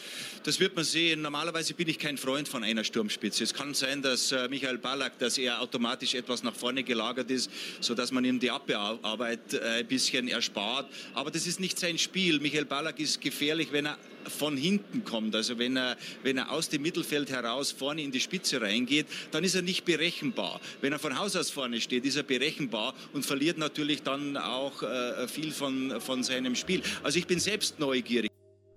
Das 0.43 0.59
wird 0.59 0.75
man 0.75 0.85
sehen. 0.85 1.21
Normalerweise 1.21 1.73
bin 1.73 1.87
ich 1.87 1.99
kein 1.99 2.17
Freund 2.17 2.47
von 2.47 2.63
einer 2.63 2.83
Sturmspitze. 2.83 3.43
Es 3.43 3.53
kann 3.53 3.73
sein, 3.73 4.01
dass 4.01 4.31
äh, 4.31 4.47
Michael 4.49 4.77
Ballack, 4.77 5.17
dass 5.19 5.37
er 5.37 5.61
automatisch 5.61 6.13
etwas 6.15 6.43
nach 6.43 6.55
vorne 6.55 6.83
gelagert 6.83 7.31
ist, 7.31 7.51
sodass 7.79 8.11
man 8.11 8.25
ihm 8.25 8.39
die 8.39 8.51
Abwehrarbeit 8.51 9.53
äh, 9.53 9.79
ein 9.79 9.87
bisschen 9.87 10.27
erspart. 10.27 10.87
Aber 11.13 11.31
das 11.31 11.47
ist 11.47 11.59
nicht 11.59 11.79
sein 11.79 11.97
Spiel. 11.97 12.39
Michael 12.39 12.65
Ballack 12.65 12.99
ist 12.99 13.21
gefährlich, 13.21 13.69
wenn 13.71 13.87
er 13.87 13.97
von 14.29 14.57
hinten 14.57 15.03
kommt. 15.03 15.35
Also 15.35 15.57
wenn 15.57 15.77
er, 15.77 15.97
wenn 16.23 16.37
er 16.37 16.51
aus 16.51 16.69
dem 16.69 16.81
Mittelfeld 16.81 17.29
heraus 17.29 17.71
vorne 17.71 18.01
in 18.01 18.11
die 18.11 18.19
Spitze 18.19 18.61
reingeht, 18.61 19.07
dann 19.31 19.43
ist 19.43 19.55
er 19.55 19.61
nicht 19.61 19.85
berechenbar. 19.85 20.59
Wenn 20.81 20.93
er 20.93 20.99
von 20.99 21.17
Haus 21.17 21.35
aus 21.35 21.49
vorne 21.49 21.81
steht, 21.81 22.05
ist 22.05 22.15
er 22.15 22.23
berechenbar 22.23 22.93
und 23.13 23.25
verliert 23.25 23.57
natürlich 23.57 24.03
dann 24.03 24.37
auch 24.37 24.83
äh, 24.83 25.27
viel 25.27 25.51
von, 25.51 25.99
von 26.01 26.23
seinem 26.23 26.55
Spiel. 26.55 26.81
Also 27.03 27.19
ich 27.19 27.27
bin 27.27 27.39
selbst 27.39 27.79
neu 27.79 27.96
neugierig. 27.97 28.31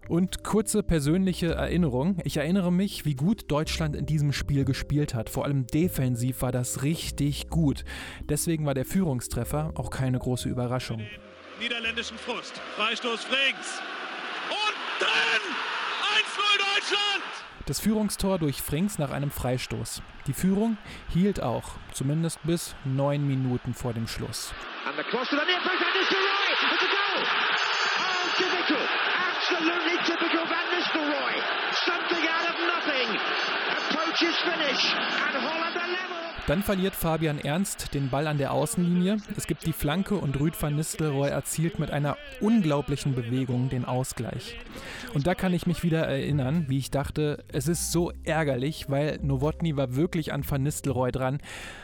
Und 0.09 0.43
kurze 0.43 0.83
persönliche 0.83 1.53
Erinnerung. 1.53 2.19
Ich 2.25 2.37
erinnere 2.37 2.73
mich, 2.73 3.05
wie 3.05 3.15
gut 3.15 3.49
Deutschland 3.49 3.95
in 3.95 4.07
diesem 4.07 4.33
Spiel 4.33 4.65
gespielt 4.65 5.15
hat. 5.15 5.31
Vor 5.31 5.45
allem 5.45 5.69
defensiv 5.69 6.43
war 6.43 6.51
das 6.51 6.83
richtig 6.83 7.49
gut. 7.49 7.85
Deswegen 8.29 8.67
war 8.67 8.75
der 8.75 8.85
Führungstreffer 8.85 9.73
auch 9.77 9.91
keine 9.91 10.19
große 10.19 10.49
Überraschung. 10.49 11.07
Niederländischen 11.61 12.19
Frust. 12.19 12.61
Freistoß 12.77 13.23
Frings. 13.23 13.81
Und 14.49 14.99
drin! 14.99 15.55
1-0 16.17 16.75
Deutschland! 16.75 17.25
Das 17.67 17.79
Führungstor 17.79 18.39
durch 18.41 18.63
Frings 18.63 18.99
nach 18.99 19.13
einem 19.13 19.31
Freistoß. 19.31 20.03
Die 20.27 20.33
Führung 20.33 20.77
hielt 21.13 21.41
auch, 21.41 21.71
zumindest 21.93 22.43
bis 22.43 22.75
neun 22.85 23.29
Minuten 23.29 23.75
vor 23.75 23.93
dem 23.93 24.09
Schluss. 24.09 24.53
And 24.89 24.97
the 24.97 25.05
cross 25.05 25.29
to 25.29 25.37
typical! 28.41 28.83
Absolutely 29.29 29.97
typical 30.09 30.45
Van 30.49 30.67
Nistelrooy. 30.73 31.37
Something 31.85 32.25
out 32.35 32.47
of 32.51 32.57
nothing. 32.73 33.09
Approaches 33.77 34.37
finish. 34.49 34.83
And 35.27 35.37
Holland 35.45 35.77
are 35.77 35.91
level. 35.93 36.21
Dann 36.47 36.63
verliert 36.63 36.95
Fabian 36.95 37.39
Ernst 37.39 37.95
den 37.95 38.09
Ball 38.09 38.27
an 38.27 38.39
der 38.39 38.53
Außenlinie. 38.53 39.19
Es 39.37 39.47
gibt 39.47 39.67
die 39.67 39.73
Flanke 39.73 40.17
und 40.17 40.41
Rüd 40.41 40.61
van 40.61 40.75
Nistelrooy 40.75 41.29
erzielt 41.29 41.79
mit 41.79 41.91
einer 41.91 42.17
unglaublichen 42.41 43.15
Bewegung 43.15 43.69
den 43.69 43.85
Ausgleich. 43.85 44.57
Und 45.15 45.27
da 45.27 45.35
kann 45.35 45.53
ich 45.53 45.67
mich 45.67 45.85
wieder 45.85 46.07
erinnern, 46.07 46.65
wie 46.69 46.79
ich 46.79 46.91
dachte, 46.91 47.45
es 47.53 47.69
ist 47.69 47.93
so 47.93 48.11
ärgerlich, 48.25 48.87
weil 48.89 49.21
Nowotny 49.23 49.77
war 49.77 49.95
wirklich 49.95 50.33
an 50.33 50.43
van 50.49 50.63
Nistelrooy 50.63 51.13
dran, 51.13 51.39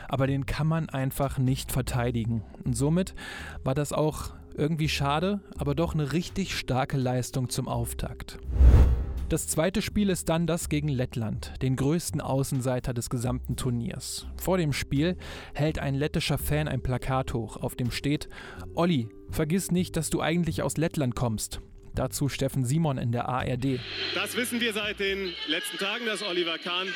aber 0.09 0.27
den 0.27 0.45
kann 0.45 0.67
man 0.67 0.89
einfach 0.89 1.37
nicht 1.37 1.71
verteidigen. 1.71 2.43
Und 2.65 2.75
somit 2.75 3.15
war 3.63 3.75
das 3.75 3.93
auch 3.93 4.31
irgendwie 4.57 4.89
schade, 4.89 5.39
aber 5.57 5.75
doch 5.75 5.93
eine 5.93 6.13
richtig 6.13 6.55
starke 6.55 6.97
Leistung 6.97 7.49
zum 7.49 7.67
Auftakt. 7.67 8.39
Das 9.29 9.47
zweite 9.47 9.81
Spiel 9.81 10.09
ist 10.09 10.29
dann 10.29 10.47
das 10.47 10.69
gegen 10.69 10.87
Lettland, 10.87 11.53
den 11.61 11.75
größten 11.75 12.21
Außenseiter 12.21 12.93
des 12.93 13.09
gesamten 13.09 13.57
Turniers. 13.57 14.25
Vor 14.37 14.57
dem 14.57 14.71
Spiel 14.71 15.17
hält 15.53 15.79
ein 15.79 15.95
lettischer 15.95 16.37
Fan 16.37 16.69
ein 16.69 16.81
Plakat 16.81 17.33
hoch, 17.33 17.57
auf 17.57 17.75
dem 17.75 17.91
steht: 17.91 18.29
Olli, 18.73 19.09
vergiss 19.29 19.69
nicht, 19.69 19.97
dass 19.97 20.09
du 20.09 20.21
eigentlich 20.21 20.61
aus 20.63 20.77
Lettland 20.77 21.15
kommst. 21.15 21.59
Dazu 21.93 22.29
Steffen 22.29 22.63
Simon 22.63 22.97
in 22.97 23.11
der 23.11 23.27
ARD. 23.27 23.79
Das 24.15 24.37
wissen 24.37 24.61
wir 24.61 24.71
seit 24.71 24.99
den 24.99 25.33
letzten 25.47 25.77
Tagen, 25.77 26.05
dass 26.05 26.23
Oliver 26.23 26.57
Kahn 26.57 26.87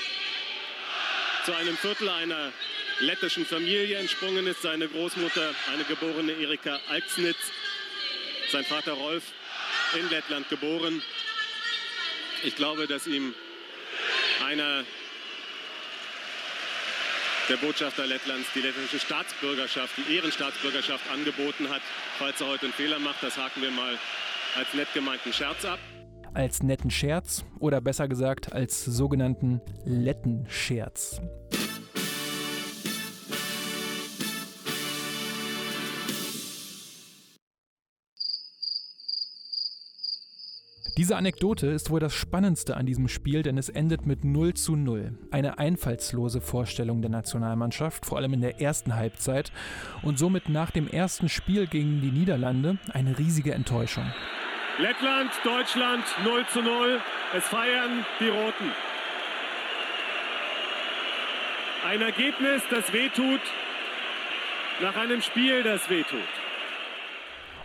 zu 1.45 1.55
einem 1.55 1.77
Viertel 1.77 2.09
einer 2.09 2.51
lettischen 2.99 3.45
Familie 3.45 3.97
entsprungen 3.97 4.45
ist. 4.47 4.61
Seine 4.61 4.87
Großmutter, 4.87 5.53
eine 5.73 5.83
geborene 5.83 6.33
Erika 6.33 6.79
Alksnitz, 6.89 7.37
sein 8.51 8.65
Vater 8.65 8.93
Rolf 8.93 9.23
in 9.99 10.09
Lettland 10.09 10.49
geboren. 10.49 11.01
Ich 12.43 12.55
glaube, 12.55 12.87
dass 12.87 13.07
ihm 13.07 13.33
einer 14.45 14.83
der 17.49 17.57
Botschafter 17.57 18.07
Lettlands 18.07 18.47
die 18.55 18.61
lettische 18.61 18.99
Staatsbürgerschaft, 18.99 19.93
die 19.97 20.15
Ehrenstaatsbürgerschaft 20.15 21.09
angeboten 21.11 21.69
hat. 21.69 21.81
Falls 22.17 22.39
er 22.39 22.47
heute 22.47 22.65
einen 22.65 22.73
Fehler 22.73 22.99
macht, 22.99 23.21
das 23.21 23.37
haken 23.37 23.61
wir 23.61 23.71
mal 23.71 23.97
als 24.55 24.73
nett 24.73 24.87
gemeinten 24.93 25.33
Scherz 25.33 25.65
ab. 25.65 25.79
Als 26.33 26.63
netten 26.63 26.89
Scherz 26.89 27.43
oder 27.59 27.81
besser 27.81 28.07
gesagt 28.07 28.53
als 28.53 28.85
sogenannten 28.85 29.61
Lettenscherz. 29.85 31.21
Diese 40.97 41.15
Anekdote 41.15 41.67
ist 41.67 41.89
wohl 41.89 41.99
das 41.99 42.13
Spannendste 42.13 42.77
an 42.77 42.85
diesem 42.85 43.07
Spiel, 43.07 43.43
denn 43.43 43.57
es 43.57 43.69
endet 43.69 44.05
mit 44.05 44.23
0 44.23 44.53
zu 44.53 44.75
0. 44.75 45.17
Eine 45.31 45.57
einfallslose 45.57 46.41
Vorstellung 46.41 47.01
der 47.01 47.09
Nationalmannschaft, 47.09 48.05
vor 48.05 48.17
allem 48.17 48.33
in 48.33 48.41
der 48.41 48.61
ersten 48.61 48.95
Halbzeit 48.95 49.51
und 50.03 50.19
somit 50.19 50.47
nach 50.47 50.69
dem 50.69 50.87
ersten 50.87 51.27
Spiel 51.27 51.65
gegen 51.67 52.01
die 52.01 52.11
Niederlande 52.11 52.77
eine 52.93 53.17
riesige 53.17 53.53
Enttäuschung. 53.53 54.05
Lettland, 54.81 55.31
Deutschland 55.43 56.03
0 56.23 56.47
zu 56.47 56.63
0. 56.63 56.99
Es 57.33 57.47
feiern 57.47 58.03
die 58.19 58.29
Roten. 58.29 58.71
Ein 61.87 62.01
Ergebnis, 62.01 62.63
das 62.67 62.91
wehtut, 62.91 63.41
nach 64.79 64.95
einem 64.95 65.21
Spiel, 65.21 65.61
das 65.61 65.87
wehtut. 65.87 66.40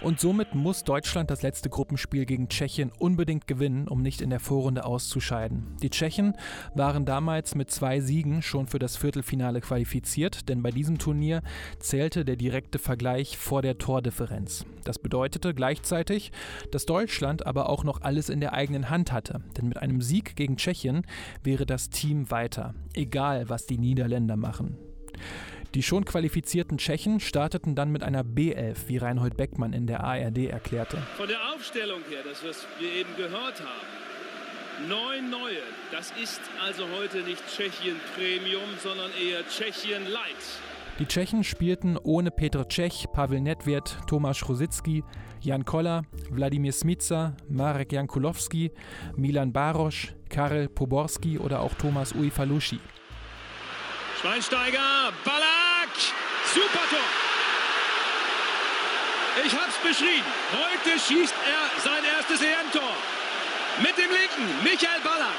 Und 0.03 0.21
somit 0.21 0.55
muss 0.55 0.85
Deutschland 0.85 1.31
das 1.31 1.43
letzte 1.43 1.71
Gruppenspiel 1.71 2.27
gegen 2.27 2.49
Tschechien 2.49 2.93
unbedingt 2.99 3.47
gewinnen, 3.47 3.89
um 3.89 4.03
nicht 4.03 4.21
in 4.21 4.31
der 4.31 4.41
Vorrunde 4.41 4.85
auszuscheiden. 4.85 5.77
Die 5.83 5.91
Tschechen 5.91 6.37
waren 6.75 7.07
damals 7.07 7.55
mit 7.55 7.71
zwei 7.71 8.01
Siegen 8.01 8.43
schon 8.43 8.67
für 8.67 8.79
das 8.79 8.97
Viertelfinale 8.97 9.61
qualifiziert, 9.61 10.49
denn 10.49 10.63
bei 10.63 10.71
diesem 10.71 10.99
Turnier 10.99 11.43
zählte 11.79 12.25
der 12.25 12.37
direkte 12.37 12.79
Vergleich 12.79 13.39
vor 13.39 13.63
der 13.63 13.79
Tordifferenz. 13.79 14.67
Das 14.85 14.99
bedeutete 14.99 15.55
gleichzeitig, 15.55 16.31
dass 16.71 16.87
Deutschland 16.87 17.47
aber 17.47 17.69
auch 17.69 17.83
noch 17.83 18.03
alles 18.03 18.29
in 18.29 18.41
der 18.41 18.53
eigenen 18.53 18.91
Hand 18.91 19.13
hatte, 19.13 19.43
denn 19.57 19.69
mit 19.69 19.79
einem 19.79 20.03
Sieg 20.03 20.37
gegen 20.37 20.57
Tschechien 20.57 21.07
wäre 21.43 21.67
das 21.67 21.89
Team 21.89 22.31
weiter, 22.31 22.75
egal 22.93 23.49
was 23.49 23.67
die 23.67 23.79
Niederländer 23.79 24.37
machen. 24.37 24.77
Die 25.75 25.83
schon 25.83 26.05
qualifizierten 26.05 26.79
Tschechen 26.79 27.21
starteten 27.21 27.75
dann 27.75 27.93
mit 27.93 28.03
einer 28.03 28.23
B11, 28.23 28.89
wie 28.89 28.97
Reinhold 28.97 29.37
Beckmann 29.37 29.73
in 29.73 29.87
der 29.87 30.05
ARD 30.05 30.47
erklärte. 30.47 30.99
Von 31.17 31.29
der 31.29 31.53
Aufstellung 31.53 32.01
her, 32.09 32.21
das 32.25 32.45
was 32.45 32.67
wir 32.79 32.93
eben 32.93 33.15
gehört 33.17 33.61
haben, 33.61 34.89
neun 34.89 35.31
neue. 35.31 35.63
Das 35.93 36.13
ist 36.23 36.41
also 36.65 36.85
heute 36.99 37.19
nicht 37.19 37.43
Tschechien 37.49 37.97
Premium, 38.15 38.69
sondern 38.83 39.11
eher 39.23 39.47
Tschechien 39.49 40.07
Light. 40.09 40.37
Die 40.99 41.07
Tschechen 41.07 41.45
spielten 41.45 41.99
ohne 42.03 42.31
Petr 42.31 42.67
Cech, 42.71 43.07
Pavel 43.13 43.43
Nedved, 43.43 43.99
Tomasz 44.07 44.49
Rosicki, 44.49 45.05
Jan 45.43 45.65
Koller, 45.65 46.05
Wladimir 46.31 46.73
Smica, 46.73 47.37
Marek 47.51 47.93
Jankulowski, 47.93 48.73
Milan 49.15 49.53
Barosch, 49.53 50.15
Karel 50.31 50.69
Poborski 50.69 51.39
oder 51.39 51.61
auch 51.61 51.75
Thomas 51.75 52.15
Uifalushi. 52.15 52.81
Schweinsteiger, 54.23 55.13
Ballack, 55.87 56.15
super 56.55 56.85
Tor. 56.91 56.99
Ich 59.45 59.53
hab's 59.55 59.79
beschrieben. 59.79 60.27
Heute 60.53 60.99
schießt 60.99 61.35
er 61.35 61.81
sein 61.81 62.03
erstes 62.17 62.41
EM-Tor. 62.41 62.83
Mit 63.79 63.97
dem 63.97 64.11
linken, 64.11 64.65
Michael 64.65 65.01
Ballack. 65.03 65.39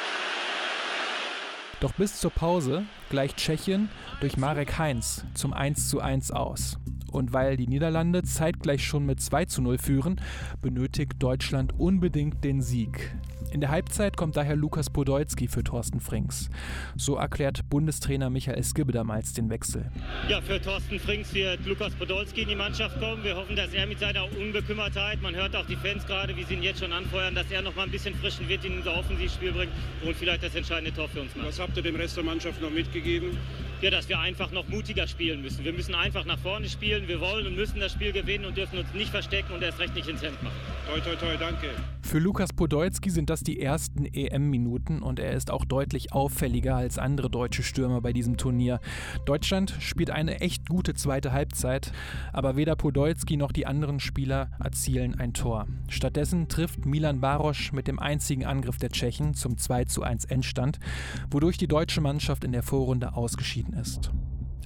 Doch 1.79 1.93
bis 1.93 2.19
zur 2.19 2.31
Pause 2.31 2.85
gleicht 3.09 3.37
Tschechien 3.37 3.89
durch 4.19 4.37
Marek 4.37 4.77
Heinz 4.77 5.25
zum 5.33 5.53
1:1 5.53 6.31
aus. 6.31 6.77
Und 7.11 7.33
weil 7.33 7.57
die 7.57 7.67
Niederlande 7.67 8.23
zeitgleich 8.23 8.85
schon 8.85 9.05
mit 9.05 9.21
2 9.21 9.45
zu 9.45 9.61
0 9.61 9.77
führen, 9.77 10.21
benötigt 10.61 11.13
Deutschland 11.19 11.73
unbedingt 11.77 12.43
den 12.43 12.61
Sieg. 12.61 13.15
In 13.57 13.61
der 13.61 13.71
Halbzeit 13.71 14.15
kommt 14.15 14.37
daher 14.37 14.55
Lukas 14.55 14.87
Podolski 14.91 15.47
für 15.47 15.63
Thorsten 15.63 15.99
Frings. 15.99 16.51
So 16.95 17.15
erklärt 17.15 17.67
Bundestrainer 17.71 18.29
Michael 18.29 18.63
Skibbe 18.63 18.91
damals 18.91 19.33
den 19.33 19.49
Wechsel. 19.49 19.89
Ja, 20.29 20.41
für 20.41 20.61
Thorsten 20.61 20.99
Frings 20.99 21.33
wird 21.33 21.65
Lukas 21.65 21.95
Podolski 21.95 22.43
in 22.43 22.49
die 22.49 22.55
Mannschaft 22.55 22.99
kommen. 22.99 23.23
Wir 23.23 23.35
hoffen, 23.35 23.55
dass 23.55 23.73
er 23.73 23.87
mit 23.87 23.97
seiner 23.97 24.25
Unbekümmertheit, 24.25 25.23
man 25.23 25.33
hört 25.35 25.55
auch 25.55 25.65
die 25.65 25.75
Fans 25.75 26.05
gerade, 26.05 26.37
wie 26.37 26.43
sie 26.43 26.53
ihn 26.53 26.61
jetzt 26.61 26.81
schon 26.81 26.93
anfeuern, 26.93 27.33
dass 27.33 27.49
er 27.49 27.63
noch 27.63 27.75
mal 27.75 27.85
ein 27.85 27.89
bisschen 27.89 28.13
frischen 28.13 28.47
Wind 28.47 28.63
in 28.63 28.77
unser 28.77 28.95
Offensivspiel 28.95 29.51
bringt 29.51 29.71
und 30.05 30.15
vielleicht 30.15 30.43
das 30.43 30.53
entscheidende 30.53 30.93
Tor 30.93 31.09
für 31.09 31.21
uns 31.21 31.35
macht. 31.35 31.47
Was 31.47 31.59
habt 31.59 31.75
ihr 31.77 31.81
dem 31.81 31.95
Rest 31.95 32.15
der 32.15 32.25
Mannschaft 32.25 32.61
noch 32.61 32.69
mitgegeben? 32.69 33.35
Ja, 33.79 33.91
dass 33.91 34.09
wir 34.09 34.17
einfach 34.17 34.51
noch 34.51 34.67
mutiger 34.69 35.07
spielen 35.07 35.43
müssen. 35.43 35.63
Wir 35.63 35.71
müssen 35.71 35.93
einfach 35.93 36.25
nach 36.25 36.39
vorne 36.39 36.67
spielen. 36.67 37.07
Wir 37.07 37.21
wollen 37.21 37.45
und 37.45 37.55
müssen 37.55 37.79
das 37.79 37.91
Spiel 37.91 38.11
gewinnen 38.11 38.45
und 38.45 38.57
dürfen 38.57 38.79
uns 38.79 38.91
nicht 38.95 39.11
verstecken 39.11 39.53
und 39.53 39.61
erst 39.61 39.79
recht 39.79 39.93
nicht 39.93 40.07
ins 40.07 40.23
Hemd 40.23 40.41
machen. 40.41 40.55
Toi, 40.87 40.99
toi, 40.99 41.15
toi, 41.15 41.37
danke. 41.37 41.67
Für 42.01 42.17
Lukas 42.17 42.53
Podolski 42.53 43.11
sind 43.11 43.29
das 43.29 43.41
die 43.41 43.59
ersten 43.59 44.05
EM-Minuten 44.05 45.03
und 45.03 45.19
er 45.19 45.33
ist 45.33 45.51
auch 45.51 45.65
deutlich 45.65 46.13
auffälliger 46.13 46.75
als 46.75 46.97
andere 46.97 47.29
deutsche 47.29 47.61
Stürmer 47.61 48.01
bei 48.01 48.13
diesem 48.13 48.37
Turnier. 48.37 48.79
Deutschland 49.25 49.75
spielt 49.79 50.09
eine 50.09 50.39
echt 50.39 50.69
gute 50.69 50.93
zweite 50.95 51.31
Halbzeit, 51.33 51.91
aber 52.33 52.55
weder 52.55 52.75
Podolski 52.75 53.37
noch 53.37 53.51
die 53.51 53.67
anderen 53.67 53.99
Spieler 53.99 54.49
erzielen 54.63 55.19
ein 55.19 55.33
Tor. 55.33 55.67
Stattdessen 55.89 56.47
trifft 56.47 56.85
Milan 56.85 57.19
Barosch 57.19 57.73
mit 57.73 57.87
dem 57.87 57.99
einzigen 57.99 58.45
Angriff 58.45 58.77
der 58.77 58.89
Tschechen 58.89 59.33
zum 59.33 59.57
2 59.57 59.85
zu 59.85 60.01
1 60.01 60.25
Endstand, 60.25 60.79
wodurch 61.29 61.57
die 61.57 61.67
deutsche 61.67 62.01
Mannschaft 62.01 62.43
in 62.43 62.53
der 62.53 62.63
Vorrunde 62.63 63.13
ausgeschieden 63.15 63.66
ist. 63.73 64.11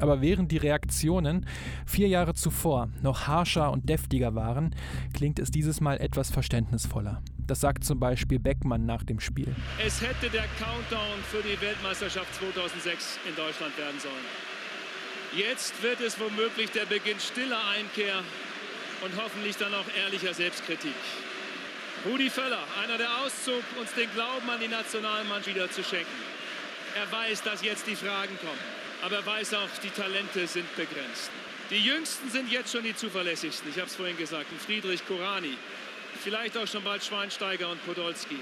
Aber 0.01 0.21
während 0.21 0.51
die 0.51 0.57
Reaktionen 0.57 1.45
vier 1.85 2.07
Jahre 2.07 2.33
zuvor 2.33 2.89
noch 3.01 3.27
harscher 3.27 3.71
und 3.71 3.87
deftiger 3.87 4.33
waren, 4.33 4.75
klingt 5.13 5.37
es 5.37 5.51
dieses 5.51 5.79
Mal 5.79 6.01
etwas 6.01 6.31
verständnisvoller. 6.31 7.21
Das 7.45 7.59
sagt 7.59 7.83
zum 7.83 7.99
Beispiel 7.99 8.39
Beckmann 8.39 8.85
nach 8.85 9.03
dem 9.03 9.19
Spiel. 9.19 9.53
Es 9.85 10.01
hätte 10.01 10.29
der 10.31 10.45
Countdown 10.57 11.21
für 11.29 11.43
die 11.43 11.59
Weltmeisterschaft 11.61 12.33
2006 12.35 13.19
in 13.29 13.35
Deutschland 13.35 13.77
werden 13.77 13.99
sollen. 13.99 14.25
Jetzt 15.37 15.81
wird 15.83 16.01
es 16.01 16.19
womöglich 16.19 16.71
der 16.71 16.85
Beginn 16.85 17.19
stiller 17.19 17.59
Einkehr 17.77 18.19
und 19.05 19.11
hoffentlich 19.21 19.55
dann 19.57 19.73
auch 19.73 19.85
ehrlicher 20.03 20.33
Selbstkritik. 20.33 20.95
Rudi 22.05 22.29
Völler, 22.29 22.63
einer 22.83 22.97
der 22.97 23.09
Auszug, 23.23 23.63
uns 23.79 23.93
den 23.93 24.09
Glauben 24.15 24.49
an 24.49 24.59
die 24.59 24.67
Nationalmannschaft 24.67 25.55
wieder 25.55 25.69
zu 25.69 25.83
schenken. 25.83 26.19
Er 26.97 27.09
weiß, 27.11 27.43
dass 27.43 27.63
jetzt 27.63 27.85
die 27.85 27.95
Fragen 27.95 28.35
kommen 28.41 28.80
aber 29.01 29.17
er 29.17 29.25
weiß 29.25 29.53
auch, 29.55 29.69
die 29.83 29.89
Talente 29.89 30.47
sind 30.47 30.75
begrenzt. 30.75 31.31
Die 31.69 31.79
Jüngsten 31.83 32.29
sind 32.29 32.51
jetzt 32.51 32.71
schon 32.71 32.83
die 32.83 32.95
zuverlässigsten. 32.95 33.69
Ich 33.69 33.77
habe 33.77 33.87
es 33.87 33.95
vorhin 33.95 34.17
gesagt, 34.17 34.47
Friedrich 34.65 35.05
Korani, 35.07 35.57
vielleicht 36.21 36.57
auch 36.57 36.67
schon 36.67 36.83
bald 36.83 37.03
Schweinsteiger 37.03 37.69
und 37.69 37.85
Podolski. 37.85 38.37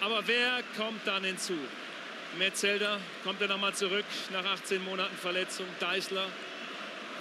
Aber 0.00 0.26
wer 0.26 0.62
kommt 0.76 1.06
dann 1.06 1.24
hinzu? 1.24 1.56
Metzelder, 2.38 2.98
kommt 3.22 3.40
er 3.40 3.48
nochmal 3.48 3.74
zurück 3.74 4.04
nach 4.32 4.44
18 4.44 4.82
Monaten 4.84 5.16
Verletzung? 5.16 5.66
Deißler? 5.78 6.26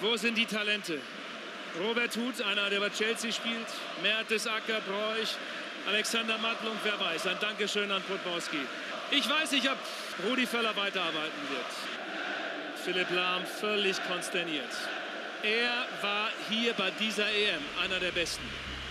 Wo 0.02 0.18
sind 0.18 0.38
die 0.38 0.46
Talente? 0.46 1.00
Robert 1.80 2.16
Huth, 2.18 2.42
einer, 2.42 2.70
der 2.70 2.80
bei 2.80 2.90
Chelsea 2.90 3.32
spielt, 3.32 3.68
Mertesacker, 4.02 4.82
Bräuch, 4.82 5.36
Alexander 5.88 6.38
Mattlung, 6.38 6.76
wer 6.84 7.00
weiß. 7.00 7.28
Ein 7.28 7.38
Dankeschön 7.40 7.92
an 7.92 8.02
Podbowski. 8.04 8.58
Ich 9.12 9.30
weiß 9.30 9.52
nicht, 9.52 9.70
ob 9.70 9.78
Rudi 10.28 10.46
Völler 10.46 10.76
weiterarbeiten 10.76 11.42
wird. 11.50 12.03
Philipp 12.84 13.12
Lahm 13.16 13.44
völlig 13.46 13.96
konsterniert. 14.12 14.68
Er 15.42 16.06
war 16.06 16.28
hier 16.50 16.74
bei 16.74 16.92
dieser 17.00 17.24
EM 17.24 17.62
einer 17.82 17.98
der 18.02 18.12
Besten 18.12 18.44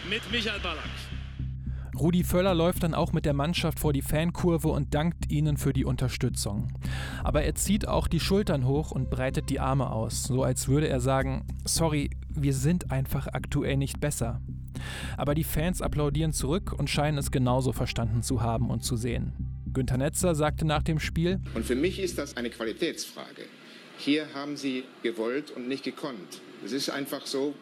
mit 0.09 0.22
Michael 0.30 0.61
Ballack. 0.61 0.88
Rudi 1.95 2.24
Völler 2.24 2.55
läuft 2.55 2.84
dann 2.84 2.95
auch 2.95 3.12
mit 3.12 3.26
der 3.26 3.34
Mannschaft 3.34 3.78
vor 3.78 3.93
die 3.93 4.01
Fankurve 4.01 4.68
und 4.68 4.95
dankt 4.95 5.30
ihnen 5.30 5.59
für 5.59 5.74
die 5.74 5.84
Unterstützung. 5.84 6.68
Aber 7.22 7.43
er 7.43 7.55
zieht 7.55 7.86
auch 7.86 8.09
die 8.09 8.18
Schultern 8.18 8.64
hoch 8.66 8.93
und 8.93 9.11
breitet 9.11 9.51
die 9.51 9.61
Arme 9.61 9.90
aus, 9.90 10.22
so 10.22 10.43
als 10.43 10.68
würde 10.68 10.88
er 10.88 11.01
sagen, 11.01 11.47
sorry, 11.66 12.09
wir 12.30 12.55
sind 12.55 12.90
einfach 12.90 13.26
aktuell 13.26 13.76
nicht 13.76 14.01
besser. 14.01 14.40
Aber 15.18 15.34
die 15.34 15.45
Fans 15.45 15.82
applaudieren 15.82 16.32
zurück 16.32 16.72
und 16.72 16.88
scheinen 16.88 17.18
es 17.18 17.30
genauso 17.30 17.74
verstanden 17.74 18.22
zu 18.22 18.40
haben 18.40 18.70
und 18.70 18.84
zu 18.84 18.97
sehen. 18.97 19.34
Günter 19.70 19.99
Netzer 19.99 20.34
sagte 20.34 20.64
nach 20.64 20.82
dem 20.82 20.99
Spiel, 20.99 21.43
Und 21.53 21.66
für 21.66 21.74
mich 21.74 22.01
ist 22.01 22.16
das 22.16 22.38
eine 22.38 22.49
Qualitätsfrage. 22.49 23.43
Hier 24.05 24.34
haben 24.34 24.57
sie 24.57 24.82
gewollt 25.05 25.53
und 25.53 25.68
nicht 25.68 25.84
gekonnt. 25.84 26.40
Es 26.64 26.72
ist 26.72 26.90
einfach 26.90 27.24
so, 27.24 27.55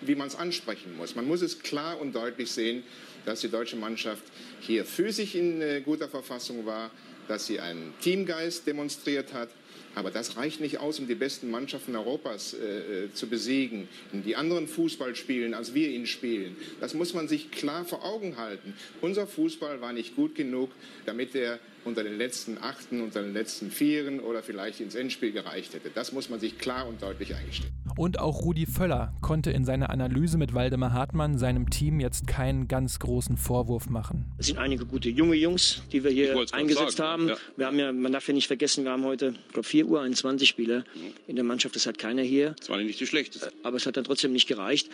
wie 0.00 0.16
man 0.16 0.26
es 0.26 0.34
ansprechen 0.34 0.96
muss. 0.96 1.14
Man 1.14 1.24
muss 1.24 1.40
es 1.40 1.60
klar 1.60 2.00
und 2.00 2.16
deutlich 2.16 2.50
sehen, 2.50 2.82
dass 3.24 3.42
die 3.42 3.48
deutsche 3.48 3.76
Mannschaft 3.76 4.24
hier 4.60 4.84
physisch 4.84 5.36
in 5.36 5.62
äh, 5.62 5.82
guter 5.84 6.08
Verfassung 6.08 6.66
war, 6.66 6.90
dass 7.28 7.46
sie 7.46 7.60
einen 7.60 7.94
Teamgeist 8.00 8.66
demonstriert 8.66 9.32
hat. 9.32 9.50
Aber 9.94 10.10
das 10.10 10.36
reicht 10.36 10.60
nicht 10.60 10.78
aus, 10.78 10.98
um 10.98 11.06
die 11.06 11.14
besten 11.14 11.48
Mannschaften 11.48 11.94
Europas 11.94 12.54
äh, 12.54 13.12
zu 13.14 13.28
besiegen, 13.28 13.86
die 14.12 14.34
anderen 14.34 14.66
Fußball 14.66 15.14
spielen, 15.14 15.54
als 15.54 15.74
wir 15.74 15.90
ihn 15.90 16.08
spielen. 16.08 16.56
Das 16.80 16.94
muss 16.94 17.14
man 17.14 17.28
sich 17.28 17.52
klar 17.52 17.84
vor 17.84 18.04
Augen 18.04 18.36
halten. 18.36 18.74
Unser 19.00 19.28
Fußball 19.28 19.80
war 19.80 19.92
nicht 19.92 20.16
gut 20.16 20.34
genug, 20.34 20.72
damit 21.06 21.36
er 21.36 21.60
unter 21.84 22.02
den 22.02 22.18
letzten 22.18 22.58
Achten, 22.58 23.00
unter 23.00 23.22
den 23.22 23.32
letzten 23.32 23.70
Vieren 23.70 24.20
oder 24.20 24.42
vielleicht 24.42 24.80
ins 24.80 24.94
Endspiel 24.94 25.32
gereicht 25.32 25.74
hätte. 25.74 25.90
Das 25.94 26.12
muss 26.12 26.28
man 26.28 26.40
sich 26.40 26.58
klar 26.58 26.86
und 26.86 27.02
deutlich 27.02 27.34
eingestehen. 27.34 27.72
Und 27.96 28.18
auch 28.18 28.42
Rudi 28.42 28.66
Völler 28.66 29.12
konnte 29.20 29.50
in 29.50 29.64
seiner 29.64 29.90
Analyse 29.90 30.36
mit 30.38 30.54
Waldemar 30.54 30.92
Hartmann 30.92 31.38
seinem 31.38 31.70
Team 31.70 32.00
jetzt 32.00 32.26
keinen 32.26 32.66
ganz 32.66 32.98
großen 32.98 33.36
Vorwurf 33.36 33.88
machen. 33.88 34.24
Es 34.38 34.46
sind 34.46 34.58
einige 34.58 34.84
gute 34.84 35.08
junge 35.08 35.36
Jungs, 35.36 35.82
die 35.92 36.02
wir 36.02 36.10
hier 36.10 36.44
eingesetzt 36.52 36.96
sagen, 36.96 37.22
haben. 37.22 37.28
ja. 37.28 37.36
Wir 37.56 37.66
haben 37.66 37.78
ja, 37.78 37.92
man 37.92 38.12
darf 38.12 38.26
ja 38.26 38.34
nicht 38.34 38.48
vergessen, 38.48 38.84
wir 38.84 38.90
haben 38.90 39.04
heute, 39.04 39.34
ich 39.46 39.52
glaube, 39.52 39.68
4 39.68 39.86
Uhr 39.86 40.02
21 40.02 40.48
Spieler 40.48 40.84
in 41.26 41.36
der 41.36 41.44
Mannschaft. 41.44 41.76
Das 41.76 41.86
hat 41.86 41.98
keiner 41.98 42.22
hier. 42.22 42.54
Das 42.58 42.68
war 42.68 42.78
nicht 42.78 42.98
die 42.98 43.06
schlechteste. 43.06 43.52
Aber 43.62 43.76
es 43.76 43.86
hat 43.86 43.96
dann 43.96 44.04
trotzdem 44.04 44.32
nicht 44.32 44.48
gereicht. 44.48 44.90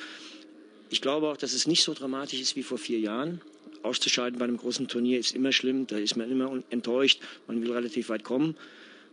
Ich 0.90 1.00
glaube 1.00 1.28
auch, 1.28 1.36
dass 1.36 1.52
es 1.52 1.66
nicht 1.66 1.84
so 1.84 1.94
dramatisch 1.94 2.40
ist 2.40 2.56
wie 2.56 2.62
vor 2.62 2.76
vier 2.76 2.98
Jahren. 2.98 3.40
Auszuscheiden 3.82 4.38
bei 4.38 4.44
einem 4.44 4.56
großen 4.56 4.88
Turnier 4.88 5.18
ist 5.18 5.34
immer 5.34 5.52
schlimm, 5.52 5.86
da 5.86 5.96
ist 5.96 6.16
man 6.16 6.30
immer 6.30 6.62
enttäuscht, 6.70 7.20
man 7.46 7.62
will 7.62 7.72
relativ 7.72 8.08
weit 8.08 8.24
kommen. 8.24 8.56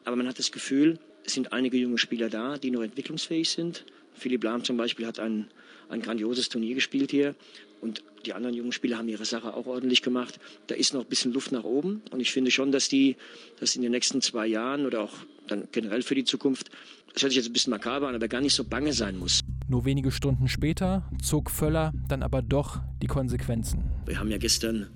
Aber 0.04 0.16
man 0.16 0.28
hat 0.28 0.40
das 0.40 0.52
Gefühl, 0.52 1.00
es 1.26 1.34
sind 1.34 1.54
einige 1.54 1.78
junge 1.78 1.98
Spieler 1.98 2.30
da, 2.30 2.58
die 2.58 2.72
noch 2.72 2.82
entwicklungsfähig 2.82 3.50
sind. 3.50 3.86
Philipp 4.14 4.44
Lahm 4.44 4.64
zum 4.64 4.78
Beispiel 4.78 5.06
hat 5.06 5.20
ein, 5.20 5.48
ein 5.90 6.02
grandioses 6.02 6.50
Turnier 6.50 6.76
gespielt 6.76 7.12
hier. 7.12 7.36
Und 7.82 8.04
die 8.28 8.34
anderen 8.34 8.56
jungen 8.56 8.74
Spieler 8.74 8.98
haben 8.98 9.08
ihre 9.08 9.26
Sache 9.26 9.54
auch 9.54 9.66
ordentlich 9.66 10.02
gemacht. 10.02 10.40
Da 10.68 10.76
ist 10.76 10.94
noch 10.94 11.02
ein 11.02 11.08
bisschen 11.08 11.34
Luft 11.34 11.52
nach 11.52 11.64
oben. 11.64 12.02
Und 12.12 12.20
ich 12.20 12.32
finde 12.32 12.52
schon, 12.52 12.72
dass 12.72 12.90
die, 12.90 13.16
dass 13.60 13.76
in 13.76 13.82
den 13.82 13.92
nächsten 13.92 14.22
zwei 14.22 14.46
Jahren 14.46 14.86
oder 14.86 15.02
auch 15.02 15.14
dann 15.48 15.68
generell 15.72 16.02
für 16.02 16.14
die 16.14 16.26
Zukunft, 16.26 16.70
das 17.14 17.24
hört 17.24 17.32
sich 17.32 17.38
jetzt 17.38 17.48
ein 17.48 17.54
bisschen 17.54 17.72
makaber 17.72 18.10
an, 18.10 18.16
aber 18.16 18.28
gar 18.28 18.42
nicht 18.42 18.54
so 18.54 18.66
bange 18.66 18.92
sein 18.92 19.18
muss. 19.18 19.40
Nur 19.70 19.86
wenige 19.86 20.12
Stunden 20.12 20.48
später 20.50 21.10
zog 21.24 21.50
Völler 21.50 21.94
dann 22.10 22.22
aber 22.22 22.42
doch 22.42 22.80
die 23.02 23.08
Konsequenzen. 23.08 23.84
Wir 24.06 24.20
haben 24.20 24.30
ja 24.30 24.38
gestern 24.38 24.88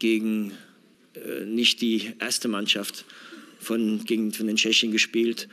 gegen 0.00 0.52
äh, 1.14 1.44
nicht 1.44 1.80
die 1.80 2.14
erste 2.18 2.48
Mannschaft 2.48 3.04
von, 3.60 4.04
gegen, 4.04 4.32
von 4.32 4.48
den 4.48 4.56
Tschechen 4.56 4.90
gespielt. 4.90 5.48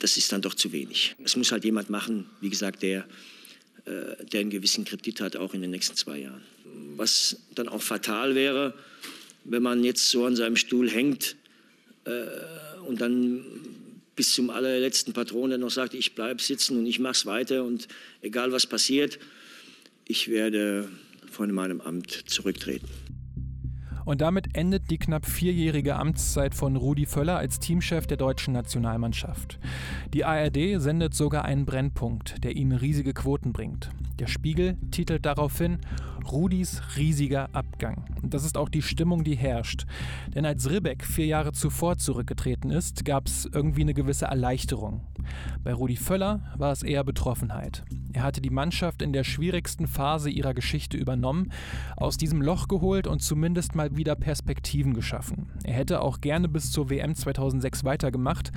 Das 0.00 0.16
ist 0.16 0.32
dann 0.32 0.42
doch 0.42 0.54
zu 0.54 0.70
wenig. 0.72 1.16
Es 1.24 1.34
muss 1.34 1.50
halt 1.50 1.64
jemand 1.64 1.90
machen, 1.90 2.26
wie 2.40 2.50
gesagt, 2.50 2.82
der, 2.82 3.04
der 3.88 4.40
einen 4.40 4.50
gewissen 4.50 4.84
Kredit 4.84 5.20
hat, 5.20 5.36
auch 5.36 5.54
in 5.54 5.62
den 5.62 5.70
nächsten 5.70 5.96
zwei 5.96 6.18
Jahren. 6.18 6.42
Was 6.96 7.36
dann 7.54 7.68
auch 7.68 7.82
fatal 7.82 8.34
wäre, 8.34 8.74
wenn 9.44 9.62
man 9.62 9.84
jetzt 9.84 10.10
so 10.10 10.24
an 10.24 10.36
seinem 10.36 10.56
Stuhl 10.56 10.90
hängt 10.90 11.36
äh, 12.04 12.10
und 12.86 13.00
dann 13.00 13.44
bis 14.16 14.34
zum 14.34 14.50
allerletzten 14.50 15.12
Patron, 15.12 15.50
der 15.50 15.58
noch 15.58 15.70
sagt, 15.70 15.94
ich 15.94 16.14
bleibe 16.14 16.42
sitzen 16.42 16.76
und 16.78 16.86
ich 16.86 16.98
mache 16.98 17.12
es 17.12 17.26
weiter 17.26 17.64
und 17.64 17.88
egal 18.20 18.52
was 18.52 18.66
passiert, 18.66 19.18
ich 20.06 20.28
werde 20.28 20.88
von 21.30 21.52
meinem 21.52 21.80
Amt 21.80 22.24
zurücktreten. 22.26 22.88
Und 24.08 24.22
damit 24.22 24.56
endet 24.56 24.90
die 24.90 24.96
knapp 24.96 25.26
vierjährige 25.26 25.96
Amtszeit 25.96 26.54
von 26.54 26.76
Rudi 26.76 27.04
Völler 27.04 27.36
als 27.36 27.58
Teamchef 27.58 28.06
der 28.06 28.16
deutschen 28.16 28.54
Nationalmannschaft. 28.54 29.58
Die 30.14 30.24
ARD 30.24 30.80
sendet 30.80 31.12
sogar 31.12 31.44
einen 31.44 31.66
Brennpunkt, 31.66 32.42
der 32.42 32.56
ihnen 32.56 32.72
riesige 32.72 33.12
Quoten 33.12 33.52
bringt. 33.52 33.90
Der 34.18 34.26
Spiegel 34.26 34.78
titelt 34.92 35.26
daraufhin 35.26 35.76
Rudis 36.32 36.82
riesiger 36.96 37.48
Abgang. 37.52 38.04
Das 38.22 38.44
ist 38.44 38.56
auch 38.56 38.68
die 38.68 38.82
Stimmung, 38.82 39.24
die 39.24 39.36
herrscht. 39.36 39.86
Denn 40.34 40.44
als 40.44 40.70
Ribbeck 40.70 41.04
vier 41.04 41.26
Jahre 41.26 41.52
zuvor 41.52 41.98
zurückgetreten 41.98 42.70
ist, 42.70 43.04
gab 43.04 43.26
es 43.26 43.48
irgendwie 43.52 43.82
eine 43.82 43.94
gewisse 43.94 44.26
Erleichterung. 44.26 45.02
Bei 45.64 45.72
Rudi 45.72 45.96
Völler 45.96 46.40
war 46.56 46.72
es 46.72 46.82
eher 46.82 47.04
Betroffenheit. 47.04 47.84
Er 48.12 48.22
hatte 48.22 48.40
die 48.40 48.50
Mannschaft 48.50 49.02
in 49.02 49.12
der 49.12 49.24
schwierigsten 49.24 49.86
Phase 49.86 50.30
ihrer 50.30 50.54
Geschichte 50.54 50.96
übernommen, 50.96 51.52
aus 51.96 52.16
diesem 52.16 52.42
Loch 52.42 52.68
geholt 52.68 53.06
und 53.06 53.22
zumindest 53.22 53.74
mal 53.74 53.96
wieder 53.96 54.14
Perspektiven 54.16 54.94
geschaffen. 54.94 55.50
Er 55.64 55.74
hätte 55.74 56.00
auch 56.02 56.20
gerne 56.20 56.48
bis 56.48 56.72
zur 56.72 56.90
WM 56.90 57.14
2006 57.14 57.84
weitergemacht, 57.84 58.52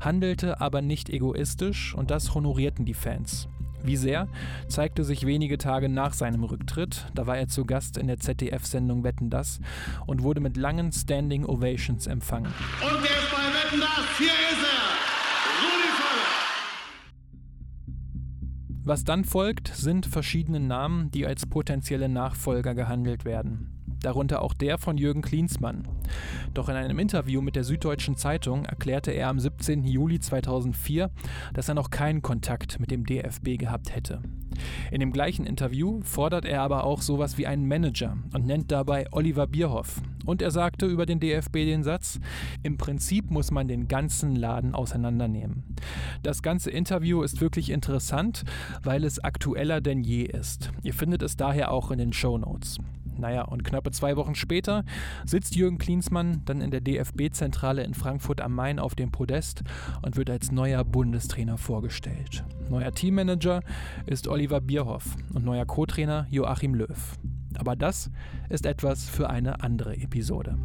handelte 0.00 0.60
aber 0.60 0.82
nicht 0.82 1.10
egoistisch 1.10 1.94
und 1.94 2.10
das 2.10 2.34
honorierten 2.34 2.84
die 2.84 2.94
Fans. 2.94 3.48
Wie 3.84 3.96
sehr, 3.96 4.28
zeigte 4.66 5.04
sich 5.04 5.26
wenige 5.26 5.58
Tage 5.58 5.90
nach 5.90 6.14
seinem 6.14 6.42
Rücktritt. 6.42 7.04
Da 7.14 7.26
war 7.26 7.36
er 7.36 7.48
zu 7.48 7.66
Gast 7.66 7.98
in 7.98 8.06
der 8.06 8.18
ZDF-Sendung 8.18 9.04
Wetten 9.04 9.28
das 9.28 9.60
und 10.06 10.22
wurde 10.22 10.40
mit 10.40 10.56
langen 10.56 10.90
Standing 10.90 11.44
Ovations 11.44 12.06
empfangen. 12.06 12.46
Und 12.46 13.02
wer 13.02 13.10
ist 13.10 13.30
bei 13.30 13.36
Wetten 13.36 13.80
das? 13.80 14.16
Hier 14.16 14.26
ist 14.26 14.64
er, 14.64 14.88
Rudi 15.60 15.90
Völler. 15.98 16.32
Was 18.84 19.04
dann 19.04 19.24
folgt, 19.24 19.68
sind 19.68 20.06
verschiedene 20.06 20.60
Namen, 20.60 21.10
die 21.10 21.26
als 21.26 21.44
potenzielle 21.44 22.08
Nachfolger 22.08 22.74
gehandelt 22.74 23.26
werden 23.26 23.83
darunter 24.04 24.42
auch 24.42 24.54
der 24.54 24.78
von 24.78 24.98
Jürgen 24.98 25.22
Klinsmann. 25.22 25.82
Doch 26.52 26.68
in 26.68 26.76
einem 26.76 26.98
Interview 26.98 27.40
mit 27.40 27.56
der 27.56 27.64
Süddeutschen 27.64 28.16
Zeitung 28.16 28.64
erklärte 28.64 29.10
er 29.10 29.28
am 29.28 29.40
17. 29.40 29.84
Juli 29.84 30.20
2004, 30.20 31.10
dass 31.52 31.68
er 31.68 31.74
noch 31.74 31.90
keinen 31.90 32.22
Kontakt 32.22 32.80
mit 32.80 32.90
dem 32.90 33.04
DFB 33.04 33.58
gehabt 33.58 33.94
hätte. 33.94 34.20
In 34.90 35.00
dem 35.00 35.12
gleichen 35.12 35.46
Interview 35.46 36.00
fordert 36.02 36.44
er 36.44 36.62
aber 36.62 36.84
auch 36.84 37.02
sowas 37.02 37.38
wie 37.38 37.46
einen 37.46 37.66
Manager 37.66 38.16
und 38.32 38.46
nennt 38.46 38.70
dabei 38.70 39.06
Oliver 39.10 39.46
Bierhoff. 39.46 40.00
Und 40.24 40.40
er 40.40 40.50
sagte 40.50 40.86
über 40.86 41.06
den 41.06 41.20
DFB 41.20 41.52
den 41.52 41.82
Satz, 41.82 42.18
im 42.62 42.78
Prinzip 42.78 43.30
muss 43.30 43.50
man 43.50 43.68
den 43.68 43.88
ganzen 43.88 44.36
Laden 44.36 44.74
auseinandernehmen. 44.74 45.64
Das 46.22 46.42
ganze 46.42 46.70
Interview 46.70 47.22
ist 47.22 47.40
wirklich 47.40 47.70
interessant, 47.70 48.44
weil 48.82 49.04
es 49.04 49.22
aktueller 49.22 49.80
denn 49.80 50.02
je 50.02 50.22
ist. 50.22 50.70
Ihr 50.82 50.94
findet 50.94 51.22
es 51.22 51.36
daher 51.36 51.70
auch 51.70 51.90
in 51.90 51.98
den 51.98 52.12
Show 52.12 52.38
Notes. 52.38 52.78
Naja, 53.18 53.42
und 53.42 53.64
knappe 53.64 53.90
zwei 53.90 54.16
Wochen 54.16 54.34
später 54.34 54.84
sitzt 55.24 55.56
Jürgen 55.56 55.78
Klinsmann 55.78 56.42
dann 56.44 56.60
in 56.60 56.70
der 56.70 56.80
DFB-Zentrale 56.80 57.84
in 57.84 57.94
Frankfurt 57.94 58.40
am 58.40 58.54
Main 58.54 58.78
auf 58.78 58.94
dem 58.94 59.10
Podest 59.10 59.62
und 60.02 60.16
wird 60.16 60.30
als 60.30 60.52
neuer 60.52 60.84
Bundestrainer 60.84 61.58
vorgestellt. 61.58 62.44
Neuer 62.68 62.92
Teammanager 62.92 63.60
ist 64.06 64.28
Oliver 64.28 64.60
Bierhoff 64.60 65.16
und 65.32 65.44
neuer 65.44 65.66
Co-Trainer 65.66 66.26
Joachim 66.30 66.74
Löw. 66.74 67.18
Aber 67.56 67.76
das 67.76 68.10
ist 68.48 68.66
etwas 68.66 69.08
für 69.08 69.30
eine 69.30 69.62
andere 69.62 69.96
Episode. 69.96 70.58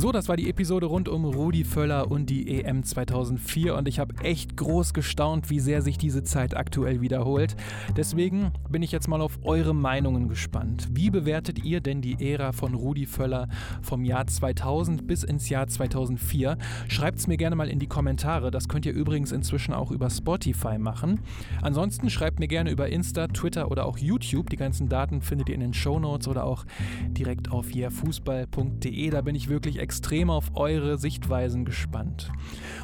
So, 0.00 0.12
das 0.12 0.30
war 0.30 0.38
die 0.38 0.48
Episode 0.48 0.86
rund 0.86 1.10
um 1.10 1.26
Rudi 1.26 1.62
Völler 1.62 2.10
und 2.10 2.30
die 2.30 2.62
EM 2.62 2.84
2004 2.84 3.76
und 3.76 3.86
ich 3.86 3.98
habe 3.98 4.14
echt 4.22 4.56
groß 4.56 4.94
gestaunt, 4.94 5.50
wie 5.50 5.60
sehr 5.60 5.82
sich 5.82 5.98
diese 5.98 6.22
Zeit 6.22 6.56
aktuell 6.56 7.02
wiederholt. 7.02 7.54
Deswegen 7.98 8.50
bin 8.70 8.82
ich 8.82 8.92
jetzt 8.92 9.08
mal 9.08 9.20
auf 9.20 9.40
eure 9.42 9.74
Meinungen 9.74 10.28
gespannt. 10.30 10.88
Wie 10.92 11.10
bewertet 11.10 11.66
ihr 11.66 11.82
denn 11.82 12.00
die 12.00 12.16
Ära 12.32 12.52
von 12.52 12.72
Rudi 12.72 13.04
Völler 13.04 13.48
vom 13.82 14.06
Jahr 14.06 14.26
2000 14.26 15.06
bis 15.06 15.22
ins 15.22 15.50
Jahr 15.50 15.66
2004? 15.66 16.56
Schreibt 16.88 17.18
es 17.18 17.26
mir 17.26 17.36
gerne 17.36 17.54
mal 17.54 17.68
in 17.68 17.78
die 17.78 17.86
Kommentare. 17.86 18.50
Das 18.50 18.68
könnt 18.68 18.86
ihr 18.86 18.94
übrigens 18.94 19.32
inzwischen 19.32 19.74
auch 19.74 19.90
über 19.90 20.08
Spotify 20.08 20.78
machen. 20.78 21.20
Ansonsten 21.60 22.08
schreibt 22.08 22.40
mir 22.40 22.48
gerne 22.48 22.70
über 22.70 22.88
Insta, 22.88 23.26
Twitter 23.26 23.70
oder 23.70 23.84
auch 23.84 23.98
YouTube. 23.98 24.48
Die 24.48 24.56
ganzen 24.56 24.88
Daten 24.88 25.20
findet 25.20 25.50
ihr 25.50 25.56
in 25.56 25.60
den 25.60 25.74
Show 25.74 26.00
Notes 26.00 26.26
oder 26.26 26.44
auch 26.44 26.64
direkt 27.08 27.50
auf 27.50 27.70
yeahfußball.de. 27.70 29.10
Da 29.10 29.20
bin 29.20 29.34
ich 29.34 29.50
wirklich 29.50 29.78
extrem 29.78 29.89
extrem 29.90 30.30
auf 30.30 30.52
eure 30.54 30.98
Sichtweisen 30.98 31.64
gespannt. 31.64 32.30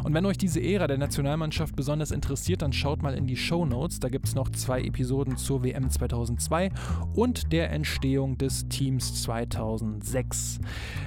Und 0.02 0.12
wenn 0.12 0.26
euch 0.26 0.38
diese 0.38 0.61
Ära 0.61 0.88
der 0.88 0.98
Nationalmannschaft 0.98 1.76
besonders 1.76 2.11
interessiert, 2.11 2.62
dann 2.62 2.72
schaut 2.72 3.00
mal 3.00 3.14
in 3.14 3.28
die 3.28 3.36
Show 3.36 3.64
Notes. 3.64 4.00
Da 4.00 4.09
gibt 4.09 4.26
es 4.26 4.34
noch 4.34 4.50
zwei 4.50 4.82
Episoden 4.82 5.36
zur 5.36 5.62
WM 5.62 5.88
2002 5.88 6.70
und 7.14 7.52
der 7.52 7.70
Entstehung 7.70 8.38
des 8.38 8.66
Teams 8.68 9.22
2006. 9.22 10.59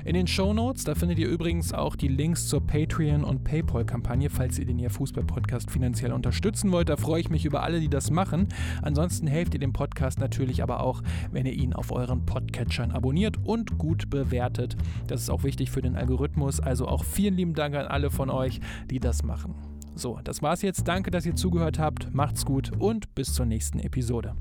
In 0.05 0.13
den 0.13 0.25
Show 0.25 0.53
Notes, 0.53 0.85
da 0.85 0.95
findet 0.95 1.19
ihr 1.19 1.27
übrigens 1.27 1.73
auch 1.73 1.97
die 1.97 2.07
Links 2.07 2.47
zur 2.47 2.65
Patreon- 2.65 3.25
und 3.25 3.43
PayPal-Kampagne, 3.43 4.29
falls 4.29 4.57
ihr 4.57 4.65
den 4.65 4.79
ihr 4.79 4.91
Fußball-Podcast 4.91 5.69
finanziell 5.69 6.13
unterstützen 6.13 6.71
wollt. 6.71 6.87
Da 6.87 6.95
freue 6.95 7.19
ich 7.19 7.29
mich 7.29 7.43
über 7.43 7.63
alle, 7.63 7.81
die 7.81 7.89
das 7.89 8.09
machen. 8.09 8.47
Ansonsten 8.81 9.27
helft 9.27 9.53
ihr 9.53 9.59
dem 9.59 9.73
Podcast 9.73 10.21
natürlich 10.21 10.63
aber 10.63 10.79
auch, 10.79 11.01
wenn 11.33 11.45
ihr 11.45 11.53
ihn 11.53 11.73
auf 11.73 11.91
euren 11.91 12.25
Podcatchern 12.25 12.91
abonniert 12.91 13.35
und 13.43 13.77
gut 13.77 14.09
bewertet. 14.09 14.77
Das 15.07 15.21
ist 15.21 15.29
auch 15.29 15.43
wichtig 15.43 15.69
für 15.71 15.81
den 15.81 15.88
den 15.89 15.97
Algorithmus. 15.97 16.59
Also 16.59 16.87
auch 16.87 17.03
vielen 17.03 17.35
lieben 17.35 17.53
Dank 17.53 17.75
an 17.75 17.85
alle 17.85 18.09
von 18.09 18.29
euch, 18.29 18.59
die 18.89 18.99
das 18.99 19.23
machen. 19.23 19.55
So, 19.95 20.19
das 20.23 20.41
war's 20.41 20.61
jetzt. 20.61 20.87
Danke, 20.87 21.11
dass 21.11 21.25
ihr 21.25 21.35
zugehört 21.35 21.79
habt. 21.79 22.13
Macht's 22.13 22.45
gut 22.45 22.71
und 22.79 23.13
bis 23.15 23.33
zur 23.33 23.45
nächsten 23.45 23.79
Episode. 23.79 24.35